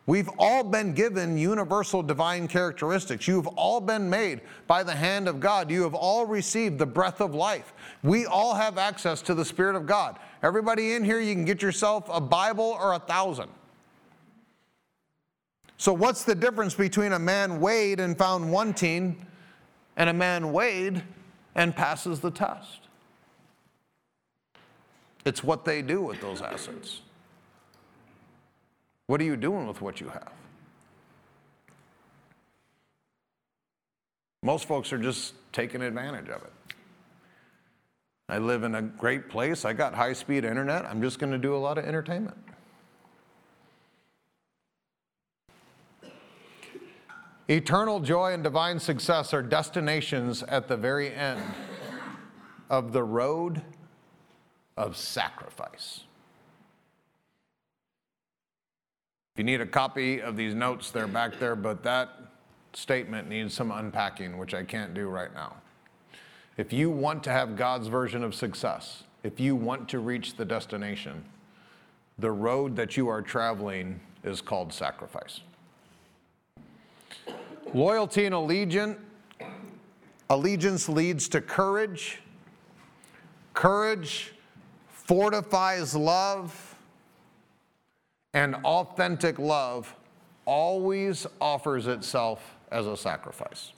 We've 0.08 0.30
all 0.38 0.64
been 0.64 0.94
given 0.94 1.36
universal 1.36 2.04
divine 2.04 2.48
characteristics. 2.48 3.28
You've 3.28 3.48
all 3.48 3.82
been 3.82 4.08
made 4.08 4.42
by 4.68 4.84
the 4.84 4.94
hand 4.94 5.28
of 5.28 5.40
God. 5.40 5.72
You 5.72 5.82
have 5.82 5.96
all 5.96 6.28
received 6.28 6.78
the 6.78 6.86
breath 6.86 7.22
of 7.22 7.34
life. 7.34 7.74
We 8.04 8.28
all 8.28 8.54
have 8.54 8.78
access 8.78 9.24
to 9.24 9.34
the 9.34 9.44
Spirit 9.44 9.76
of 9.76 9.88
God. 9.88 10.20
Everybody 10.44 10.94
in 10.94 11.04
here, 11.04 11.20
you 11.20 11.34
can 11.34 11.44
get 11.46 11.62
yourself 11.62 12.08
a 12.12 12.22
Bible 12.22 12.78
or 12.80 12.94
a 12.94 13.00
thousand. 13.00 13.50
So, 15.78 15.92
what's 15.92 16.24
the 16.24 16.36
difference 16.36 16.76
between 16.76 17.14
a 17.14 17.20
man 17.20 17.60
weighed 17.60 18.00
and 18.00 18.16
found 18.16 18.52
wanting 18.52 19.26
and 19.98 20.10
a 20.10 20.14
man 20.14 20.54
weighed 20.54 21.02
and 21.56 21.76
passes 21.76 22.20
the 22.20 22.32
test? 22.32 22.85
It's 25.26 25.44
what 25.44 25.66
they 25.66 25.82
do 25.82 26.02
with 26.02 26.22
those 26.22 26.42
assets. 26.42 27.02
What 29.08 29.20
are 29.22 29.24
you 29.24 29.36
doing 29.36 29.68
with 29.68 29.82
what 29.82 30.00
you 30.00 30.08
have? 30.10 30.32
Most 34.44 34.68
folks 34.68 34.94
are 34.94 35.00
just 35.00 35.34
taking 35.52 35.82
advantage 35.82 36.30
of 36.30 36.44
it. 36.44 36.54
I 38.30 38.38
live 38.38 38.64
in 38.64 38.76
a 38.76 38.82
great 38.82 39.30
place. 39.30 39.66
I 39.66 39.74
got 39.74 39.94
high 39.94 40.14
speed 40.14 40.46
internet. 40.46 40.86
I'm 40.86 41.02
just 41.02 41.20
going 41.20 41.32
to 41.32 41.38
do 41.38 41.56
a 41.56 41.58
lot 41.58 41.78
of 41.78 41.86
entertainment. 41.86 42.38
Eternal 47.48 48.00
joy 48.00 48.34
and 48.34 48.44
divine 48.44 48.80
success 48.80 49.34
are 49.34 49.44
destinations 49.44 50.42
at 50.44 50.68
the 50.68 50.78
very 50.78 51.14
end 51.14 51.42
of 52.72 52.92
the 52.92 53.04
road 53.04 53.62
of 54.78 54.98
sacrifice. 54.98 56.02
If 59.34 59.40
you 59.40 59.44
need 59.44 59.62
a 59.62 59.66
copy 59.66 60.22
of 60.22 60.38
these 60.38 60.54
notes, 60.54 60.92
they're 60.92 61.08
back 61.08 61.40
there, 61.40 61.56
but 61.56 61.84
that 61.84 62.10
statement 62.74 63.28
needs 63.28 63.54
some 63.54 63.72
unpacking, 63.72 64.38
which 64.38 64.54
I 64.54 64.64
can't 64.64 64.94
do 64.94 65.08
right 65.08 65.34
now. 65.34 65.56
If 66.58 66.72
you 66.72 66.90
want 66.90 67.24
to 67.26 67.32
have 67.32 67.58
God's 67.58 67.88
version 67.88 68.24
of 68.24 68.34
success, 68.34 69.04
if 69.24 69.40
you 69.40 69.56
want 69.56 69.90
to 69.90 70.00
reach 70.00 70.36
the 70.36 70.46
destination, 70.46 71.26
the 72.18 72.32
road 72.32 72.76
that 72.78 72.96
you 72.96 73.10
are 73.10 73.22
traveling 73.22 74.00
is 74.24 74.40
called 74.40 74.72
sacrifice. 74.72 75.42
Loyalty 77.74 78.26
and 78.26 78.34
allegiance, 78.34 78.98
allegiance 80.30 80.88
leads 80.88 81.28
to 81.28 81.42
courage. 81.42 82.22
Courage 83.54 84.35
fortifies 85.06 85.96
love 85.96 86.76
and 88.34 88.56
authentic 88.66 89.40
love 89.40 89.96
always 90.46 91.26
offers 91.40 91.88
itself 91.88 92.56
as 92.72 92.86
a 92.86 92.98
sacrifice. 92.98 93.72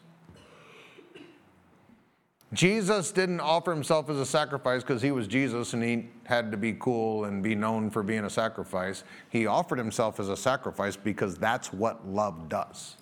Jesus 2.53 3.11
didn't 3.11 3.41
offer 3.41 3.73
himself 3.73 4.09
as 4.09 4.17
a 4.17 4.25
sacrifice 4.25 4.81
because 4.81 5.01
he 5.01 5.11
was 5.11 5.27
Jesus 5.27 5.73
and 5.73 5.83
he 5.83 6.07
had 6.23 6.49
to 6.51 6.57
be 6.57 6.73
cool 6.79 7.25
and 7.25 7.43
be 7.43 7.55
known 7.55 7.89
for 7.89 8.01
being 8.01 8.23
a 8.23 8.29
sacrifice. 8.29 9.03
He 9.29 9.45
offered 9.47 9.77
himself 9.77 10.19
as 10.19 10.29
a 10.29 10.37
sacrifice 10.37 10.95
because 10.95 11.35
that's 11.35 11.73
what 11.73 12.07
love 12.07 12.47
does. 12.47 12.95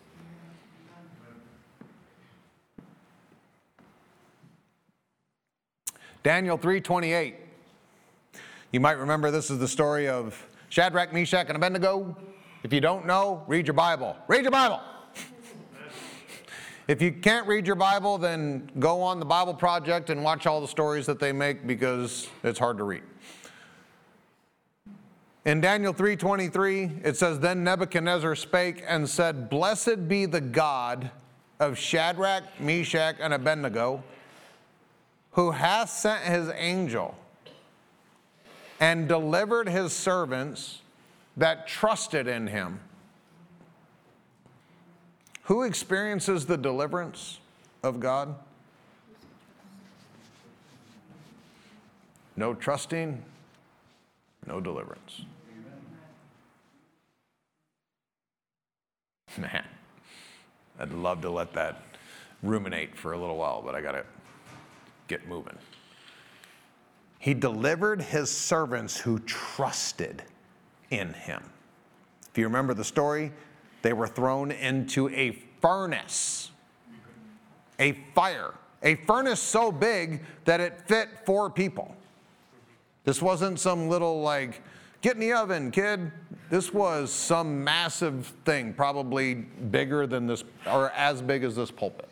Daniel 6.24 6.58
3:28. 6.58 7.45
You 8.76 8.82
might 8.82 9.00
remember 9.00 9.32
this 9.32 9.50
is 9.50 9.58
the 9.58 9.70
story 9.70 10.10
of 10.10 10.38
Shadrach, 10.68 11.14
Meshach, 11.14 11.48
and 11.48 11.56
Abednego. 11.56 12.14
If 12.62 12.74
you 12.74 12.82
don't 12.82 13.06
know, 13.06 13.42
read 13.48 13.68
your 13.68 13.74
Bible. 13.74 14.18
Read 14.28 14.42
your 14.42 14.52
Bible. 14.52 14.82
if 16.90 17.02
you 17.02 17.14
can't 17.14 17.48
read 17.48 17.66
your 17.66 17.78
Bible, 17.78 18.18
then 18.18 18.70
go 18.78 19.02
on 19.02 19.22
the 19.22 19.26
Bible 19.26 19.54
Project 19.54 20.10
and 20.10 20.26
watch 20.26 20.46
all 20.46 20.60
the 20.60 20.68
stories 20.68 21.06
that 21.06 21.22
they 21.22 21.32
make 21.32 21.66
because 21.66 22.28
it's 22.44 22.60
hard 22.60 22.78
to 22.80 22.84
read. 22.84 23.04
In 25.46 25.62
Daniel 25.62 25.94
3:23, 25.94 27.00
it 27.06 27.16
says, 27.16 27.40
Then 27.40 27.64
Nebuchadnezzar 27.64 28.36
spake 28.36 28.84
and 28.86 29.10
said, 29.10 29.50
Blessed 29.50 30.10
be 30.10 30.26
the 30.26 30.42
God 30.42 31.12
of 31.62 31.78
Shadrach, 31.78 32.44
Meshach, 32.60 33.16
and 33.22 33.34
Abednego, 33.34 34.04
who 35.32 35.52
hath 35.52 35.92
sent 35.92 36.24
his 36.24 36.52
angel 36.58 37.16
and 38.80 39.08
delivered 39.08 39.70
his 39.70 39.94
servants 39.94 40.82
that 41.38 41.68
trusted 41.68 42.28
in 42.28 42.48
him. 42.48 42.80
Who 45.44 45.64
experiences 45.64 46.46
the 46.46 46.58
deliverance 46.58 47.40
of 47.84 48.00
God? 48.00 48.36
No 52.36 52.54
trusting, 52.54 53.24
no 54.46 54.60
deliverance. 54.60 55.22
Man, 59.38 59.64
I'd 60.80 60.92
love 60.92 61.22
to 61.22 61.30
let 61.30 61.54
that 61.54 61.82
ruminate 62.44 62.98
for 62.98 63.14
a 63.14 63.18
little 63.18 63.38
while, 63.38 63.62
but 63.62 63.76
I 63.76 63.82
got 63.82 63.94
to 63.94 64.04
get 65.08 65.28
moving. 65.28 65.58
He 67.26 67.34
delivered 67.34 68.04
his 68.04 68.30
servants 68.30 68.96
who 68.96 69.18
trusted 69.18 70.22
in 70.92 71.12
him. 71.12 71.42
If 72.30 72.38
you 72.38 72.44
remember 72.44 72.76
the 72.76 72.84
story, 72.84 73.32
they 73.82 73.94
were 73.94 74.06
thrown 74.06 74.52
into 74.52 75.10
a 75.10 75.32
furnace, 75.60 76.52
a 77.80 77.94
fire, 78.14 78.54
a 78.84 78.94
furnace 79.08 79.40
so 79.40 79.72
big 79.72 80.22
that 80.44 80.60
it 80.60 80.88
fit 80.88 81.10
four 81.26 81.50
people. 81.50 81.96
This 83.06 83.24
wasn't 83.24 83.60
some 83.60 83.90
little, 83.90 84.22
like, 84.22 84.62
get 85.02 85.16
in 85.16 85.20
the 85.20 85.34
oven, 85.34 85.72
kid. 85.72 86.12
This 86.52 86.76
was 86.76 87.12
some 87.12 87.64
massive 87.64 88.36
thing, 88.46 88.72
probably 88.72 89.34
bigger 89.34 90.06
than 90.06 90.28
this, 90.28 90.44
or 90.68 90.92
as 90.92 91.24
big 91.24 91.44
as 91.44 91.56
this 91.56 91.72
pulpit. 91.72 92.08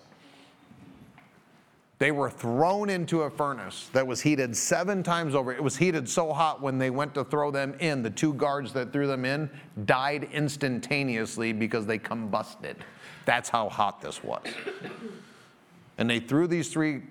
They 2.03 2.11
were 2.11 2.29
thrown 2.29 2.89
into 2.89 3.21
a 3.21 3.29
furnace 3.29 3.89
that 3.93 4.05
was 4.05 4.19
heated 4.19 4.57
seven 4.57 5.03
times 5.03 5.35
over. 5.35 5.53
It 5.53 5.63
was 5.63 5.77
heated 5.77 6.09
so 6.09 6.33
hot 6.33 6.61
when 6.61 6.77
they 6.77 6.89
went 6.89 7.13
to 7.13 7.23
throw 7.23 7.49
them 7.49 7.75
in, 7.79 8.03
the 8.03 8.09
two 8.09 8.33
guards 8.33 8.73
that 8.73 8.91
threw 8.91 9.07
them 9.07 9.23
in 9.23 9.49
died 9.85 10.27
instantaneously 10.33 11.53
because 11.53 11.85
they 11.85 11.97
combusted. 11.97 12.75
That's 13.23 13.47
how 13.47 13.69
hot 13.69 14.01
this 14.01 14.21
was. 14.21 14.43
And 15.97 16.09
they 16.09 16.19
threw 16.19 16.45
these 16.45 16.73
three 16.73 17.03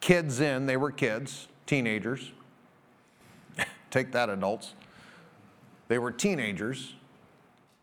kids 0.00 0.40
in. 0.40 0.66
They 0.66 0.76
were 0.76 0.90
kids, 0.90 1.48
teenagers. 1.64 2.30
Take 3.90 4.12
that, 4.12 4.28
adults. 4.28 4.74
They 5.88 5.98
were 5.98 6.12
teenagers 6.12 6.92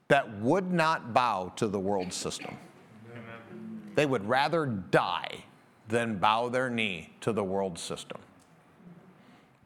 that 0.07 0.31
would 0.37 0.71
not 0.71 1.15
bow 1.15 1.51
to 1.55 1.67
the 1.67 1.79
world 1.79 2.13
system. 2.13 2.55
They 3.95 4.05
would 4.05 4.29
rather 4.29 4.67
die 4.67 5.45
than 5.87 6.17
bow 6.17 6.49
their 6.49 6.69
knee 6.69 7.09
to 7.21 7.31
the 7.31 7.43
world 7.43 7.77
system. 7.77 8.19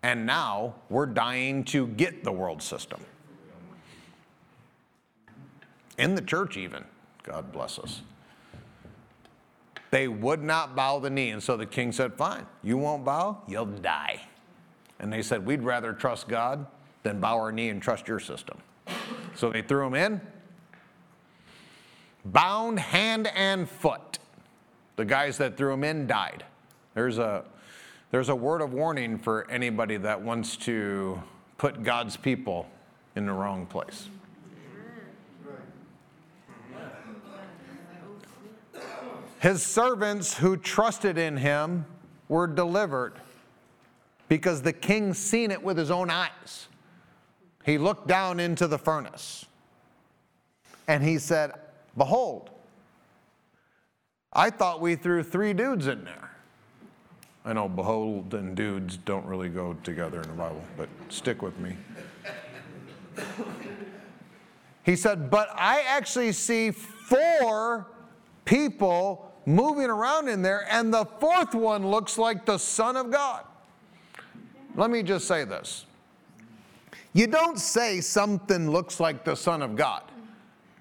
And 0.04 0.26
now 0.26 0.76
we're 0.90 1.06
dying 1.06 1.64
to 1.66 1.88
get 1.88 2.24
the 2.24 2.32
world 2.32 2.62
system. 2.62 3.02
In 5.98 6.16
the 6.16 6.22
church, 6.22 6.58
even. 6.58 6.84
God 7.24 7.52
bless 7.52 7.80
us. 7.80 8.02
They 9.90 10.08
would 10.08 10.44
not 10.44 10.76
bow 10.76 11.00
the 11.00 11.10
knee. 11.10 11.32
And 11.32 11.42
so 11.42 11.58
the 11.58 11.66
king 11.66 11.92
said, 11.92 12.14
Fine, 12.16 12.46
you 12.64 12.78
won't 12.78 13.04
bow, 13.04 13.42
you'll 13.48 13.66
die. 13.66 14.22
And 15.00 15.12
they 15.12 15.22
said, 15.22 15.46
We'd 15.46 15.62
rather 15.62 15.94
trust 15.94 16.28
God 16.28 16.66
than 17.04 17.20
bow 17.20 17.38
our 17.38 17.52
knee 17.52 17.70
and 17.70 17.82
trust 17.82 18.08
your 18.08 18.20
system. 18.20 18.58
So 19.36 19.50
they 19.50 19.62
threw 19.62 19.88
him 19.88 19.94
in, 19.94 20.22
bound 22.26 22.80
hand 22.80 23.28
and 23.28 23.70
foot. 23.70 24.20
The 24.98 25.06
guys 25.06 25.38
that 25.38 25.58
threw 25.58 25.74
him 25.74 25.84
in 25.84 26.08
died. 26.08 26.44
There's 26.96 27.20
a, 27.20 27.46
there's 28.10 28.30
a 28.30 28.36
word 28.36 28.62
of 28.62 28.74
warning 28.74 29.20
for 29.20 29.50
anybody 29.50 29.96
that 29.98 30.20
wants 30.20 30.58
to 30.58 31.22
put 31.60 31.84
God's 31.84 32.18
people 32.18 32.68
in 33.16 33.28
the 33.28 33.32
wrong 33.32 33.68
place. 33.68 34.10
His 39.40 39.62
servants 39.62 40.36
who 40.36 40.58
trusted 40.58 41.20
in 41.20 41.38
him 41.38 41.86
were 42.28 42.48
delivered 42.48 43.14
because 44.28 44.64
the 44.64 44.74
king 44.74 45.14
seen 45.14 45.52
it 45.52 45.62
with 45.62 45.78
his 45.78 45.92
own 45.92 46.10
eyes. 46.10 46.68
He 47.64 47.78
looked 47.78 48.08
down 48.08 48.40
into 48.40 48.66
the 48.68 48.80
furnace 48.80 49.46
and 50.88 51.04
he 51.04 51.20
said, 51.20 51.54
Behold, 51.96 52.50
I 54.38 54.52
thought 54.52 54.80
we 54.80 54.96
threw 54.96 55.24
three 55.24 55.54
dudes 55.54 55.88
in 55.88 56.06
there. 56.06 56.32
I 57.44 57.54
know 57.54 57.68
behold 57.68 58.36
and 58.36 58.56
dudes 58.56 58.98
don't 58.98 59.26
really 59.26 59.50
go 59.50 59.74
together 59.84 60.22
in 60.22 60.28
the 60.28 60.36
Bible, 60.36 60.62
but 60.78 60.90
stick 61.10 61.42
with 61.42 61.58
me. 61.60 61.76
He 64.84 64.96
said, 64.96 65.32
But 65.32 65.50
I 65.56 65.82
actually 65.82 66.32
see 66.34 66.72
four 66.72 67.88
people 68.46 69.34
moving 69.46 69.90
around 69.90 70.28
in 70.30 70.42
there, 70.42 70.68
and 70.70 70.94
the 70.94 71.06
fourth 71.20 71.56
one 71.56 71.88
looks 71.88 72.18
like 72.18 72.46
the 72.46 72.58
Son 72.58 72.96
of 72.96 73.10
God. 73.10 73.44
Let 74.76 74.92
me 74.92 75.02
just 75.02 75.28
say 75.28 75.46
this. 75.46 75.86
You 77.14 77.26
don't 77.26 77.58
say 77.58 78.02
something 78.02 78.70
looks 78.70 79.00
like 79.00 79.24
the 79.24 79.36
Son 79.36 79.64
of 79.64 79.76
God 79.76 80.04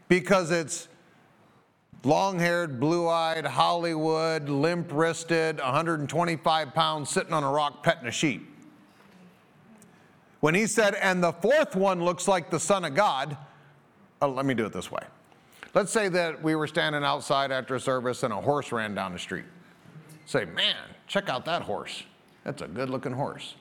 because 0.09 0.51
it's 0.51 0.89
long 2.07 2.39
haired, 2.39 2.79
blue 2.79 3.09
eyed, 3.09 3.45
Hollywood, 3.45 4.49
limp 4.49 4.93
wristed, 4.93 5.59
125 5.59 6.73
pounds, 6.73 7.11
sitting 7.11 7.33
on 7.33 7.43
a 7.43 7.51
rock 7.51 7.83
petting 7.83 8.07
a 8.07 8.13
sheep. 8.13 8.49
When 10.41 10.55
he 10.55 10.69
said, 10.69 10.95
and 10.95 11.23
the 11.23 11.33
fourth 11.33 11.75
one 11.75 12.05
looks 12.05 12.29
like 12.29 12.49
the 12.49 12.61
Son 12.61 12.85
of 12.85 12.95
God, 12.95 13.37
oh, 14.23 14.29
let 14.29 14.47
me 14.47 14.55
do 14.55 14.65
it 14.65 14.73
this 14.73 14.91
way. 14.91 15.03
Let's 15.75 15.91
say 15.91 16.09
that 16.09 16.43
we 16.43 16.55
were 16.55 16.69
standing 16.69 17.03
outside 17.03 17.51
after 17.51 17.75
a 17.75 17.81
service 17.81 18.23
and 18.23 18.33
a 18.33 18.41
horse 18.41 18.71
ran 18.71 18.95
down 18.95 19.13
the 19.13 19.19
street. 19.19 19.45
Say, 20.27 20.45
man, 20.45 20.77
check 21.09 21.29
out 21.29 21.45
that 21.47 21.63
horse. 21.63 22.05
That's 22.45 22.63
a 22.63 22.69
good 22.69 22.89
looking 22.89 23.13
horse. 23.13 23.57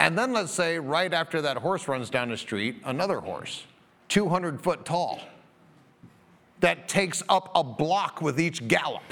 And 0.00 0.16
then 0.16 0.32
let's 0.32 0.52
say 0.52 0.78
right 0.78 1.12
after 1.12 1.42
that 1.42 1.58
horse 1.58 1.86
runs 1.86 2.08
down 2.08 2.30
the 2.30 2.36
street, 2.38 2.76
another 2.84 3.20
horse, 3.20 3.64
200 4.08 4.62
foot 4.62 4.84
tall 4.86 5.20
that 6.64 6.88
takes 6.88 7.22
up 7.28 7.50
a 7.54 7.62
block 7.62 8.22
with 8.22 8.40
each 8.40 8.66
gallop. 8.68 9.02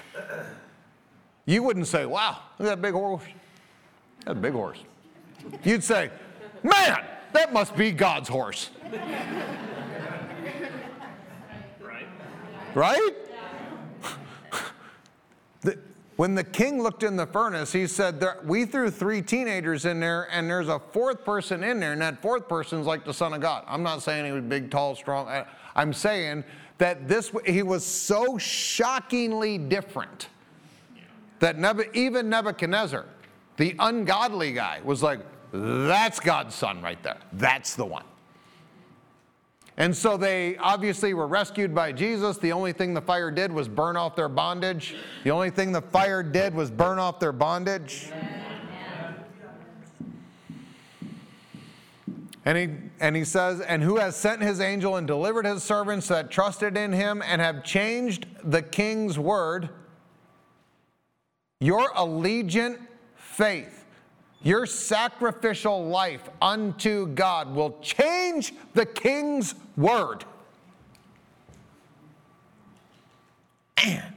You 1.44 1.62
wouldn't 1.62 1.86
say, 1.86 2.06
wow, 2.06 2.38
look 2.58 2.66
at 2.66 2.76
that 2.76 2.80
big 2.80 2.94
horse. 2.94 3.20
That's 4.24 4.38
a 4.38 4.40
big 4.40 4.54
horse. 4.54 4.78
You'd 5.62 5.84
say, 5.84 6.10
man, 6.62 7.04
that 7.34 7.52
must 7.52 7.76
be 7.76 7.90
God's 7.90 8.30
horse. 8.30 8.70
Right? 11.78 12.06
Right? 12.74 13.10
when 16.16 16.34
the 16.34 16.44
king 16.44 16.82
looked 16.82 17.02
in 17.02 17.16
the 17.16 17.26
furnace, 17.26 17.70
he 17.70 17.86
said, 17.86 18.24
We 18.44 18.64
threw 18.64 18.90
three 18.90 19.20
teenagers 19.20 19.84
in 19.84 20.00
there, 20.00 20.26
and 20.32 20.48
there's 20.48 20.68
a 20.68 20.78
fourth 20.78 21.22
person 21.22 21.62
in 21.62 21.80
there, 21.80 21.92
and 21.92 22.00
that 22.00 22.22
fourth 22.22 22.48
person's 22.48 22.86
like 22.86 23.04
the 23.04 23.12
Son 23.12 23.34
of 23.34 23.42
God. 23.42 23.64
I'm 23.66 23.82
not 23.82 24.00
saying 24.00 24.24
he 24.24 24.32
was 24.32 24.42
big, 24.42 24.70
tall, 24.70 24.94
strong. 24.94 25.44
I'm 25.74 25.92
saying 25.92 26.44
that 26.82 27.06
this 27.06 27.30
he 27.46 27.62
was 27.62 27.86
so 27.86 28.36
shockingly 28.38 29.56
different 29.56 30.26
that 31.38 31.54
even 31.94 32.28
Nebuchadnezzar, 32.28 33.06
the 33.56 33.76
ungodly 33.78 34.52
guy, 34.52 34.80
was 34.82 35.00
like, 35.00 35.20
that's 35.52 36.18
God's 36.18 36.56
son 36.56 36.82
right 36.82 37.00
there. 37.04 37.18
That's 37.34 37.76
the 37.76 37.84
one. 37.84 38.02
And 39.76 39.96
so 39.96 40.16
they 40.16 40.56
obviously 40.56 41.14
were 41.14 41.28
rescued 41.28 41.72
by 41.72 41.92
Jesus. 41.92 42.38
The 42.38 42.50
only 42.50 42.72
thing 42.72 42.94
the 42.94 43.00
fire 43.00 43.30
did 43.30 43.52
was 43.52 43.68
burn 43.68 43.96
off 43.96 44.16
their 44.16 44.28
bondage. 44.28 44.96
The 45.22 45.30
only 45.30 45.50
thing 45.50 45.70
the 45.70 45.82
fire 45.82 46.24
did 46.24 46.52
was 46.52 46.68
burn 46.68 46.98
off 46.98 47.20
their 47.20 47.32
bondage. 47.32 48.10
And 52.44 52.58
he, 52.58 52.68
and 53.00 53.14
he 53.14 53.24
says, 53.24 53.60
And 53.60 53.82
who 53.82 53.96
has 53.96 54.16
sent 54.16 54.42
his 54.42 54.60
angel 54.60 54.96
and 54.96 55.06
delivered 55.06 55.46
his 55.46 55.62
servants 55.62 56.08
that 56.08 56.30
trusted 56.30 56.76
in 56.76 56.92
him 56.92 57.22
and 57.24 57.40
have 57.40 57.62
changed 57.62 58.26
the 58.42 58.62
king's 58.62 59.18
word? 59.18 59.68
Your 61.60 61.90
allegiant 61.90 62.78
faith, 63.14 63.84
your 64.42 64.66
sacrificial 64.66 65.86
life 65.86 66.28
unto 66.40 67.06
God 67.08 67.54
will 67.54 67.78
change 67.80 68.52
the 68.74 68.86
king's 68.86 69.54
word. 69.76 70.24
Man. 73.84 74.14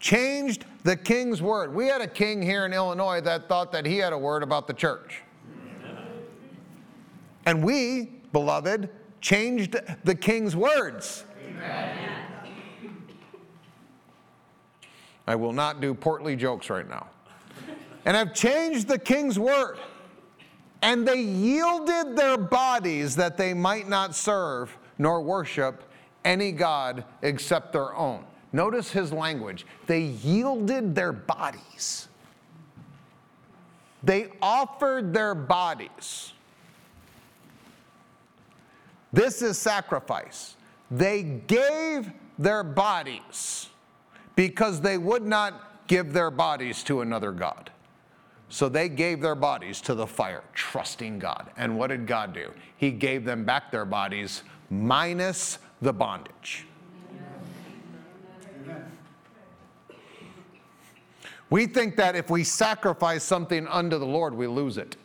Changed 0.00 0.64
the 0.82 0.96
king's 0.96 1.40
word. 1.40 1.72
We 1.74 1.86
had 1.86 2.00
a 2.00 2.06
king 2.06 2.42
here 2.42 2.66
in 2.66 2.72
Illinois 2.72 3.20
that 3.20 3.48
thought 3.48 3.70
that 3.72 3.86
he 3.86 3.98
had 3.98 4.12
a 4.12 4.18
word 4.18 4.42
about 4.42 4.66
the 4.66 4.74
church. 4.74 5.22
And 7.46 7.64
we, 7.64 8.10
beloved, 8.32 8.90
changed 9.20 9.76
the 10.04 10.14
king's 10.14 10.54
words. 10.54 11.24
Amen. 11.48 11.98
I 15.28 15.34
will 15.34 15.52
not 15.52 15.80
do 15.80 15.94
portly 15.94 16.36
jokes 16.36 16.70
right 16.70 16.88
now. 16.88 17.08
And 18.04 18.16
I've 18.16 18.34
changed 18.34 18.88
the 18.88 18.98
king's 18.98 19.38
word. 19.38 19.78
And 20.82 21.06
they 21.06 21.20
yielded 21.20 22.16
their 22.16 22.36
bodies 22.36 23.16
that 23.16 23.36
they 23.36 23.54
might 23.54 23.88
not 23.88 24.14
serve 24.14 24.76
nor 24.98 25.20
worship 25.20 25.82
any 26.24 26.52
God 26.52 27.04
except 27.22 27.72
their 27.72 27.94
own. 27.94 28.24
Notice 28.52 28.90
his 28.90 29.12
language. 29.12 29.66
They 29.86 30.02
yielded 30.02 30.94
their 30.94 31.12
bodies. 31.12 32.08
They 34.02 34.28
offered 34.40 35.12
their 35.12 35.34
bodies. 35.34 36.32
This 39.12 39.42
is 39.42 39.58
sacrifice. 39.58 40.56
They 40.90 41.22
gave 41.22 42.10
their 42.38 42.62
bodies 42.62 43.68
because 44.34 44.80
they 44.80 44.98
would 44.98 45.24
not 45.24 45.86
give 45.86 46.12
their 46.12 46.30
bodies 46.30 46.82
to 46.84 47.00
another 47.00 47.32
God. 47.32 47.70
So 48.48 48.68
they 48.68 48.88
gave 48.88 49.20
their 49.20 49.34
bodies 49.34 49.80
to 49.82 49.94
the 49.94 50.06
fire, 50.06 50.44
trusting 50.54 51.18
God. 51.18 51.50
And 51.56 51.78
what 51.78 51.88
did 51.88 52.06
God 52.06 52.32
do? 52.32 52.52
He 52.76 52.90
gave 52.90 53.24
them 53.24 53.44
back 53.44 53.72
their 53.72 53.84
bodies 53.84 54.42
minus 54.70 55.58
the 55.82 55.92
bondage. 55.92 56.66
We 61.48 61.66
think 61.66 61.96
that 61.96 62.16
if 62.16 62.28
we 62.28 62.42
sacrifice 62.42 63.22
something 63.22 63.68
unto 63.68 63.98
the 63.98 64.06
Lord, 64.06 64.34
we 64.34 64.46
lose 64.48 64.78
it. 64.78 64.96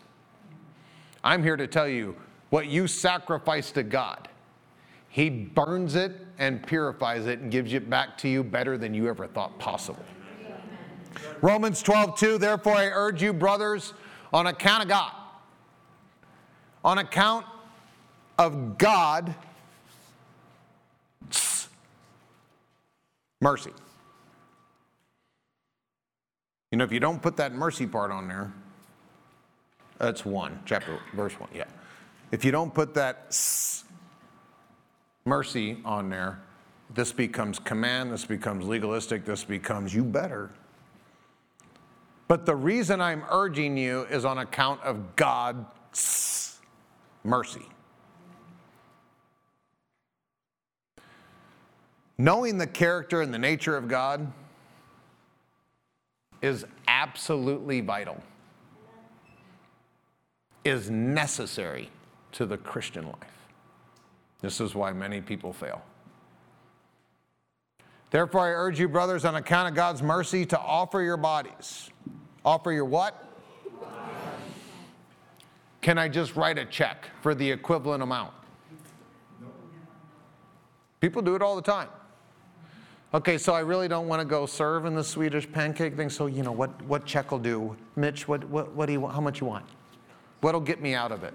I'm 1.24 1.44
here 1.44 1.56
to 1.56 1.68
tell 1.68 1.88
you 1.88 2.16
what 2.52 2.68
you 2.68 2.86
sacrifice 2.86 3.72
to 3.72 3.82
God, 3.82 4.28
He 5.10 5.30
burns 5.30 5.96
it 5.96 6.12
and 6.38 6.66
purifies 6.66 7.26
it 7.26 7.40
and 7.40 7.50
gives 7.50 7.74
it 7.74 7.90
back 7.90 8.18
to 8.20 8.30
you 8.30 8.44
better 8.44 8.78
than 8.78 8.94
you 8.94 9.08
ever 9.10 9.26
thought 9.26 9.58
possible. 9.58 10.06
Romans 11.42 11.82
12, 11.82 12.18
2, 12.18 12.38
therefore 12.38 12.76
I 12.76 12.86
urge 12.86 13.24
you, 13.24 13.34
brothers, 13.34 13.94
on 14.32 14.48
account 14.48 14.84
of 14.84 14.90
God, 14.90 15.12
on 16.84 17.00
account 17.00 17.46
of 18.38 18.78
God, 18.78 19.34
mercy. 23.40 23.72
You 26.72 26.78
know, 26.78 26.84
if 26.84 26.92
you 26.92 27.00
don't 27.00 27.22
put 27.22 27.38
that 27.38 27.54
mercy 27.54 27.88
part 27.88 28.12
on 28.12 28.28
there, 28.28 28.52
that's 29.98 30.26
one, 30.26 30.60
chapter, 30.66 31.00
verse 31.14 31.40
one, 31.40 31.50
yeah. 31.54 31.66
If 32.32 32.46
you 32.46 32.52
don't 32.52 32.74
put 32.74 32.94
that 32.94 33.36
mercy 35.26 35.78
on 35.84 36.10
there, 36.10 36.40
this 36.94 37.12
becomes 37.12 37.60
command, 37.60 38.12
this 38.12 38.26
becomes 38.26 38.66
legalistic, 38.66 39.26
this 39.26 39.44
becomes 39.44 39.94
you 39.94 40.04
better. 40.04 40.50
But 42.30 42.46
the 42.46 42.56
reason 42.56 43.02
I'm 43.02 43.24
urging 43.30 43.76
you 43.76 44.04
is 44.04 44.24
on 44.24 44.38
account 44.38 44.82
of 44.82 45.18
God's 45.18 46.60
mercy. 47.26 47.66
Knowing 52.18 52.58
the 52.58 52.68
character 52.68 53.22
and 53.22 53.34
the 53.34 53.40
nature 53.40 53.76
of 53.76 53.90
God 53.90 54.32
is 56.42 56.66
absolutely 56.88 57.82
vital, 57.82 58.22
is 60.64 60.90
necessary 60.90 61.90
to 62.34 62.46
the 62.46 62.58
Christian 62.58 63.06
life. 63.06 63.48
This 64.42 64.60
is 64.60 64.74
why 64.74 64.92
many 64.92 65.22
people 65.22 65.54
fail. 65.54 65.82
Therefore, 68.10 68.42
I 68.42 68.50
urge 68.50 68.80
you, 68.80 68.90
brothers, 68.90 69.24
on 69.24 69.36
account 69.36 69.70
of 69.70 69.76
God's 69.76 70.04
mercy, 70.04 70.46
to 70.48 70.60
offer 70.60 71.02
your 71.02 71.18
bodies. 71.18 71.90
Offer 72.44 72.72
your 72.72 72.86
what? 72.86 73.28
Can 75.82 75.98
I 75.98 76.10
just 76.10 76.36
write 76.36 76.58
a 76.58 76.66
check 76.66 77.10
for 77.22 77.34
the 77.34 77.50
equivalent 77.50 78.04
amount? 78.04 78.34
People 81.00 81.22
do 81.22 81.36
it 81.36 81.42
all 81.42 81.56
the 81.56 81.62
time. 81.62 81.90
Okay, 83.14 83.38
so 83.38 83.54
I 83.54 83.60
really 83.60 83.88
don't 83.88 84.08
want 84.08 84.22
to 84.22 84.26
go 84.26 84.46
serve 84.46 84.86
in 84.86 84.96
the 84.96 85.04
Swedish 85.04 85.52
pancake 85.52 85.96
thing. 85.96 86.10
So, 86.10 86.28
you 86.28 86.44
know, 86.44 86.52
what, 86.52 86.82
what 86.84 87.06
check 87.06 87.32
will 87.32 87.40
do? 87.40 87.76
Mitch, 87.96 88.28
what, 88.28 88.44
what, 88.46 88.72
what 88.74 88.86
do 88.86 88.94
you? 88.94 89.08
How 89.08 89.20
much 89.20 89.42
you 89.42 89.48
want? 89.48 89.66
What'll 90.42 90.62
get 90.62 90.82
me 90.82 90.94
out 90.94 91.12
of 91.12 91.24
it? 91.24 91.34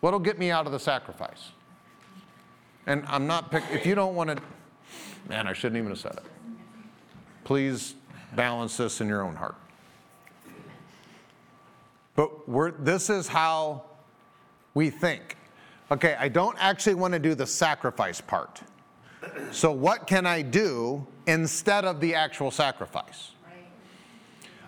What'll 0.00 0.20
get 0.20 0.38
me 0.38 0.50
out 0.50 0.66
of 0.66 0.72
the 0.72 0.78
sacrifice? 0.78 1.50
And 2.86 3.04
I'm 3.06 3.26
not 3.26 3.50
pick, 3.50 3.64
if 3.72 3.84
you 3.84 3.94
don't 3.94 4.14
want 4.14 4.30
to, 4.30 4.38
man, 5.28 5.46
I 5.46 5.52
shouldn't 5.52 5.76
even 5.76 5.90
have 5.90 5.98
said 5.98 6.14
it. 6.14 6.24
Please 7.44 7.94
balance 8.34 8.76
this 8.76 9.00
in 9.00 9.08
your 9.08 9.22
own 9.22 9.36
heart. 9.36 9.56
But 12.14 12.48
we're, 12.48 12.72
this 12.72 13.10
is 13.10 13.28
how 13.28 13.84
we 14.74 14.90
think. 14.90 15.36
Okay, 15.90 16.16
I 16.18 16.28
don't 16.28 16.56
actually 16.58 16.94
want 16.94 17.12
to 17.14 17.18
do 17.18 17.34
the 17.34 17.46
sacrifice 17.46 18.20
part. 18.20 18.60
So, 19.52 19.72
what 19.72 20.06
can 20.06 20.26
I 20.26 20.42
do 20.42 21.06
instead 21.26 21.84
of 21.84 22.00
the 22.00 22.14
actual 22.14 22.50
sacrifice? 22.50 23.32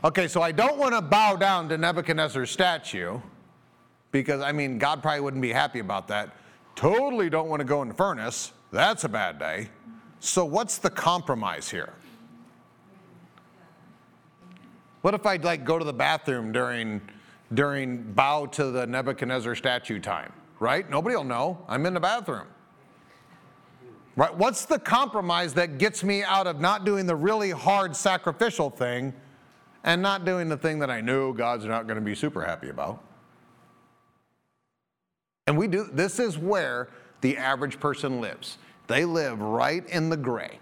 Okay, 0.03 0.29
so 0.29 0.41
I 0.43 0.53
don't 0.53 0.79
want 0.79 0.95
to 0.95 1.03
bow 1.03 1.37
down 1.37 1.69
to 1.69 1.79
Nebuchadnezzar's 1.79 2.51
statue 2.51 3.21
because, 4.13 4.41
I 4.41 4.53
mean, 4.53 4.79
God 4.79 5.03
probably 5.03 5.21
wouldn't 5.21 5.43
be 5.43 5.53
happy 5.53 5.79
about 5.79 6.09
that. 6.09 6.35
Totally 6.75 7.31
don't 7.31 7.49
want 7.49 7.61
to 7.61 7.65
go 7.65 7.83
in 7.83 7.89
the 7.89 7.95
furnace. 7.95 8.53
That's 8.73 9.05
a 9.05 9.09
bad 9.09 9.39
day. 9.39 9.69
So, 10.21 10.45
what's 10.45 10.79
the 10.79 10.91
compromise 10.91 11.69
here? 11.69 11.93
What 15.03 15.15
if 15.15 15.25
I'd 15.25 15.45
like 15.45 15.65
go 15.65 15.79
to 15.79 15.85
the 15.85 15.93
bathroom 15.93 16.53
during, 16.53 17.01
during 17.55 18.03
bow 18.13 18.47
to 18.47 18.71
the 18.71 18.87
Nebuchadnezzar 18.87 19.55
statue 19.55 19.99
time? 19.99 20.33
Right? 20.59 20.89
Nobody 20.91 21.17
will 21.17 21.25
know. 21.25 21.65
I'm 21.69 21.87
in 21.87 21.95
the 21.95 22.01
bathroom. 22.01 22.47
Right? 24.17 24.35
What's 24.37 24.67
the 24.67 24.79
compromise 24.79 25.55
that 25.55 25.79
gets 25.79 26.05
me 26.05 26.23
out 26.23 26.47
of 26.47 26.61
not 26.61 26.85
doing 26.85 27.07
the 27.07 27.17
really 27.17 27.51
hard 27.51 27.97
sacrificial 27.97 28.69
thing 28.69 29.15
and 29.85 30.03
not 30.03 30.27
doing 30.27 30.51
the 30.51 30.59
thing 30.59 30.79
that 30.81 30.91
I 30.91 31.01
know 31.01 31.33
God's 31.33 31.65
not 31.65 31.87
going 31.87 31.99
to 31.99 32.05
be 32.05 32.15
super 32.15 32.45
happy 32.45 32.69
about? 32.69 33.03
And 35.51 35.59
we 35.59 35.67
do 35.67 35.91
this 35.93 36.21
is 36.21 36.39
where 36.39 36.87
the 37.23 37.37
average 37.37 37.81
person 37.81 38.21
lives. 38.21 38.59
They 38.87 39.05
live 39.05 39.41
right 39.41 39.85
in 39.89 40.09
the 40.09 40.17
gray. 40.17 40.61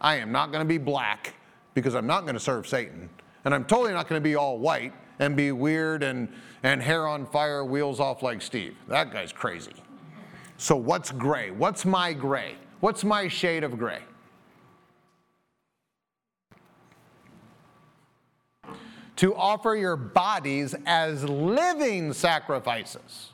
I 0.00 0.14
am 0.14 0.32
not 0.32 0.50
going 0.50 0.64
to 0.64 0.66
be 0.68 0.78
black 0.78 1.34
because 1.74 1.94
I'm 1.94 2.06
not 2.06 2.22
going 2.22 2.32
to 2.32 2.40
serve 2.40 2.66
Satan. 2.66 3.10
And 3.44 3.54
I'm 3.54 3.66
totally 3.66 3.92
not 3.92 4.08
going 4.08 4.18
to 4.18 4.24
be 4.24 4.34
all 4.34 4.56
white 4.56 4.94
and 5.18 5.36
be 5.36 5.52
weird 5.52 6.02
and, 6.02 6.26
and 6.62 6.80
hair 6.80 7.06
on 7.06 7.26
fire, 7.26 7.66
wheels 7.66 8.00
off 8.00 8.22
like 8.22 8.40
Steve. 8.40 8.76
That 8.88 9.12
guy's 9.12 9.30
crazy. 9.30 9.74
So, 10.56 10.74
what's 10.74 11.12
gray? 11.12 11.50
What's 11.50 11.84
my 11.84 12.14
gray? 12.14 12.54
What's 12.80 13.04
my 13.04 13.28
shade 13.28 13.62
of 13.62 13.78
gray? 13.78 14.00
To 19.16 19.34
offer 19.34 19.76
your 19.76 19.96
bodies 19.96 20.74
as 20.86 21.24
living 21.24 22.14
sacrifices. 22.14 23.32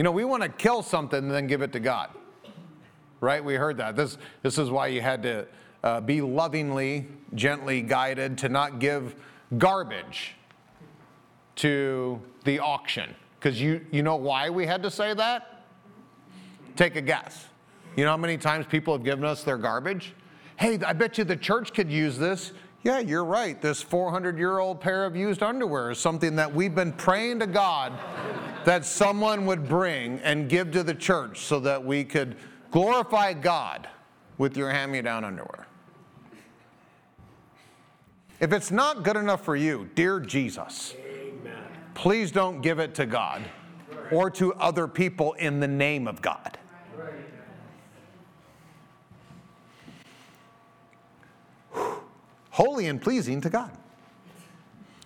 You 0.00 0.04
know, 0.04 0.12
we 0.12 0.24
want 0.24 0.42
to 0.42 0.48
kill 0.48 0.82
something 0.82 1.18
and 1.18 1.30
then 1.30 1.46
give 1.46 1.60
it 1.60 1.74
to 1.74 1.78
God. 1.78 2.08
Right? 3.20 3.44
We 3.44 3.56
heard 3.56 3.76
that. 3.76 3.96
This, 3.96 4.16
this 4.40 4.56
is 4.56 4.70
why 4.70 4.86
you 4.86 5.02
had 5.02 5.22
to 5.24 5.46
uh, 5.84 6.00
be 6.00 6.22
lovingly, 6.22 7.06
gently 7.34 7.82
guided 7.82 8.38
to 8.38 8.48
not 8.48 8.78
give 8.78 9.14
garbage 9.58 10.36
to 11.56 12.18
the 12.44 12.60
auction. 12.60 13.14
Because 13.38 13.60
you, 13.60 13.84
you 13.90 14.02
know 14.02 14.16
why 14.16 14.48
we 14.48 14.64
had 14.64 14.82
to 14.84 14.90
say 14.90 15.12
that? 15.12 15.64
Take 16.76 16.96
a 16.96 17.02
guess. 17.02 17.48
You 17.94 18.04
know 18.04 18.12
how 18.12 18.16
many 18.16 18.38
times 18.38 18.64
people 18.64 18.94
have 18.94 19.04
given 19.04 19.26
us 19.26 19.44
their 19.44 19.58
garbage? 19.58 20.14
Hey, 20.56 20.78
I 20.78 20.94
bet 20.94 21.18
you 21.18 21.24
the 21.24 21.36
church 21.36 21.74
could 21.74 21.90
use 21.90 22.16
this. 22.16 22.52
Yeah, 22.84 23.00
you're 23.00 23.26
right. 23.26 23.60
This 23.60 23.82
400 23.82 24.38
year 24.38 24.60
old 24.60 24.80
pair 24.80 25.04
of 25.04 25.14
used 25.14 25.42
underwear 25.42 25.90
is 25.90 25.98
something 25.98 26.36
that 26.36 26.54
we've 26.54 26.74
been 26.74 26.94
praying 26.94 27.40
to 27.40 27.46
God 27.46 27.92
that 28.64 28.84
someone 28.84 29.46
would 29.46 29.68
bring 29.68 30.18
and 30.20 30.48
give 30.48 30.70
to 30.72 30.82
the 30.82 30.94
church 30.94 31.40
so 31.40 31.60
that 31.60 31.84
we 31.84 32.04
could 32.04 32.36
glorify 32.70 33.32
God 33.32 33.88
with 34.38 34.56
your 34.56 34.70
hand 34.70 34.92
me 34.92 35.02
down 35.02 35.24
underwear. 35.24 35.66
If 38.38 38.52
it's 38.52 38.70
not 38.70 39.02
good 39.02 39.16
enough 39.16 39.44
for 39.44 39.56
you, 39.56 39.90
dear 39.94 40.18
Jesus, 40.20 40.94
Amen. 40.98 41.62
please 41.94 42.32
don't 42.32 42.62
give 42.62 42.78
it 42.78 42.94
to 42.94 43.06
God 43.06 43.42
or 44.10 44.30
to 44.30 44.54
other 44.54 44.88
people 44.88 45.34
in 45.34 45.60
the 45.60 45.68
name 45.68 46.08
of 46.08 46.22
God. 46.22 46.58
holy 52.60 52.88
and 52.88 53.00
pleasing 53.00 53.40
to 53.40 53.48
God, 53.48 53.70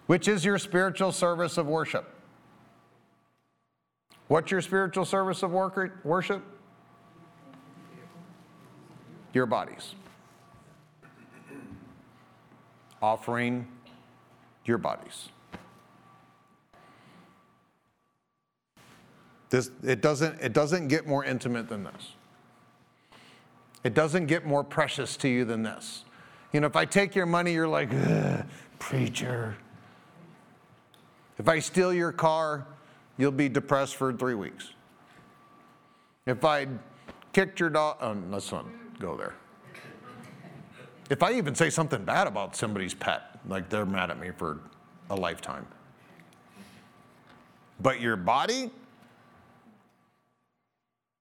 which 0.06 0.26
is 0.26 0.44
your 0.44 0.58
spiritual 0.58 1.12
service 1.12 1.56
of 1.56 1.66
worship. 1.68 2.13
What's 4.28 4.50
your 4.50 4.60
spiritual 4.60 5.04
service 5.04 5.42
of 5.42 5.50
worship? 5.52 6.42
Your 9.32 9.46
bodies. 9.46 9.94
Offering 13.02 13.66
your 14.64 14.78
bodies. 14.78 15.28
This, 19.50 19.70
it, 19.82 20.00
doesn't, 20.00 20.40
it 20.40 20.52
doesn't 20.52 20.88
get 20.88 21.06
more 21.06 21.24
intimate 21.24 21.68
than 21.68 21.84
this. 21.84 22.12
It 23.84 23.92
doesn't 23.92 24.26
get 24.26 24.46
more 24.46 24.64
precious 24.64 25.16
to 25.18 25.28
you 25.28 25.44
than 25.44 25.62
this. 25.62 26.04
You 26.52 26.60
know, 26.60 26.66
if 26.66 26.76
I 26.76 26.86
take 26.86 27.14
your 27.14 27.26
money, 27.26 27.52
you're 27.52 27.68
like, 27.68 27.90
preacher. 28.78 29.56
If 31.38 31.48
I 31.48 31.58
steal 31.58 31.92
your 31.92 32.12
car, 32.12 32.66
you'll 33.16 33.32
be 33.32 33.48
depressed 33.48 33.96
for 33.96 34.12
three 34.12 34.34
weeks. 34.34 34.70
If 36.26 36.44
I 36.44 36.66
kicked 37.32 37.60
your 37.60 37.70
dog, 37.70 37.96
oh, 38.00 38.16
let's 38.30 38.50
not 38.50 38.66
go 38.98 39.16
there. 39.16 39.34
If 41.10 41.22
I 41.22 41.32
even 41.34 41.54
say 41.54 41.68
something 41.68 42.04
bad 42.04 42.26
about 42.26 42.56
somebody's 42.56 42.94
pet, 42.94 43.38
like 43.46 43.68
they're 43.68 43.84
mad 43.84 44.10
at 44.10 44.18
me 44.18 44.30
for 44.36 44.60
a 45.10 45.14
lifetime. 45.14 45.66
But 47.80 48.00
your 48.00 48.16
body, 48.16 48.70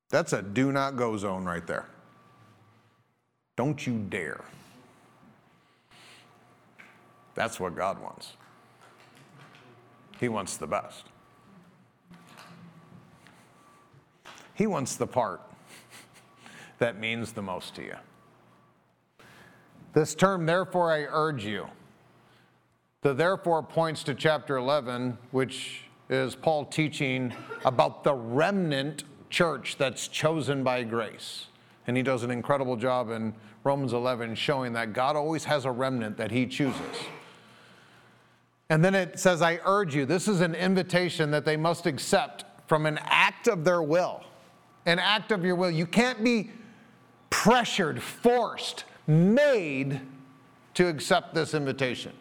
that's 0.09 0.31
a 0.31 0.41
do 0.41 0.71
not 0.71 0.95
go 0.95 1.17
zone 1.17 1.43
right 1.43 1.65
there. 1.67 1.87
Don't 3.57 3.85
you 3.85 3.99
dare. 4.09 4.43
That's 7.35 7.59
what 7.59 7.75
God 7.75 8.01
wants. 8.01 8.33
He 10.19 10.29
wants 10.29 10.57
the 10.57 10.67
best. 10.67 11.05
He 14.53 14.67
wants 14.67 14.95
the 14.95 15.07
part 15.07 15.41
that 16.79 16.99
means 16.99 17.31
the 17.31 17.41
most 17.41 17.75
to 17.75 17.83
you. 17.83 17.95
This 19.93 20.15
term, 20.15 20.45
therefore, 20.45 20.91
I 20.91 21.05
urge 21.09 21.45
you. 21.45 21.67
The 23.01 23.13
therefore 23.13 23.61
points 23.61 24.03
to 24.03 24.15
chapter 24.15 24.57
11, 24.57 25.17
which 25.31 25.81
is 26.09 26.35
Paul 26.35 26.65
teaching 26.65 27.33
about 27.65 28.03
the 28.03 28.13
remnant 28.13 29.03
church 29.29 29.77
that's 29.77 30.07
chosen 30.07 30.63
by 30.63 30.83
grace. 30.83 31.47
And 31.85 31.97
he 31.97 32.03
does 32.03 32.23
an 32.23 32.31
incredible 32.31 32.75
job 32.75 33.09
in 33.09 33.33
Romans 33.63 33.93
11 33.93 34.35
showing 34.35 34.73
that 34.73 34.93
God 34.93 35.15
always 35.15 35.43
has 35.45 35.65
a 35.65 35.71
remnant 35.71 36.17
that 36.17 36.31
he 36.31 36.45
chooses. 36.45 36.81
And 38.69 38.83
then 38.83 38.95
it 38.95 39.19
says, 39.19 39.41
I 39.41 39.59
urge 39.65 39.95
you. 39.95 40.05
This 40.05 40.27
is 40.27 40.41
an 40.41 40.55
invitation 40.55 41.29
that 41.31 41.45
they 41.45 41.57
must 41.57 41.85
accept 41.85 42.45
from 42.67 42.85
an 42.85 42.99
act 43.03 43.47
of 43.47 43.63
their 43.63 43.83
will. 43.83 44.23
An 44.85 44.99
act 44.99 45.31
of 45.31 45.45
your 45.45 45.55
will. 45.55 45.71
You 45.71 45.85
can't 45.85 46.23
be 46.23 46.51
pressured, 47.29 48.01
forced, 48.01 48.85
made 49.07 50.01
to 50.73 50.87
accept 50.87 51.33
this 51.33 51.53
invitation. 51.53 52.13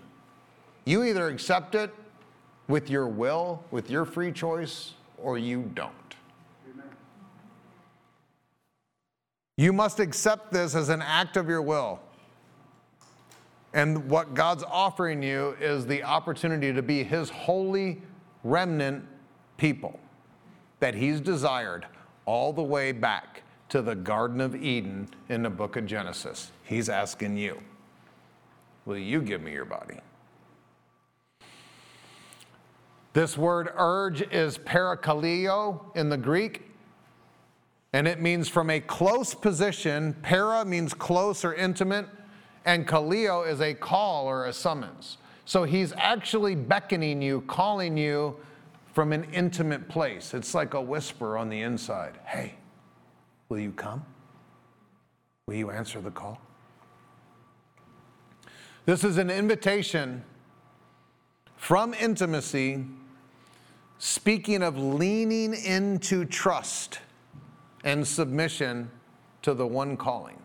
You 0.84 1.04
either 1.04 1.28
accept 1.28 1.74
it 1.74 1.92
with 2.68 2.90
your 2.90 3.08
will, 3.08 3.62
with 3.70 3.90
your 3.90 4.04
free 4.04 4.32
choice, 4.32 4.94
or 5.18 5.38
you 5.38 5.70
don't. 5.74 5.92
You 9.56 9.72
must 9.72 10.00
accept 10.00 10.52
this 10.52 10.74
as 10.74 10.88
an 10.88 11.02
act 11.02 11.36
of 11.36 11.48
your 11.48 11.62
will. 11.62 12.00
And 13.74 14.08
what 14.10 14.34
God's 14.34 14.64
offering 14.64 15.22
you 15.22 15.56
is 15.60 15.86
the 15.86 16.02
opportunity 16.02 16.72
to 16.72 16.82
be 16.82 17.04
His 17.04 17.30
holy 17.30 18.02
remnant 18.44 19.04
people 19.56 19.98
that 20.80 20.94
He's 20.94 21.20
desired 21.20 21.86
all 22.24 22.52
the 22.52 22.62
way 22.62 22.92
back 22.92 23.42
to 23.68 23.82
the 23.82 23.94
Garden 23.94 24.40
of 24.40 24.54
Eden 24.54 25.08
in 25.28 25.42
the 25.42 25.50
book 25.50 25.76
of 25.76 25.86
Genesis. 25.86 26.50
He's 26.64 26.88
asking 26.88 27.36
you, 27.36 27.60
Will 28.84 28.98
you 28.98 29.22
give 29.22 29.42
me 29.42 29.52
your 29.52 29.64
body? 29.64 29.98
This 33.12 33.36
word 33.36 33.70
urge 33.76 34.22
is 34.32 34.58
parakaleo 34.58 35.84
in 35.94 36.08
the 36.08 36.16
Greek, 36.16 36.62
and 37.92 38.08
it 38.08 38.20
means 38.20 38.48
from 38.48 38.70
a 38.70 38.80
close 38.80 39.34
position. 39.34 40.14
Para 40.22 40.64
means 40.64 40.94
close 40.94 41.44
or 41.44 41.54
intimate, 41.54 42.06
and 42.64 42.88
kaleo 42.88 43.46
is 43.46 43.60
a 43.60 43.74
call 43.74 44.26
or 44.26 44.46
a 44.46 44.52
summons. 44.52 45.18
So 45.44 45.64
he's 45.64 45.92
actually 45.96 46.54
beckoning 46.54 47.20
you, 47.20 47.42
calling 47.42 47.96
you 47.96 48.36
from 48.92 49.12
an 49.12 49.24
intimate 49.32 49.88
place. 49.88 50.34
It's 50.34 50.54
like 50.54 50.74
a 50.74 50.80
whisper 50.80 51.36
on 51.38 51.48
the 51.48 51.60
inside 51.60 52.18
Hey, 52.24 52.54
will 53.48 53.58
you 53.58 53.72
come? 53.72 54.04
Will 55.46 55.54
you 55.54 55.70
answer 55.70 56.00
the 56.00 56.10
call? 56.10 56.40
This 58.84 59.04
is 59.04 59.18
an 59.18 59.30
invitation 59.30 60.24
from 61.56 61.94
intimacy, 61.94 62.84
speaking 63.98 64.62
of 64.62 64.76
leaning 64.76 65.54
into 65.54 66.24
trust 66.24 66.98
and 67.84 68.06
submission 68.06 68.90
to 69.42 69.54
the 69.54 69.66
one 69.66 69.96
calling. 69.96 70.38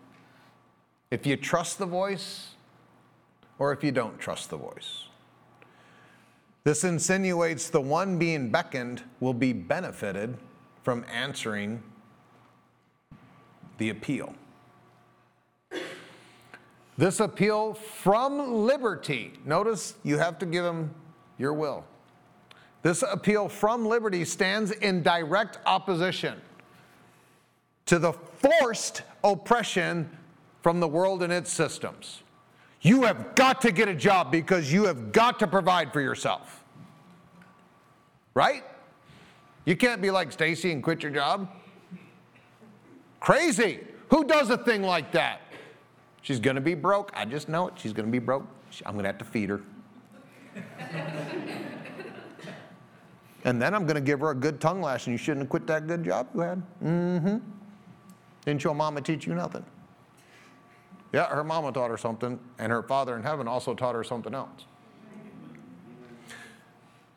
If 1.10 1.26
you 1.26 1.38
trust 1.38 1.80
the 1.80 1.86
voice, 1.86 2.52
or 3.60 3.72
if 3.72 3.84
you 3.84 3.92
don't 3.92 4.20
trust 4.20 4.50
the 4.50 4.58
voice. 4.58 5.07
This 6.68 6.84
insinuates 6.84 7.70
the 7.70 7.80
one 7.80 8.18
being 8.18 8.50
beckoned 8.50 9.02
will 9.22 9.34
be 9.34 9.54
benefited 9.54 10.36
from 10.84 11.06
answering 11.10 11.82
the 13.78 13.90
appeal. 13.90 14.36
This 16.98 17.22
appeal 17.22 17.74
from 17.74 18.66
liberty, 18.66 19.32
notice 19.46 19.96
you 20.04 20.18
have 20.18 20.38
to 20.40 20.46
give 20.46 20.66
them 20.66 20.94
your 21.38 21.54
will. 21.54 21.86
This 22.82 23.02
appeal 23.02 23.48
from 23.48 23.86
liberty 23.86 24.26
stands 24.26 24.72
in 24.72 25.02
direct 25.02 25.60
opposition 25.66 26.42
to 27.86 27.98
the 27.98 28.12
forced 28.12 29.04
oppression 29.24 30.10
from 30.62 30.82
the 30.82 30.88
world 30.90 31.24
and 31.24 31.32
its 31.32 31.50
systems. 31.50 32.24
You 32.82 33.04
have 33.04 33.36
got 33.36 33.62
to 33.62 33.72
get 33.72 33.88
a 33.88 33.96
job 33.96 34.34
because 34.34 34.72
you 34.72 34.84
have 34.84 35.14
got 35.14 35.40
to 35.40 35.48
provide 35.48 35.94
for 35.94 36.02
yourself. 36.02 36.57
Right? 38.38 38.64
You 39.66 39.76
can't 39.76 40.00
be 40.00 40.12
like 40.12 40.32
Stacy 40.32 40.72
and 40.72 40.84
quit 40.84 41.02
your 41.02 41.12
job. 41.12 41.50
Crazy. 43.20 43.80
Who 44.12 44.26
does 44.26 44.52
a 44.52 44.58
thing 44.60 44.84
like 44.84 45.12
that? 45.14 45.42
She's 46.22 46.40
going 46.40 46.54
to 46.54 46.62
be 46.62 46.76
broke. 46.76 47.12
I 47.16 47.26
just 47.26 47.50
know 47.50 47.68
it. 47.70 47.74
She's 47.78 47.94
going 47.94 48.06
to 48.06 48.12
be 48.12 48.20
broke. 48.20 48.46
I'm 48.86 48.94
going 48.94 49.06
to 49.06 49.10
have 49.10 49.18
to 49.18 49.26
feed 49.26 49.50
her. 49.50 49.62
and 53.44 53.60
then 53.60 53.74
I'm 53.74 53.88
going 53.88 53.96
to 53.96 54.02
give 54.02 54.20
her 54.20 54.30
a 54.30 54.36
good 54.36 54.62
tongue 54.62 54.84
lash, 54.84 55.08
and 55.08 55.16
you 55.16 55.18
shouldn't 55.18 55.46
have 55.46 55.50
quit 55.50 55.66
that 55.66 55.88
good 55.88 56.04
job 56.04 56.28
you 56.36 56.42
had. 56.42 56.62
Mm 56.84 57.22
hmm. 57.22 57.38
Didn't 58.46 58.64
your 58.64 58.76
mama 58.76 59.02
teach 59.02 59.26
you 59.26 59.34
nothing? 59.34 59.66
Yeah, 61.12 61.26
her 61.26 61.44
mama 61.44 61.72
taught 61.72 61.90
her 61.90 61.98
something, 61.98 62.40
and 62.60 62.72
her 62.72 62.84
father 62.84 63.18
in 63.18 63.24
heaven 63.24 63.48
also 63.48 63.74
taught 63.74 63.96
her 63.96 64.04
something 64.04 64.36
else. 64.36 64.66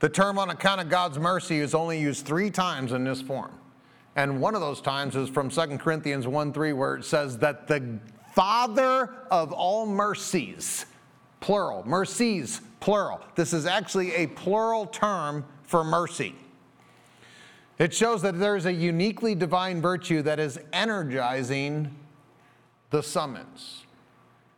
The 0.01 0.09
term 0.09 0.39
on 0.39 0.51
account 0.51 0.81
of 0.81 0.89
God's 0.89 1.19
mercy 1.19 1.61
is 1.61 1.75
only 1.75 2.01
used 2.01 2.27
three 2.27 2.51
times 2.51 2.93
in 2.93 3.05
this 3.05 3.21
form. 3.21 3.53
And 4.17 4.41
one 4.41 4.55
of 4.55 4.61
those 4.61 4.81
times 4.81 5.15
is 5.15 5.29
from 5.29 5.51
2 5.51 5.79
Corinthians 5.79 6.27
1 6.27 6.53
3, 6.53 6.73
where 6.73 6.97
it 6.97 7.05
says 7.05 7.39
that 7.39 7.69
the 7.69 8.01
Father 8.33 9.15
of 9.31 9.53
all 9.53 9.87
mercies, 9.87 10.87
plural, 11.41 11.87
mercies, 11.87 12.61
plural. 12.81 13.21
This 13.35 13.53
is 13.53 13.67
actually 13.67 14.15
a 14.15 14.27
plural 14.29 14.87
term 14.87 15.45
for 15.65 15.85
mercy. 15.85 16.35
It 17.79 17.95
shows 17.95 18.23
that 18.23 18.39
there 18.39 18.57
is 18.57 18.67
a 18.67 18.73
uniquely 18.73 19.35
divine 19.35 19.81
virtue 19.81 20.23
that 20.23 20.39
is 20.39 20.59
energizing 20.73 21.95
the 22.91 23.03
summons. 23.03 23.85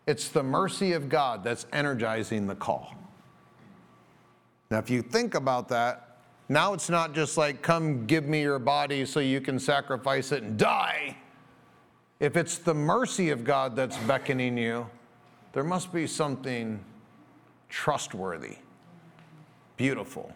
It's 0.07 0.29
the 0.29 0.43
mercy 0.43 0.93
of 0.93 1.09
God 1.09 1.45
that's 1.45 1.67
energizing 1.73 2.47
the 2.47 2.55
call. 2.55 2.95
Now, 4.73 4.79
if 4.79 4.89
you 4.89 5.03
think 5.03 5.35
about 5.35 5.69
that, 5.69 6.17
now 6.49 6.73
it's 6.73 6.89
not 6.89 7.13
just 7.13 7.37
like, 7.37 7.61
come 7.61 8.07
give 8.07 8.25
me 8.25 8.41
your 8.41 8.59
body 8.59 9.05
so 9.05 9.21
you 9.21 9.39
can 9.39 9.59
sacrifice 9.59 10.33
it 10.33 10.43
and 10.43 10.59
die. 10.59 11.19
If 12.21 12.39
it's 12.39 12.57
the 12.57 12.73
mercy 12.73 13.29
of 13.29 13.45
God 13.45 13.77
that's 13.77 13.99
beckoning 13.99 14.57
you, 14.57 14.89
there 15.53 15.63
must 15.63 15.93
be 15.93 16.07
something 16.07 16.83
trustworthy, 17.69 18.57
beautiful 19.77 20.33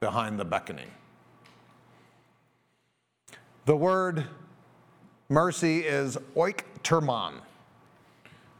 behind 0.00 0.40
the 0.40 0.44
beckoning. 0.44 0.90
The 3.66 3.76
word 3.76 4.24
mercy 5.28 5.86
is 5.86 6.18
oiktermon, 6.34 7.34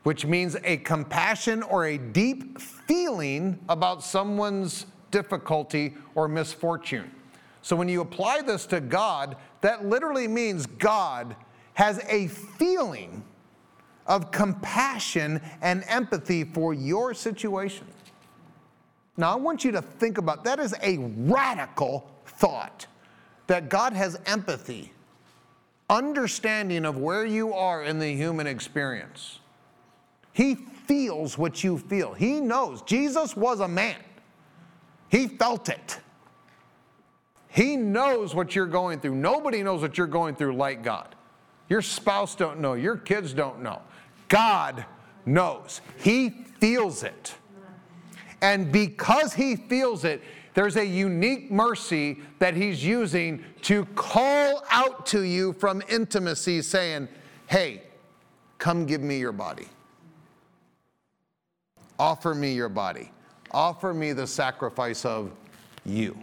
which 0.09 0.24
means 0.24 0.56
a 0.64 0.78
compassion 0.78 1.62
or 1.62 1.84
a 1.84 1.98
deep 1.98 2.59
feeling 2.59 3.59
about 3.68 4.02
someone's 4.02 4.86
difficulty 5.11 5.92
or 6.14 6.26
misfortune. 6.26 7.11
So 7.61 7.76
when 7.76 7.90
you 7.90 8.00
apply 8.00 8.40
this 8.40 8.64
to 8.68 8.80
God, 8.80 9.36
that 9.61 9.84
literally 9.84 10.26
means 10.26 10.64
God 10.64 11.36
has 11.74 12.02
a 12.09 12.28
feeling 12.28 13.22
of 14.06 14.30
compassion 14.30 15.42
and 15.61 15.84
empathy 15.88 16.42
for 16.42 16.72
your 16.72 17.12
situation. 17.12 17.86
Now, 19.18 19.30
I 19.34 19.36
want 19.36 19.62
you 19.62 19.72
to 19.72 19.82
think 19.82 20.16
about 20.16 20.42
that 20.44 20.59
is 20.59 20.74
a 20.82 20.96
radical 20.96 22.11
thought 22.24 22.86
that 23.46 23.68
God 23.68 23.92
has 23.92 24.18
empathy, 24.24 24.90
understanding 25.90 26.86
of 26.86 26.96
where 26.96 27.26
you 27.26 27.52
are 27.52 27.82
in 27.82 27.98
the 27.98 28.14
human 28.14 28.46
experience. 28.46 29.40
He 30.39 30.55
feels 30.55 31.36
what 31.36 31.64
you 31.64 31.78
feel. 31.78 32.12
He 32.12 32.41
knows. 32.41 32.82
Jesus 32.82 33.34
was 33.34 33.59
a 33.59 33.66
man. 33.66 33.97
He 35.09 35.26
felt 35.26 35.68
it. 35.68 35.99
He 37.49 37.74
knows 37.76 38.36
what 38.36 38.55
you're 38.55 38.66
going 38.66 39.01
through. 39.01 39.16
Nobody 39.16 39.64
knows 39.64 39.82
what 39.82 39.99
you're 39.99 40.07
going 40.07 40.36
through 40.36 40.55
like 40.55 40.84
God. 40.84 41.16
Your 41.68 41.82
spouse 41.82 42.36
don't 42.36 42.61
know. 42.61 42.74
Your 42.74 42.97
kids 42.97 43.34
don't 43.34 43.64
know. 43.64 43.82
God 44.28 44.86
knows. 45.26 45.80
He 45.97 46.30
feels 46.61 47.03
it. 47.03 47.34
And 48.41 48.70
because 48.70 49.34
he 49.34 49.57
feels 49.57 50.05
it, 50.05 50.22
there's 50.55 50.76
a 50.76 50.86
unique 50.86 51.51
mercy 51.51 52.20
that 52.39 52.55
he's 52.55 52.84
using 52.84 53.43
to 53.62 53.86
call 53.97 54.62
out 54.70 55.05
to 55.07 55.22
you 55.22 55.53
from 55.55 55.82
intimacy, 55.89 56.62
saying, 56.62 57.09
Hey, 57.49 57.82
come 58.59 58.86
give 58.86 59.01
me 59.01 59.18
your 59.18 59.32
body. 59.32 59.66
Offer 61.99 62.34
me 62.34 62.53
your 62.53 62.68
body. 62.68 63.11
Offer 63.51 63.94
me 63.94 64.12
the 64.12 64.26
sacrifice 64.26 65.05
of 65.05 65.32
you 65.84 66.16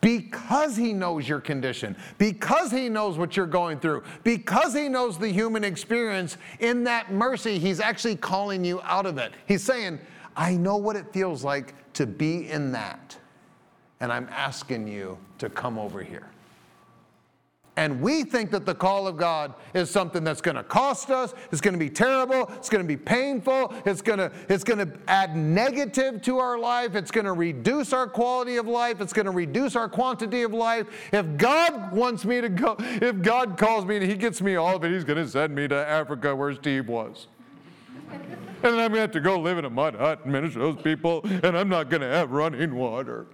because 0.00 0.76
he 0.76 0.92
knows 0.92 1.28
your 1.28 1.40
condition, 1.40 1.96
because 2.18 2.70
he 2.70 2.88
knows 2.88 3.18
what 3.18 3.36
you're 3.36 3.46
going 3.46 3.80
through, 3.80 4.02
because 4.22 4.74
he 4.74 4.88
knows 4.88 5.18
the 5.18 5.28
human 5.28 5.64
experience, 5.64 6.36
in 6.60 6.84
that 6.84 7.12
mercy, 7.12 7.58
he's 7.58 7.80
actually 7.80 8.16
calling 8.16 8.64
you 8.64 8.80
out 8.82 9.06
of 9.06 9.18
it. 9.18 9.32
He's 9.46 9.62
saying, 9.62 9.98
I 10.36 10.56
know 10.56 10.76
what 10.76 10.96
it 10.96 11.12
feels 11.12 11.42
like 11.42 11.74
to 11.94 12.06
be 12.06 12.48
in 12.48 12.72
that, 12.72 13.16
and 14.00 14.12
I'm 14.12 14.28
asking 14.30 14.86
you 14.86 15.18
to 15.38 15.50
come 15.50 15.78
over 15.78 16.02
here. 16.02 16.28
And 17.78 18.00
we 18.00 18.24
think 18.24 18.50
that 18.50 18.66
the 18.66 18.74
call 18.74 19.06
of 19.06 19.16
God 19.16 19.54
is 19.72 19.88
something 19.88 20.24
that's 20.24 20.40
going 20.40 20.56
to 20.56 20.64
cost 20.64 21.10
us, 21.10 21.32
it's 21.52 21.60
going 21.60 21.74
to 21.74 21.78
be 21.78 21.88
terrible, 21.88 22.50
it's 22.56 22.68
going 22.68 22.82
to 22.82 22.88
be 22.88 22.96
painful, 22.96 23.72
it's 23.86 24.02
going 24.02 24.18
to, 24.18 24.32
it's 24.48 24.64
going 24.64 24.80
to 24.80 24.98
add 25.06 25.36
negative 25.36 26.20
to 26.22 26.38
our 26.40 26.58
life, 26.58 26.96
it's 26.96 27.12
going 27.12 27.24
to 27.24 27.34
reduce 27.34 27.92
our 27.92 28.08
quality 28.08 28.56
of 28.56 28.66
life, 28.66 29.00
it's 29.00 29.12
going 29.12 29.26
to 29.26 29.30
reduce 29.30 29.76
our 29.76 29.88
quantity 29.88 30.42
of 30.42 30.52
life. 30.52 30.88
If 31.12 31.36
God 31.36 31.92
wants 31.92 32.24
me 32.24 32.40
to 32.40 32.48
go, 32.48 32.74
if 32.80 33.22
God 33.22 33.56
calls 33.56 33.84
me 33.84 33.98
and 33.98 34.04
He 34.04 34.16
gets 34.16 34.42
me 34.42 34.56
all 34.56 34.74
of 34.74 34.82
it, 34.82 34.90
He's 34.90 35.04
going 35.04 35.24
to 35.24 35.30
send 35.30 35.54
me 35.54 35.68
to 35.68 35.76
Africa 35.76 36.34
where 36.34 36.52
Steve 36.54 36.88
was. 36.88 37.28
and 38.10 38.24
then 38.60 38.74
I'm 38.74 38.90
going 38.90 38.94
to 38.94 39.00
have 39.02 39.12
to 39.12 39.20
go 39.20 39.38
live 39.38 39.56
in 39.56 39.64
a 39.64 39.70
mud 39.70 39.94
hut 39.94 40.24
and 40.24 40.32
minister 40.32 40.58
to 40.58 40.72
those 40.72 40.82
people, 40.82 41.20
and 41.22 41.56
I'm 41.56 41.68
not 41.68 41.90
going 41.90 42.00
to 42.00 42.08
have 42.08 42.32
running 42.32 42.74
water. 42.74 43.28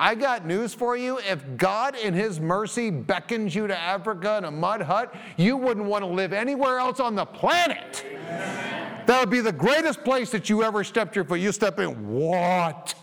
I 0.00 0.14
got 0.14 0.46
news 0.46 0.72
for 0.72 0.96
you. 0.96 1.18
If 1.18 1.44
God 1.58 1.94
in 1.94 2.14
His 2.14 2.40
mercy 2.40 2.90
beckons 2.90 3.54
you 3.54 3.66
to 3.66 3.78
Africa 3.78 4.38
in 4.38 4.44
a 4.44 4.50
mud 4.50 4.80
hut, 4.80 5.14
you 5.36 5.58
wouldn't 5.58 5.84
want 5.84 6.02
to 6.02 6.10
live 6.10 6.32
anywhere 6.32 6.78
else 6.78 7.00
on 7.00 7.14
the 7.14 7.26
planet. 7.26 8.06
That 9.06 9.20
would 9.20 9.28
be 9.28 9.40
the 9.40 9.52
greatest 9.52 10.02
place 10.02 10.30
that 10.30 10.48
you 10.48 10.62
ever 10.62 10.84
stepped 10.84 11.14
your 11.14 11.26
foot. 11.26 11.38
You 11.40 11.52
step 11.52 11.78
in, 11.78 12.08
what 12.08 12.94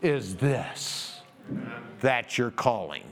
is 0.00 0.36
this? 0.36 1.22
That's 2.00 2.38
your 2.38 2.52
calling. 2.52 3.02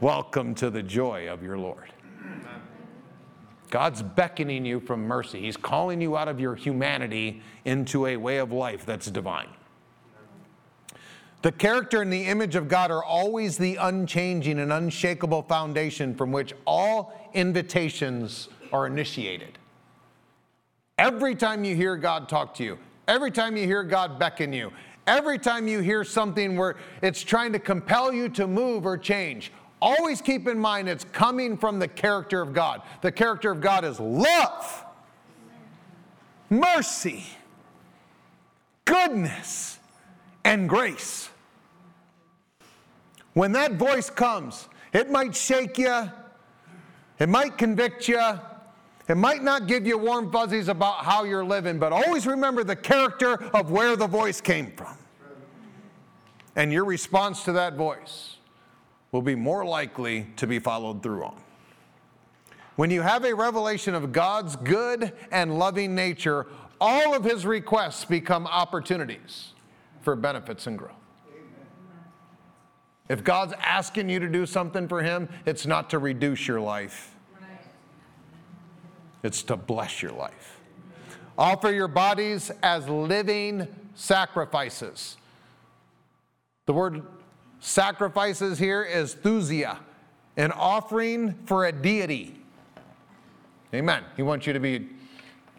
Welcome 0.00 0.54
to 0.54 0.70
the 0.70 0.82
joy 0.82 1.28
of 1.28 1.42
your 1.42 1.58
Lord. 1.58 1.92
God's 3.68 4.02
beckoning 4.02 4.64
you 4.64 4.80
from 4.80 5.02
mercy. 5.02 5.42
He's 5.42 5.58
calling 5.58 6.00
you 6.00 6.16
out 6.16 6.28
of 6.28 6.40
your 6.40 6.54
humanity 6.54 7.42
into 7.66 8.06
a 8.06 8.16
way 8.16 8.38
of 8.38 8.52
life 8.52 8.86
that's 8.86 9.10
divine. 9.10 9.48
The 11.40 11.52
character 11.52 12.02
and 12.02 12.12
the 12.12 12.24
image 12.24 12.56
of 12.56 12.68
God 12.68 12.90
are 12.90 13.04
always 13.04 13.56
the 13.56 13.76
unchanging 13.76 14.58
and 14.58 14.72
unshakable 14.72 15.42
foundation 15.42 16.14
from 16.14 16.32
which 16.32 16.52
all 16.66 17.30
invitations 17.32 18.48
are 18.72 18.86
initiated. 18.86 19.56
Every 20.98 21.36
time 21.36 21.62
you 21.62 21.76
hear 21.76 21.96
God 21.96 22.28
talk 22.28 22.54
to 22.54 22.64
you, 22.64 22.78
every 23.06 23.30
time 23.30 23.56
you 23.56 23.66
hear 23.66 23.84
God 23.84 24.18
beckon 24.18 24.52
you, 24.52 24.72
every 25.06 25.38
time 25.38 25.68
you 25.68 25.78
hear 25.78 26.02
something 26.02 26.56
where 26.56 26.74
it's 27.02 27.22
trying 27.22 27.52
to 27.52 27.60
compel 27.60 28.12
you 28.12 28.28
to 28.30 28.48
move 28.48 28.84
or 28.84 28.98
change, 28.98 29.52
always 29.80 30.20
keep 30.20 30.48
in 30.48 30.58
mind 30.58 30.88
it's 30.88 31.04
coming 31.04 31.56
from 31.56 31.78
the 31.78 31.86
character 31.86 32.42
of 32.42 32.52
God. 32.52 32.82
The 33.00 33.12
character 33.12 33.52
of 33.52 33.60
God 33.60 33.84
is 33.84 34.00
love, 34.00 34.84
mercy, 36.50 37.24
goodness 38.84 39.77
and 40.48 40.66
grace. 40.66 41.28
When 43.34 43.52
that 43.52 43.74
voice 43.74 44.08
comes, 44.08 44.66
it 44.94 45.10
might 45.10 45.36
shake 45.36 45.76
you, 45.76 46.10
it 47.18 47.28
might 47.28 47.58
convict 47.58 48.08
you, 48.08 48.40
it 49.08 49.16
might 49.16 49.42
not 49.42 49.66
give 49.66 49.86
you 49.86 49.98
warm 49.98 50.32
fuzzies 50.32 50.68
about 50.68 51.04
how 51.04 51.24
you're 51.24 51.44
living, 51.44 51.78
but 51.78 51.92
always 51.92 52.26
remember 52.26 52.64
the 52.64 52.74
character 52.74 53.34
of 53.52 53.70
where 53.70 53.94
the 53.94 54.06
voice 54.06 54.40
came 54.40 54.72
from. 54.72 54.96
And 56.56 56.72
your 56.72 56.86
response 56.86 57.44
to 57.44 57.52
that 57.52 57.74
voice 57.74 58.36
will 59.12 59.22
be 59.22 59.34
more 59.34 59.66
likely 59.66 60.28
to 60.36 60.46
be 60.46 60.58
followed 60.58 61.02
through 61.02 61.24
on. 61.24 61.36
When 62.76 62.90
you 62.90 63.02
have 63.02 63.24
a 63.26 63.34
revelation 63.34 63.94
of 63.94 64.12
God's 64.12 64.56
good 64.56 65.12
and 65.30 65.58
loving 65.58 65.94
nature, 65.94 66.46
all 66.80 67.14
of 67.14 67.22
his 67.22 67.44
requests 67.44 68.06
become 68.06 68.46
opportunities 68.46 69.52
for 70.08 70.16
benefits 70.16 70.66
and 70.66 70.78
growth. 70.78 70.92
If 73.10 73.22
God's 73.22 73.52
asking 73.60 74.08
you 74.08 74.18
to 74.20 74.26
do 74.26 74.46
something 74.46 74.88
for 74.88 75.02
Him, 75.02 75.28
it's 75.44 75.66
not 75.66 75.90
to 75.90 75.98
reduce 75.98 76.48
your 76.48 76.62
life, 76.62 77.14
it's 79.22 79.42
to 79.42 79.56
bless 79.58 80.00
your 80.00 80.12
life. 80.12 80.60
Offer 81.36 81.72
your 81.72 81.88
bodies 81.88 82.50
as 82.62 82.88
living 82.88 83.68
sacrifices. 83.96 85.18
The 86.64 86.72
word 86.72 87.02
sacrifices 87.60 88.58
here 88.58 88.82
is 88.82 89.14
thusia, 89.14 89.76
an 90.38 90.52
offering 90.52 91.34
for 91.44 91.66
a 91.66 91.72
deity. 91.72 92.34
Amen. 93.74 94.04
He 94.16 94.22
wants 94.22 94.46
you 94.46 94.54
to 94.54 94.60
be 94.60 94.88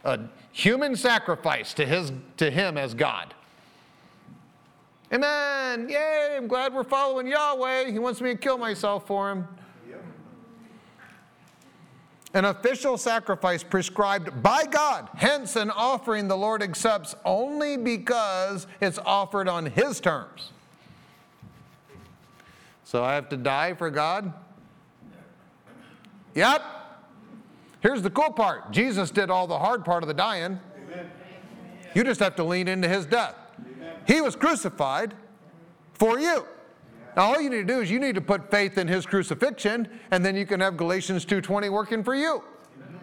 a 0.04 0.22
human 0.52 0.96
sacrifice 0.96 1.72
to, 1.76 1.86
his, 1.86 2.12
to 2.38 2.50
Him 2.50 2.80
as 2.80 2.96
God. 2.96 3.36
Amen. 5.12 5.90
Yay, 5.90 6.36
I'm 6.38 6.48
glad 6.48 6.74
we're 6.74 6.84
following 6.84 7.28
Yahweh. 7.28 7.92
He 7.92 7.98
wants 8.00 8.22
me 8.22 8.32
to 8.32 8.38
kill 8.38 8.58
myself 8.58 9.08
for 9.08 9.32
him. 9.32 9.48
An 12.36 12.46
official 12.46 12.96
sacrifice 12.96 13.64
prescribed 13.64 14.44
by 14.44 14.66
God, 14.66 15.10
hence 15.16 15.56
an 15.56 15.72
offering 15.72 16.28
the 16.28 16.38
Lord 16.38 16.62
accepts 16.62 17.16
only 17.26 17.76
because 17.76 18.68
it's 18.82 19.00
offered 19.00 19.48
on 19.48 19.66
His 19.66 20.00
terms. 20.00 20.52
So 22.84 23.04
I 23.04 23.16
have 23.16 23.30
to 23.30 23.38
die 23.38 23.74
for 23.74 23.90
God? 23.90 24.32
Yep. 26.36 26.62
Here's 27.82 28.04
the 28.04 28.12
cool 28.12 28.32
part 28.32 28.72
Jesus 28.72 29.10
did 29.10 29.32
all 29.32 29.48
the 29.48 29.58
hard 29.58 29.84
part 29.84 30.04
of 30.04 30.08
the 30.08 30.14
dying. 30.14 30.60
You 31.96 32.04
just 32.04 32.20
have 32.20 32.36
to 32.36 32.44
lean 32.44 32.68
into 32.68 32.88
His 32.88 33.08
death. 33.08 33.36
He 34.08 34.22
was 34.22 34.36
crucified 34.36 35.14
for 35.94 36.20
you. 36.20 36.46
Now 37.16 37.34
all 37.34 37.42
you 37.42 37.50
need 37.50 37.68
to 37.68 37.74
do 37.74 37.82
is 37.82 37.92
you 37.92 38.00
need 38.00 38.16
to 38.16 38.22
put 38.22 38.50
faith 38.50 38.78
in 38.78 38.88
his 38.88 39.06
crucifixion 39.06 39.88
and 40.12 40.24
then 40.24 40.36
you 40.36 40.46
can 40.46 40.60
have 40.60 40.78
Galatians 40.78 41.26
2:20 41.26 41.70
working 41.70 42.04
for 42.04 42.16
you. 42.16 42.44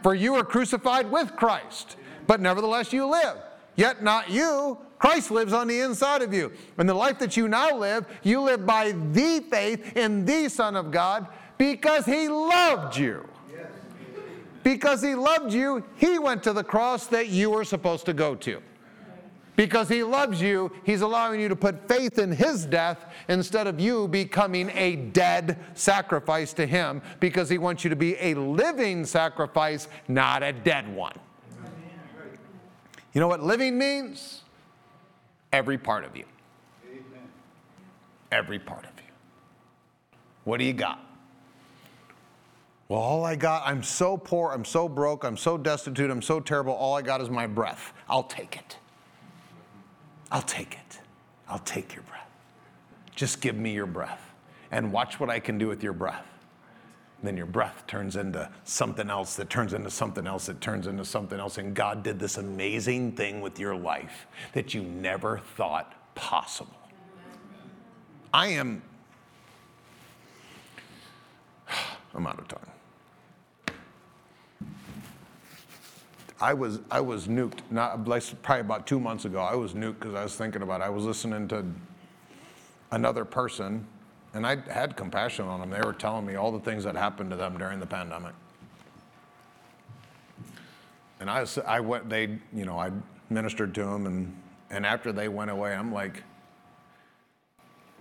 For 0.03 0.15
you 0.15 0.35
are 0.37 0.45
crucified 0.45 1.11
with 1.11 1.35
Christ, 1.37 1.97
but 2.27 2.41
nevertheless 2.41 2.93
you 2.93 3.07
live. 3.07 3.39
Yet 3.75 4.03
not 4.03 4.31
you, 4.31 4.79
Christ 4.99 5.31
lives 5.31 5.53
on 5.53 5.69
the 5.69 5.81
inside 5.81 6.23
of 6.23 6.33
you. 6.33 6.53
And 6.79 6.89
the 6.89 6.95
life 6.95 7.19
that 7.19 7.37
you 7.37 7.49
now 7.49 7.77
live, 7.77 8.07
you 8.23 8.41
live 8.41 8.65
by 8.65 8.93
the 8.93 9.45
faith 9.51 9.97
in 9.97 10.25
the 10.25 10.49
Son 10.49 10.77
of 10.77 10.91
God 10.91 11.27
because 11.59 12.07
he 12.07 12.29
loved 12.29 12.97
you. 12.97 13.29
Because 14.63 15.03
he 15.03 15.15
loved 15.15 15.53
you, 15.53 15.85
he 15.97 16.19
went 16.19 16.43
to 16.43 16.53
the 16.53 16.65
cross 16.65 17.07
that 17.09 17.29
you 17.29 17.51
were 17.51 17.65
supposed 17.65 18.05
to 18.07 18.13
go 18.13 18.35
to. 18.37 18.61
Because 19.57 19.89
he 19.89 20.03
loves 20.03 20.41
you, 20.41 20.71
he's 20.85 21.01
allowing 21.01 21.41
you 21.41 21.49
to 21.49 21.57
put 21.57 21.89
faith 21.89 22.19
in 22.19 22.31
his 22.31 22.67
death 22.67 23.07
instead 23.29 23.67
of 23.67 23.81
you 23.81 24.07
becoming 24.07 24.71
a 24.75 24.97
dead 24.97 25.59
sacrifice 25.75 26.53
to 26.53 26.67
him, 26.67 27.01
because 27.21 27.49
he 27.49 27.57
wants 27.57 27.83
you 27.83 27.91
to 27.91 27.97
be 27.97 28.17
a 28.21 28.35
living 28.35 29.07
sacrifice, 29.07 29.89
not 30.09 30.43
a 30.43 30.53
dead 30.53 30.95
one. 30.95 31.19
You 33.15 33.21
know 33.21 33.29
what 33.29 33.43
living 33.43 33.79
means? 33.79 34.43
Every 35.53 35.79
part 35.79 36.05
of 36.05 36.15
you. 36.15 36.25
Every 38.31 38.59
part 38.59 38.85
of 38.85 38.91
you. 38.99 39.13
What 40.45 40.59
do 40.59 40.65
you 40.65 40.75
got? 40.75 41.01
Well, 42.89 43.01
all 43.01 43.25
I 43.25 43.37
got, 43.37 43.63
I'm 43.67 43.83
so 43.83 44.19
poor, 44.19 44.53
I'm 44.53 44.65
so 44.65 44.89
broke, 44.89 45.25
I'm 45.25 45.37
so 45.37 45.57
destitute, 45.57 46.11
I'm 46.11 46.23
so 46.23 46.41
terrible, 46.41 46.75
all 46.75 46.95
I 46.95 47.03
got 47.03 47.21
is 47.21 47.31
my 47.31 47.47
breath. 47.47 47.95
I'll 48.09 48.23
take 48.23 48.57
it. 48.57 48.77
I'll 50.31 50.43
take 50.43 50.75
it. 50.75 51.01
I'll 51.49 51.61
take 51.61 51.95
your 51.95 52.03
breath. 52.05 52.29
Just 53.15 53.41
give 53.41 53.57
me 53.57 53.73
your 53.73 53.87
breath 53.87 54.21
and 54.71 54.93
watch 54.93 55.21
what 55.21 55.31
I 55.31 55.39
can 55.41 55.59
do 55.59 55.69
with 55.69 55.83
your 55.83 55.93
breath. 55.93 56.27
then 57.23 57.37
your 57.37 57.47
breath 57.47 57.85
turns 57.87 58.15
into 58.15 58.49
something 58.65 59.09
else 59.09 59.37
that 59.37 59.49
turns 59.49 59.73
into 59.73 59.91
something 59.91 60.27
else 60.27 60.47
that 60.47 60.61
turns 60.61 60.87
into 60.87 61.05
something 61.05 61.41
else. 61.41 61.59
And 61.59 61.75
God 61.75 62.03
did 62.03 62.19
this 62.19 62.37
amazing 62.37 63.13
thing 63.13 63.41
with 63.41 63.59
your 63.59 63.75
life 63.75 64.27
that 64.53 64.75
you 64.75 64.83
never 64.83 65.39
thought 65.57 65.95
possible. 66.15 66.77
I 68.35 68.49
am, 68.49 68.83
I'm 72.15 72.27
out 72.27 72.39
of 72.39 72.49
time. 72.49 72.76
I 76.41 76.53
was 76.53 76.81
I 76.91 77.01
was 77.01 77.29
nuked. 77.29 77.61
Not 77.71 78.05
probably 78.05 78.61
about 78.61 78.87
two 78.87 79.01
months 79.01 79.25
ago. 79.25 79.41
I 79.41 79.55
was 79.55 79.73
nuked 79.73 80.01
because 80.01 80.15
I 80.15 80.23
was 80.23 80.37
thinking 80.37 80.63
about. 80.63 80.81
It. 80.81 80.85
I 80.85 80.89
was 80.91 81.05
listening 81.05 81.49
to 81.49 81.65
another 82.91 83.25
person, 83.25 83.87
and 84.35 84.47
I 84.47 84.57
had 84.71 84.97
compassion 84.97 85.47
on 85.47 85.61
them. 85.61 85.71
They 85.71 85.81
were 85.81 85.95
telling 85.95 86.27
me 86.27 86.35
all 86.35 86.53
the 86.53 86.61
things 86.61 86.85
that 86.85 86.95
happened 86.95 87.31
to 87.31 87.37
them 87.37 87.57
during 87.57 87.81
the 87.81 87.87
pandemic. 87.87 88.35
And 91.21 91.31
I, 91.31 91.41
was, 91.41 91.59
I 91.59 91.81
went. 91.81 92.11
They, 92.11 92.39
you 92.53 92.67
know, 92.67 92.79
I 92.79 92.91
ministered 93.31 93.75
to 93.77 93.85
them, 93.85 94.07
and 94.07 94.37
and 94.69 94.85
after 94.85 95.13
they 95.13 95.29
went 95.29 95.51
away, 95.51 95.75
I'm 95.75 95.93
like, 95.93 96.23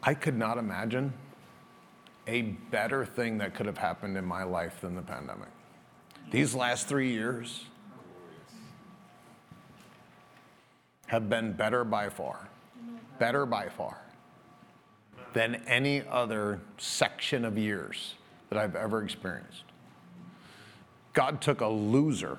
I 0.03 0.13
could 0.13 0.37
not 0.37 0.57
imagine 0.57 1.13
a 2.27 2.41
better 2.41 3.05
thing 3.05 3.37
that 3.37 3.53
could 3.53 3.65
have 3.65 3.77
happened 3.77 4.17
in 4.17 4.25
my 4.25 4.43
life 4.43 4.81
than 4.81 4.95
the 4.95 5.01
pandemic. 5.01 5.47
These 6.31 6.53
last 6.55 6.87
three 6.87 7.11
years 7.11 7.65
have 11.07 11.29
been 11.29 11.53
better 11.53 11.83
by 11.83 12.09
far, 12.09 12.47
better 13.19 13.45
by 13.45 13.69
far 13.69 13.97
than 15.33 15.55
any 15.67 16.01
other 16.07 16.61
section 16.77 17.43
of 17.45 17.57
years 17.57 18.15
that 18.49 18.57
I've 18.57 18.75
ever 18.75 19.03
experienced. 19.03 19.63
God 21.13 21.41
took 21.41 21.61
a 21.61 21.67
loser, 21.67 22.37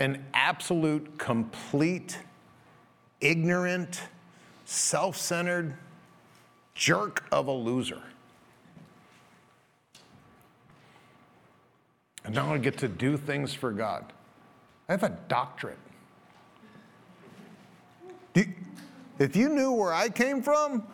an 0.00 0.24
absolute, 0.34 1.18
complete, 1.18 2.18
ignorant, 3.20 4.02
self 4.64 5.16
centered 5.16 5.74
jerk 6.74 7.24
of 7.30 7.46
a 7.46 7.52
loser. 7.52 8.02
And 12.24 12.34
now 12.34 12.52
I 12.52 12.58
get 12.58 12.78
to 12.78 12.88
do 12.88 13.16
things 13.16 13.52
for 13.52 13.70
God. 13.70 14.12
I 14.88 14.92
have 14.92 15.02
a 15.02 15.16
doctorate. 15.28 15.78
You, 18.34 18.46
if 19.18 19.36
you 19.36 19.48
knew 19.48 19.72
where 19.72 19.92
I 19.92 20.08
came 20.08 20.42
from, 20.42 20.84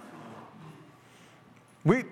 we, 1.84 2.04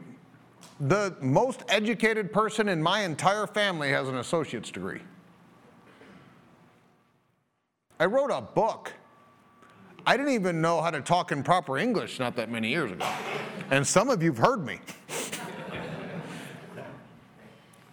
the 0.81 1.17
most 1.21 1.63
educated 1.69 2.33
person 2.33 2.69
in 2.69 2.83
my 2.83 3.03
entire 3.03 3.47
family 3.47 3.91
has 3.91 4.09
an 4.09 4.17
associate's 4.17 4.71
degree. 4.71 5.01
I 8.01 8.07
wrote 8.07 8.31
a 8.31 8.41
book. 8.41 8.93
I 10.07 10.17
didn't 10.17 10.33
even 10.33 10.61
know 10.63 10.81
how 10.81 10.91
to 10.91 11.01
talk 11.01 11.33
in 11.33 11.43
proper 11.43 11.77
English 11.77 12.19
not 12.19 12.37
that 12.37 12.51
many 12.51 12.69
years 12.71 12.93
ago. 12.93 13.07
And 13.71 13.87
some 13.87 14.09
of 14.09 14.23
you've 14.23 14.39
heard 14.39 14.65
me. 14.65 14.79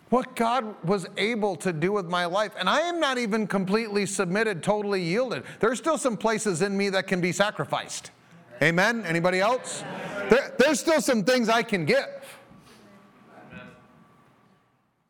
What 0.10 0.36
God 0.36 0.76
was 0.84 1.08
able 1.18 1.56
to 1.58 1.74
do 1.74 1.92
with 1.92 2.06
my 2.06 2.26
life. 2.26 2.54
And 2.60 2.70
I 2.70 2.82
am 2.82 3.00
not 3.00 3.18
even 3.18 3.48
completely 3.48 4.06
submitted, 4.06 4.62
totally 4.62 5.02
yielded. 5.02 5.44
There's 5.60 5.80
still 5.80 5.98
some 5.98 6.16
places 6.16 6.62
in 6.62 6.78
me 6.78 6.90
that 6.90 7.08
can 7.08 7.22
be 7.22 7.32
sacrificed. 7.32 8.12
Amen? 8.62 9.04
Anybody 9.06 9.40
else? 9.40 9.84
There, 10.30 10.54
there's 10.58 10.80
still 10.80 11.02
some 11.02 11.24
things 11.24 11.50
I 11.50 11.64
can 11.64 11.86
give. 11.86 12.06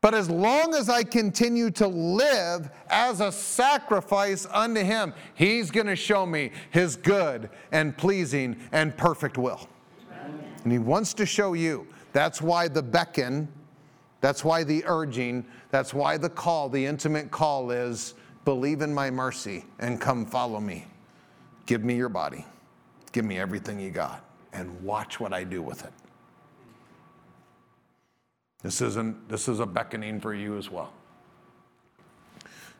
But 0.02 0.14
as 0.14 0.30
long 0.30 0.76
as 0.76 0.88
I 0.88 1.04
continue 1.04 1.72
to 1.72 1.88
live 1.88 2.70
as 2.89 3.22
a 3.22 3.32
sacrifice 3.32 4.46
unto 4.52 4.82
Him, 4.82 5.14
He's 5.34 5.72
going 5.72 5.88
to 5.88 5.96
show 5.96 6.28
me 6.28 6.52
His 6.70 6.96
good 6.96 7.50
and 7.72 7.98
pleasing 7.98 8.56
and 8.72 8.96
perfect 8.96 9.38
will. 9.38 9.68
And 10.64 10.72
He 10.72 10.78
wants 10.78 11.14
to 11.16 11.26
show 11.26 11.54
you. 11.54 11.88
That's 12.14 12.39
why 12.39 12.68
the 12.68 12.84
beckon 12.84 13.48
that's 14.26 14.43
why 14.43 14.63
the 14.63 14.84
urging, 14.88 15.45
that's 15.69 15.93
why 15.93 16.17
the 16.17 16.32
call, 16.32 16.67
the 16.67 16.84
intimate 16.84 17.30
call 17.30 17.69
is 17.69 18.15
believe 18.43 18.82
in 18.82 18.91
my 18.91 19.11
mercy 19.11 19.65
and 19.78 20.01
come 20.01 20.26
follow 20.26 20.59
me. 20.59 20.88
Give 21.67 21.84
me 21.84 21.95
your 21.95 22.09
body. 22.09 22.43
Give 23.11 23.23
me 23.23 23.38
everything 23.38 23.80
you 23.80 23.91
got 23.91 24.26
and 24.51 24.82
watch 24.82 25.19
what 25.19 25.32
I 25.32 25.43
do 25.43 25.61
with 25.61 25.86
it. 25.86 25.93
This, 28.63 28.82
isn't, 28.82 29.30
this 29.30 29.47
is 29.47 29.59
a 29.59 29.65
beckoning 29.67 30.19
for 30.19 30.34
you 30.34 30.57
as 30.57 30.71
well. 30.71 30.91